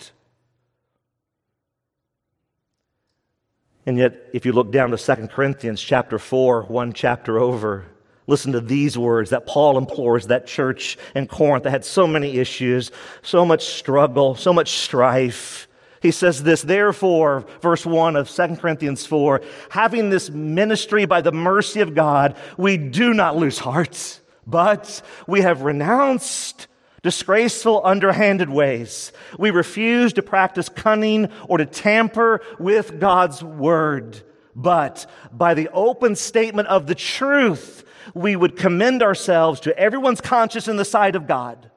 And 3.87 3.97
yet, 3.97 4.27
if 4.33 4.45
you 4.45 4.51
look 4.51 4.69
down 4.69 4.91
to 4.91 4.97
2 4.97 5.29
Corinthians 5.29 5.81
chapter 5.81 6.19
4, 6.19 6.63
one 6.63 6.91
chapter 6.91 7.39
over, 7.39 7.85
listen 8.27 8.51
to 8.51 8.59
these 8.59 8.97
words 8.97 9.29
that 9.29 9.47
Paul 9.47 9.77
implores 9.77 10.27
that 10.27 10.45
church 10.45 10.97
in 11.15 11.25
Corinth 11.25 11.63
that 11.63 11.69
had 11.69 11.85
so 11.85 12.05
many 12.05 12.37
issues, 12.37 12.91
so 13.21 13.45
much 13.45 13.63
struggle, 13.63 14.35
so 14.35 14.51
much 14.51 14.71
strife. 14.71 15.69
He 16.01 16.11
says 16.11 16.43
this, 16.43 16.63
therefore, 16.63 17.45
verse 17.61 17.85
1 17.85 18.17
of 18.17 18.29
2 18.29 18.57
Corinthians 18.57 19.05
4, 19.05 19.41
having 19.69 20.09
this 20.09 20.29
ministry 20.29 21.05
by 21.05 21.21
the 21.21 21.31
mercy 21.31 21.79
of 21.79 21.95
God, 21.95 22.35
we 22.57 22.75
do 22.75 23.13
not 23.13 23.37
lose 23.37 23.57
heart, 23.57 24.19
but 24.45 25.01
we 25.27 25.41
have 25.43 25.61
renounced 25.61 26.67
disgraceful, 27.01 27.81
underhanded 27.83 28.49
ways. 28.49 29.11
We 29.37 29.51
refuse 29.51 30.13
to 30.13 30.21
practice 30.21 30.69
cunning 30.69 31.29
or 31.47 31.57
to 31.57 31.65
tamper 31.65 32.41
with 32.59 32.99
God's 32.99 33.43
word. 33.43 34.21
But 34.55 35.05
by 35.31 35.53
the 35.53 35.69
open 35.69 36.15
statement 36.15 36.67
of 36.67 36.87
the 36.87 36.95
truth, 36.95 37.83
we 38.13 38.35
would 38.35 38.55
commend 38.55 39.03
ourselves 39.03 39.59
to 39.61 39.77
everyone's 39.77 40.21
conscience 40.21 40.67
in 40.67 40.77
the 40.77 40.85
sight 40.85 41.15
of 41.15 41.27
God. 41.27 41.69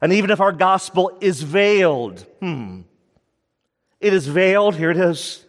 And 0.00 0.12
even 0.12 0.30
if 0.30 0.40
our 0.40 0.52
gospel 0.52 1.16
is 1.20 1.42
veiled, 1.42 2.20
hmm, 2.40 2.82
it 4.00 4.12
is 4.12 4.26
veiled. 4.26 4.76
Here 4.76 4.90
it 4.90 4.96
is. 4.96 5.44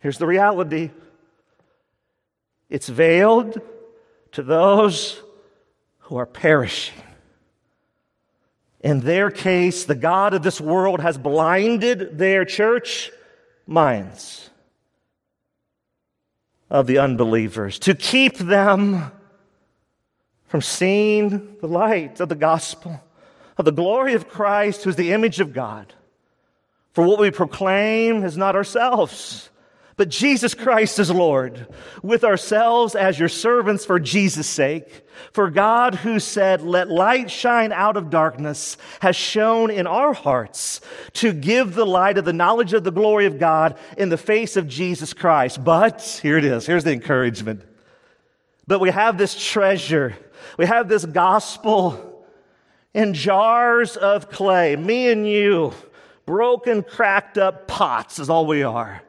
Here's 0.00 0.18
the 0.18 0.26
reality. 0.26 0.90
It's 2.68 2.88
veiled 2.88 3.60
to 4.32 4.42
those 4.42 5.20
who 6.00 6.16
are 6.16 6.26
perishing. 6.26 7.02
In 8.82 9.00
their 9.00 9.30
case, 9.30 9.84
the 9.84 9.94
God 9.94 10.34
of 10.34 10.42
this 10.42 10.60
world 10.60 11.00
has 11.00 11.16
blinded 11.16 12.18
their 12.18 12.44
church 12.44 13.12
minds 13.66 14.50
of 16.68 16.86
the 16.86 16.98
unbelievers 16.98 17.78
to 17.80 17.94
keep 17.94 18.38
them 18.38 19.12
from 20.46 20.62
seeing 20.62 21.56
the 21.60 21.68
light 21.68 22.18
of 22.20 22.28
the 22.28 22.34
gospel, 22.34 23.00
of 23.56 23.64
the 23.64 23.72
glory 23.72 24.14
of 24.14 24.28
Christ, 24.28 24.82
who 24.82 24.90
is 24.90 24.96
the 24.96 25.12
image 25.12 25.38
of 25.38 25.52
God. 25.52 25.92
For 26.92 27.06
what 27.06 27.20
we 27.20 27.30
proclaim 27.30 28.24
is 28.24 28.36
not 28.36 28.56
ourselves 28.56 29.48
but 29.96 30.08
Jesus 30.08 30.54
Christ 30.54 30.98
is 30.98 31.10
Lord, 31.10 31.66
with 32.02 32.24
ourselves 32.24 32.94
as 32.94 33.18
your 33.18 33.28
servants 33.28 33.84
for 33.84 34.00
Jesus' 34.00 34.48
sake. 34.48 35.06
For 35.32 35.50
God, 35.50 35.96
who 35.96 36.18
said, 36.18 36.62
Let 36.62 36.88
light 36.88 37.30
shine 37.30 37.72
out 37.72 37.96
of 37.96 38.10
darkness, 38.10 38.76
has 39.00 39.16
shone 39.16 39.70
in 39.70 39.86
our 39.86 40.14
hearts 40.14 40.80
to 41.14 41.32
give 41.32 41.74
the 41.74 41.86
light 41.86 42.18
of 42.18 42.24
the 42.24 42.32
knowledge 42.32 42.72
of 42.72 42.84
the 42.84 42.90
glory 42.90 43.26
of 43.26 43.38
God 43.38 43.78
in 43.98 44.08
the 44.08 44.16
face 44.16 44.56
of 44.56 44.68
Jesus 44.68 45.12
Christ. 45.12 45.62
But, 45.62 46.20
here 46.22 46.38
it 46.38 46.44
is, 46.44 46.66
here's 46.66 46.84
the 46.84 46.92
encouragement. 46.92 47.62
But 48.66 48.80
we 48.80 48.90
have 48.90 49.18
this 49.18 49.38
treasure, 49.38 50.16
we 50.56 50.66
have 50.66 50.88
this 50.88 51.04
gospel 51.04 52.24
in 52.94 53.14
jars 53.14 53.96
of 53.96 54.30
clay, 54.30 54.76
me 54.76 55.10
and 55.10 55.26
you, 55.28 55.72
broken, 56.26 56.82
cracked 56.82 57.38
up 57.38 57.66
pots 57.66 58.18
is 58.18 58.30
all 58.30 58.46
we 58.46 58.62
are. 58.62 59.02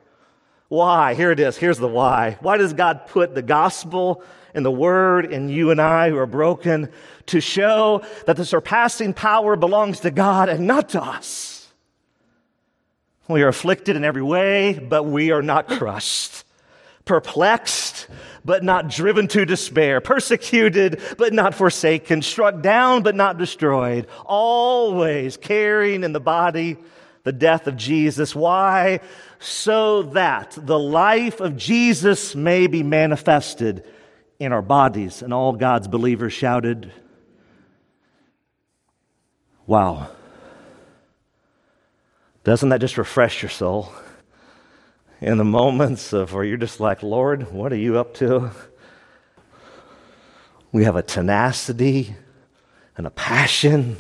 Why? 0.74 1.14
Here 1.14 1.30
it 1.30 1.40
is. 1.40 1.56
Here's 1.56 1.78
the 1.78 1.88
why. 1.88 2.40
Why 2.42 2.58
does 2.58 2.74
God 2.74 3.06
put 3.06 3.36
the 3.36 3.44
gospel 3.44 4.24
and 4.56 4.66
the 4.66 4.72
word 4.72 5.32
in 5.32 5.48
you 5.48 5.70
and 5.70 5.80
I 5.80 6.10
who 6.10 6.18
are 6.18 6.26
broken 6.26 6.90
to 7.28 7.40
show 7.40 8.02
that 8.26 8.38
the 8.38 8.44
surpassing 8.44 9.14
power 9.14 9.56
belongs 9.56 10.00
to 10.00 10.10
God 10.10 10.50
and 10.50 10.66
not 10.66 10.90
to 10.90 11.04
us? 11.04 11.72
We 13.28 13.44
are 13.44 13.50
afflicted 13.50 13.96
in 13.96 14.04
every 14.04 14.24
way, 14.24 14.80
but 14.80 15.04
we 15.04 15.30
are 15.30 15.44
not 15.44 15.68
crushed. 15.68 16.44
Perplexed, 17.06 18.08
but 18.44 18.64
not 18.64 18.90
driven 18.90 19.28
to 19.28 19.46
despair. 19.46 20.02
Persecuted, 20.02 21.00
but 21.20 21.34
not 21.34 21.54
forsaken. 21.54 22.24
Struck 22.24 22.64
down, 22.64 23.04
but 23.04 23.14
not 23.14 23.38
destroyed. 23.38 24.08
Always 24.26 25.38
carrying 25.38 26.04
in 26.04 26.14
the 26.14 26.20
body 26.20 26.78
the 27.24 27.32
death 27.32 27.68
of 27.68 27.78
Jesus. 27.78 28.36
Why? 28.36 29.00
So 29.44 30.04
that 30.04 30.58
the 30.58 30.80
life 30.80 31.42
of 31.42 31.58
Jesus 31.58 32.34
may 32.34 32.68
be 32.68 32.82
manifested 32.82 33.86
in 34.40 34.54
our 34.54 34.62
bodies. 34.62 35.22
And 35.22 35.34
all 35.34 35.52
God's 35.52 35.90
believers 35.90 36.32
shouted, 36.32 36.92
Wow. 39.66 40.10
Doesn't 42.44 42.70
that 42.70 42.82
just 42.82 42.98
refresh 42.98 43.42
your 43.42 43.50
soul? 43.50 43.92
In 45.22 45.38
the 45.38 45.46
moments 45.46 46.12
of 46.12 46.34
where 46.34 46.44
you're 46.44 46.58
just 46.58 46.82
like, 46.82 47.02
Lord, 47.04 47.52
what 47.52 47.72
are 47.72 47.78
you 47.78 47.98
up 47.98 48.14
to? 48.16 48.52
We 50.74 50.84
have 50.84 50.98
a 50.98 51.04
tenacity 51.04 52.16
and 52.98 53.08
a 53.08 53.12
passion 53.12 53.98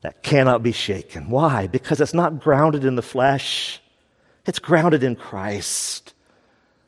that 0.00 0.22
cannot 0.22 0.62
be 0.62 0.72
shaken. 0.72 1.28
Why? 1.28 1.66
Because 1.66 2.00
it's 2.00 2.14
not 2.14 2.40
grounded 2.40 2.84
in 2.84 2.96
the 2.96 3.02
flesh, 3.02 3.81
it's 4.46 4.58
grounded 4.58 5.02
in 5.02 5.16
Christ, 5.16 6.14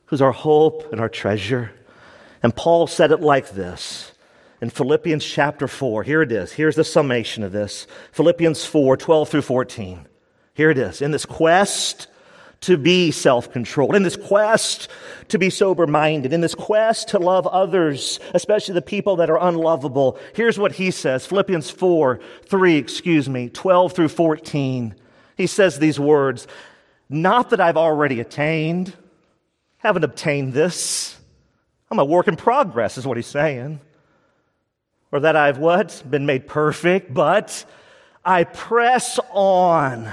who's 0.07 0.22
our 0.22 0.32
hope 0.32 0.92
and 0.92 1.00
our 1.00 1.09
treasure. 1.09 1.70
And 2.42 2.55
Paul 2.55 2.86
said 2.86 3.12
it 3.12 3.20
like 3.20 3.50
this 3.50 4.12
in 4.61 4.70
Philippians 4.70 5.24
chapter 5.24 5.68
4. 5.68 6.02
Here 6.02 6.22
it 6.22 6.32
is. 6.32 6.52
Here's 6.52 6.76
the 6.76 6.84
summation 6.84 7.42
of 7.42 7.52
this 7.52 7.86
Philippians 8.12 8.64
4 8.64 8.96
12 8.96 9.28
through 9.28 9.42
14. 9.42 10.07
Here 10.55 10.70
it 10.70 10.78
is. 10.78 11.02
In 11.02 11.11
this 11.11 11.26
quest 11.26 12.09
to 12.62 12.78
be 12.78 13.11
self 13.11 13.52
controlled, 13.52 13.94
in 13.94 14.02
this 14.02 14.16
quest 14.16 14.88
to 15.28 15.38
be 15.38 15.50
sober 15.50 15.86
minded, 15.86 16.32
in 16.32 16.40
this 16.40 16.55
quest 16.55 17.09
to 17.09 17.18
love 17.18 17.46
others, 17.46 18.20
especially 18.32 18.74
the 18.74 18.82
people 18.82 19.16
that 19.16 19.30
are 19.30 19.38
unlovable. 19.40 20.18
Here's 20.34 20.59
what 20.59 20.72
he 20.72 20.90
says 20.90 21.26
Philippians 21.26 21.70
4 21.70 22.20
3, 22.46 22.76
excuse 22.76 23.28
me, 23.28 23.48
12 23.50 23.92
through 23.92 24.09
14. 24.09 24.94
He 25.36 25.46
says 25.46 25.78
these 25.78 26.00
words 26.00 26.46
Not 27.09 27.50
that 27.50 27.61
I've 27.61 27.76
already 27.76 28.20
attained, 28.20 28.92
haven't 29.78 30.05
obtained 30.05 30.52
this. 30.52 31.18
I'm 31.90 31.98
a 31.98 32.05
work 32.05 32.28
in 32.28 32.36
progress, 32.36 32.98
is 32.98 33.07
what 33.07 33.16
he's 33.16 33.26
saying. 33.26 33.80
Or 35.12 35.20
that 35.20 35.36
I've 35.36 35.59
what? 35.59 36.02
Been 36.09 36.26
made 36.26 36.48
perfect, 36.48 37.12
but 37.12 37.64
I 38.24 38.44
press 38.44 39.20
on 39.30 40.11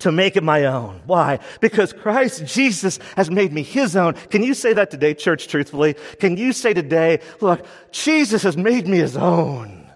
to 0.00 0.12
make 0.12 0.36
it 0.36 0.42
my 0.42 0.66
own. 0.66 1.00
Why? 1.06 1.38
Because 1.60 1.92
Christ 1.92 2.44
Jesus 2.44 2.98
has 3.16 3.30
made 3.30 3.52
me 3.52 3.62
his 3.62 3.96
own. 3.96 4.12
Can 4.14 4.42
you 4.42 4.52
say 4.54 4.74
that 4.74 4.90
today, 4.90 5.14
church, 5.14 5.48
truthfully? 5.48 5.94
Can 6.20 6.36
you 6.36 6.52
say 6.52 6.74
today, 6.74 7.20
look, 7.40 7.66
Jesus 7.90 8.42
has 8.42 8.56
made 8.56 8.86
me 8.86 8.98
his 8.98 9.16
own? 9.16 9.90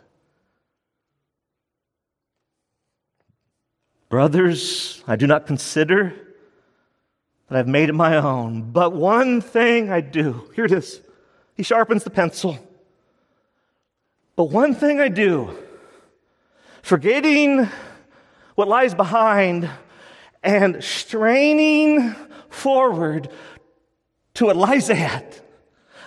Brothers, 4.08 5.04
I 5.06 5.16
do 5.16 5.26
not 5.26 5.46
consider 5.46 6.14
that 7.50 7.58
I've 7.58 7.68
made 7.68 7.88
it 7.88 7.94
my 7.94 8.16
own, 8.16 8.70
but 8.70 8.92
one 8.92 9.40
thing 9.40 9.90
I 9.90 10.00
do. 10.00 10.48
Here 10.54 10.64
it 10.64 10.72
is. 10.72 11.00
He 11.56 11.64
sharpens 11.64 12.04
the 12.04 12.10
pencil. 12.10 12.58
But 14.36 14.44
one 14.44 14.74
thing 14.74 15.00
I 15.00 15.08
do, 15.08 15.58
forgetting 16.80 17.68
what 18.54 18.68
lies 18.68 18.94
behind 18.94 19.68
and 20.44 20.82
straining 20.82 22.14
forward 22.48 23.28
to 24.34 24.46
what 24.46 24.56
lies 24.56 24.88
ahead. 24.88 25.36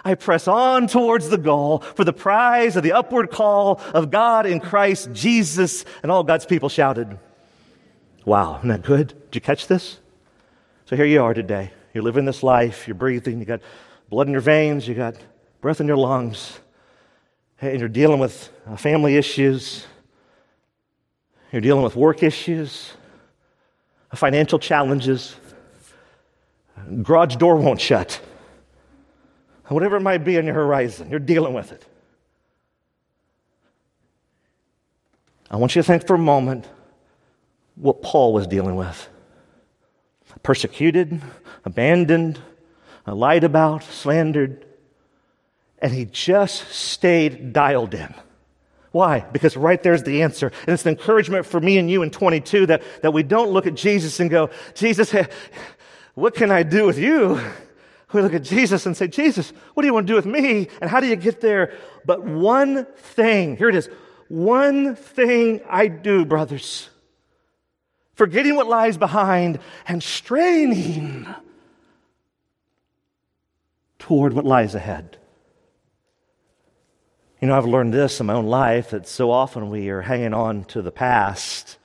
I 0.05 0.15
press 0.15 0.47
on 0.47 0.87
towards 0.87 1.29
the 1.29 1.37
goal 1.37 1.79
for 1.79 2.03
the 2.03 2.13
prize 2.13 2.75
of 2.75 2.83
the 2.83 2.93
upward 2.93 3.31
call 3.31 3.81
of 3.93 4.11
God 4.11 4.45
in 4.45 4.59
Christ 4.59 5.11
Jesus. 5.13 5.85
And 6.01 6.11
all 6.11 6.23
God's 6.23 6.45
people 6.45 6.69
shouted, 6.69 7.19
Wow, 8.25 8.57
isn't 8.57 8.69
that 8.69 8.81
good? 8.81 9.09
Did 9.29 9.35
you 9.35 9.41
catch 9.41 9.67
this? 9.67 9.99
So 10.93 10.97
here 10.97 11.05
you 11.05 11.23
are 11.23 11.33
today. 11.33 11.71
You're 11.95 12.03
living 12.03 12.25
this 12.25 12.43
life, 12.43 12.87
you're 12.87 12.93
breathing, 12.93 13.39
you 13.39 13.45
got 13.45 13.61
blood 14.11 14.27
in 14.27 14.31
your 14.31 14.41
veins, 14.41 14.87
you 14.87 14.93
got 14.93 15.15
breath 15.59 15.81
in 15.81 15.87
your 15.87 15.97
lungs, 15.97 16.59
and 17.59 17.79
you're 17.79 17.89
dealing 17.89 18.19
with 18.19 18.51
uh, 18.67 18.75
family 18.75 19.17
issues, 19.17 19.87
you're 21.51 21.63
dealing 21.63 21.81
with 21.81 21.95
work 21.95 22.21
issues, 22.21 22.93
financial 24.13 24.59
challenges, 24.59 25.35
garage 27.01 27.37
door 27.37 27.55
won't 27.55 27.81
shut, 27.81 28.21
whatever 29.69 29.95
it 29.95 30.01
might 30.01 30.19
be 30.19 30.37
on 30.37 30.45
your 30.45 30.53
horizon, 30.53 31.09
you're 31.09 31.17
dealing 31.17 31.55
with 31.55 31.71
it. 31.71 31.83
I 35.49 35.55
want 35.55 35.75
you 35.75 35.81
to 35.81 35.87
think 35.87 36.05
for 36.05 36.13
a 36.13 36.19
moment 36.19 36.69
what 37.77 38.03
Paul 38.03 38.31
was 38.31 38.45
dealing 38.45 38.75
with 38.75 39.09
persecuted, 40.43 41.21
abandoned, 41.65 42.39
lied 43.07 43.43
about, 43.43 43.83
slandered, 43.83 44.65
and 45.79 45.93
he 45.93 46.05
just 46.05 46.69
stayed 46.69 47.53
dialed 47.53 47.93
in. 47.93 48.13
Why? 48.91 49.21
Because 49.21 49.57
right 49.57 49.81
there's 49.81 50.03
the 50.03 50.21
answer. 50.21 50.51
And 50.61 50.69
it's 50.69 50.85
an 50.85 50.91
encouragement 50.91 51.47
for 51.47 51.59
me 51.59 51.79
and 51.79 51.89
you 51.89 52.03
in 52.03 52.11
22 52.11 52.67
that, 52.67 52.83
that 53.01 53.11
we 53.11 53.23
don't 53.23 53.49
look 53.49 53.65
at 53.65 53.73
Jesus 53.73 54.19
and 54.19 54.29
go, 54.29 54.51
Jesus, 54.75 55.13
what 56.13 56.35
can 56.35 56.51
I 56.51 56.63
do 56.63 56.85
with 56.85 56.99
you? 56.99 57.41
We 58.13 58.21
look 58.21 58.35
at 58.35 58.43
Jesus 58.43 58.85
and 58.85 58.95
say, 58.95 59.07
Jesus, 59.07 59.51
what 59.73 59.81
do 59.81 59.87
you 59.87 59.93
want 59.93 60.05
to 60.05 60.11
do 60.11 60.15
with 60.15 60.27
me? 60.27 60.67
And 60.79 60.89
how 60.89 60.99
do 60.99 61.07
you 61.07 61.15
get 61.15 61.41
there? 61.41 61.73
But 62.05 62.23
one 62.23 62.85
thing, 62.95 63.57
here 63.57 63.69
it 63.69 63.75
is, 63.75 63.89
one 64.27 64.95
thing 64.95 65.61
I 65.67 65.87
do, 65.87 66.23
brothers, 66.23 66.89
forgetting 68.13 68.55
what 68.55 68.67
lies 68.67 68.97
behind 68.97 69.59
and 69.87 70.01
straining 70.01 71.27
toward 73.99 74.33
what 74.33 74.45
lies 74.45 74.75
ahead. 74.75 75.17
You 77.41 77.47
know, 77.47 77.57
I've 77.57 77.65
learned 77.65 77.93
this 77.93 78.19
in 78.19 78.27
my 78.27 78.33
own 78.33 78.45
life 78.45 78.91
that 78.91 79.07
so 79.07 79.29
often 79.31 79.69
we 79.69 79.89
are 79.89 80.01
hanging 80.01 80.33
on 80.33 80.63
to 80.65 80.81
the 80.81 80.91
past 80.91 81.77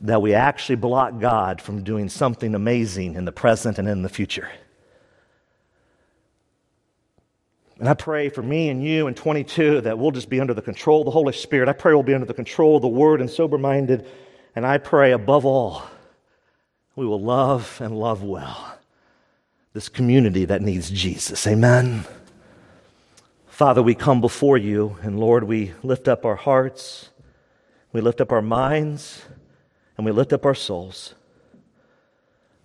that 0.00 0.22
we 0.22 0.34
actually 0.34 0.76
block 0.76 1.18
God 1.18 1.60
from 1.60 1.82
doing 1.82 2.08
something 2.08 2.54
amazing 2.54 3.14
in 3.14 3.24
the 3.24 3.32
present 3.32 3.78
and 3.78 3.88
in 3.88 4.02
the 4.02 4.08
future. 4.08 4.48
And 7.78 7.88
I 7.88 7.94
pray 7.94 8.28
for 8.28 8.42
me 8.42 8.68
and 8.70 8.82
you 8.82 9.06
in 9.06 9.14
22 9.14 9.82
that 9.82 9.98
we'll 9.98 10.10
just 10.10 10.28
be 10.28 10.40
under 10.40 10.54
the 10.54 10.62
control 10.62 11.00
of 11.00 11.04
the 11.04 11.10
Holy 11.12 11.32
Spirit. 11.32 11.68
I 11.68 11.72
pray 11.72 11.94
we'll 11.94 12.02
be 12.02 12.14
under 12.14 12.26
the 12.26 12.34
control 12.34 12.76
of 12.76 12.82
the 12.82 12.88
Word 12.88 13.20
and 13.20 13.30
sober 13.30 13.56
minded. 13.56 14.06
And 14.56 14.66
I 14.66 14.78
pray 14.78 15.12
above 15.12 15.44
all, 15.44 15.84
we 16.96 17.06
will 17.06 17.20
love 17.20 17.78
and 17.80 17.96
love 17.96 18.24
well 18.24 18.78
this 19.72 19.88
community 19.88 20.44
that 20.44 20.60
needs 20.60 20.90
Jesus. 20.90 21.46
Amen. 21.46 22.04
Father, 23.46 23.82
we 23.82 23.94
come 23.94 24.20
before 24.20 24.56
you, 24.56 24.96
and 25.02 25.20
Lord, 25.20 25.44
we 25.44 25.72
lift 25.84 26.08
up 26.08 26.24
our 26.24 26.34
hearts, 26.34 27.10
we 27.92 28.00
lift 28.00 28.20
up 28.20 28.32
our 28.32 28.42
minds, 28.42 29.22
and 29.96 30.04
we 30.04 30.10
lift 30.10 30.32
up 30.32 30.44
our 30.44 30.54
souls. 30.54 31.14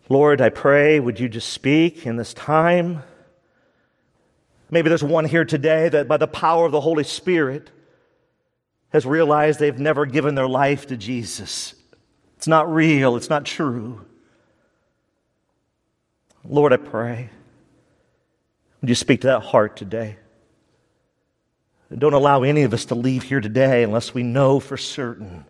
Lord, 0.10 0.42
I 0.42 0.50
pray, 0.50 1.00
would 1.00 1.20
you 1.20 1.30
just 1.30 1.50
speak 1.50 2.08
in 2.08 2.16
this 2.16 2.34
time? 2.34 3.04
Maybe 4.74 4.90
there's 4.90 5.04
one 5.04 5.26
here 5.26 5.46
today 5.46 5.88
that 5.88 6.08
by 6.08 6.18
the 6.18 6.26
power 6.26 6.66
of 6.66 6.72
the 6.72 6.82
Holy 6.82 7.04
Spirit 7.04 7.70
has 8.90 9.06
realized 9.06 9.60
they've 9.60 9.78
never 9.78 10.08
given 10.08 10.34
their 10.34 10.48
life 10.48 10.88
to 10.88 10.98
Jesus. 10.98 11.76
It's 12.38 12.48
not 12.48 12.74
real, 12.74 13.16
it's 13.16 13.30
not 13.30 13.46
true. 13.46 14.04
Lord, 16.44 16.74
I 16.74 16.78
pray, 16.78 17.30
would 18.82 18.90
you 18.90 18.96
speak 18.96 19.22
to 19.22 19.28
that 19.28 19.42
heart 19.42 19.78
today? 19.78 20.18
Don't 21.96 22.14
allow 22.14 22.42
any 22.42 22.64
of 22.64 22.74
us 22.74 22.86
to 22.86 22.96
leave 22.96 23.22
here 23.22 23.42
today 23.42 23.84
unless 23.84 24.16
we 24.16 24.24
know 24.24 24.60
for 24.60 24.76
certain 24.76 25.46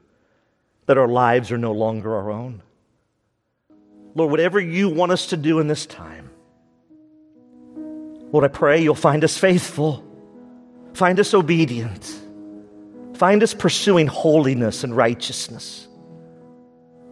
that 0.85 0.97
our 0.97 1.07
lives 1.07 1.49
are 1.49 1.57
no 1.57 1.71
longer 1.71 2.13
our 2.13 2.29
own. 2.29 2.61
Lord, 4.15 4.31
whatever 4.31 4.59
you 4.59 4.89
want 4.89 5.13
us 5.13 5.27
to 5.27 5.37
do 5.37 5.59
in 5.59 5.67
this 5.67 5.85
time, 5.85 6.22
Lord, 8.33 8.45
I 8.45 8.47
pray 8.47 8.81
you'll 8.81 8.95
find 8.95 9.23
us 9.23 9.37
faithful, 9.37 10.03
find 10.95 11.19
us 11.19 11.35
obedient, 11.35 12.03
find 13.13 13.43
us 13.43 13.53
pursuing 13.53 14.07
holiness 14.07 14.83
and 14.83 14.97
righteousness. 14.97 15.87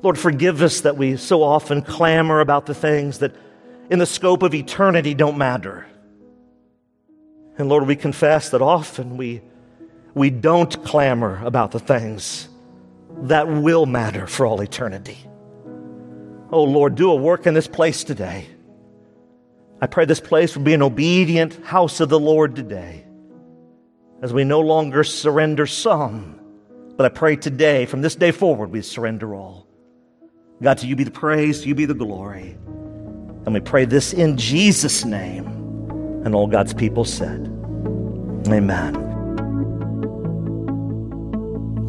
Lord, 0.02 0.18
forgive 0.18 0.64
us 0.64 0.82
that 0.82 0.98
we 0.98 1.18
so 1.18 1.44
often 1.44 1.84
clamor 1.84 2.40
about 2.40 2.66
the 2.66 2.74
things 2.74 3.20
that 3.20 3.36
in 3.92 4.00
the 4.00 4.08
scope 4.08 4.42
of 4.42 4.56
eternity 4.56 5.14
don't 5.14 5.38
matter. 5.38 5.86
And 7.60 7.70
Lord, 7.70 7.86
we 7.86 7.96
confess 7.96 8.50
that 8.50 8.64
often 8.64 9.16
we, 9.16 9.42
we 10.16 10.32
don't 10.32 10.84
clamor 10.84 11.40
about 11.46 11.70
the 11.70 11.80
things 11.80 12.50
that 13.24 13.48
will 13.48 13.86
matter 13.86 14.26
for 14.26 14.48
all 14.48 14.60
eternity. 14.62 15.20
Oh 16.52 16.64
Lord, 16.64 16.96
do 16.96 17.12
a 17.12 17.16
work 17.16 17.46
in 17.46 17.54
this 17.54 17.68
place 17.68 18.04
today. 18.04 18.48
I 19.82 19.88
pray 19.88 20.06
this 20.06 20.20
place 20.20 20.56
will 20.56 20.64
be 20.64 20.76
an 20.76 20.84
obedient 20.84 21.66
house 21.66 22.00
of 22.00 22.10
the 22.10 22.20
Lord 22.20 22.56
today 22.56 23.06
as 24.22 24.32
we 24.32 24.44
no 24.44 24.60
longer 24.60 25.04
surrender 25.04 25.66
some, 25.66 26.40
but 26.96 27.06
I 27.06 27.10
pray 27.10 27.36
today, 27.36 27.88
from 27.88 28.02
this 28.02 28.14
day 28.14 28.32
forward, 28.32 28.72
we 28.72 28.84
surrender 28.84 29.34
all. 29.34 29.68
God, 30.62 30.78
to 30.78 30.88
you 30.88 30.96
be 30.96 31.04
the 31.04 31.10
praise, 31.12 31.62
to 31.62 31.68
you 31.68 31.74
be 31.74 31.86
the 31.86 31.96
glory. 31.96 32.56
And 33.46 33.54
we 33.56 33.60
pray 33.60 33.86
this 33.86 34.14
in 34.14 34.38
Jesus' 34.38 35.04
name. 35.04 35.48
And 36.24 36.36
all 36.36 36.46
God's 36.46 36.76
people 36.76 37.04
said, 37.04 37.48
Amen. 38.48 39.11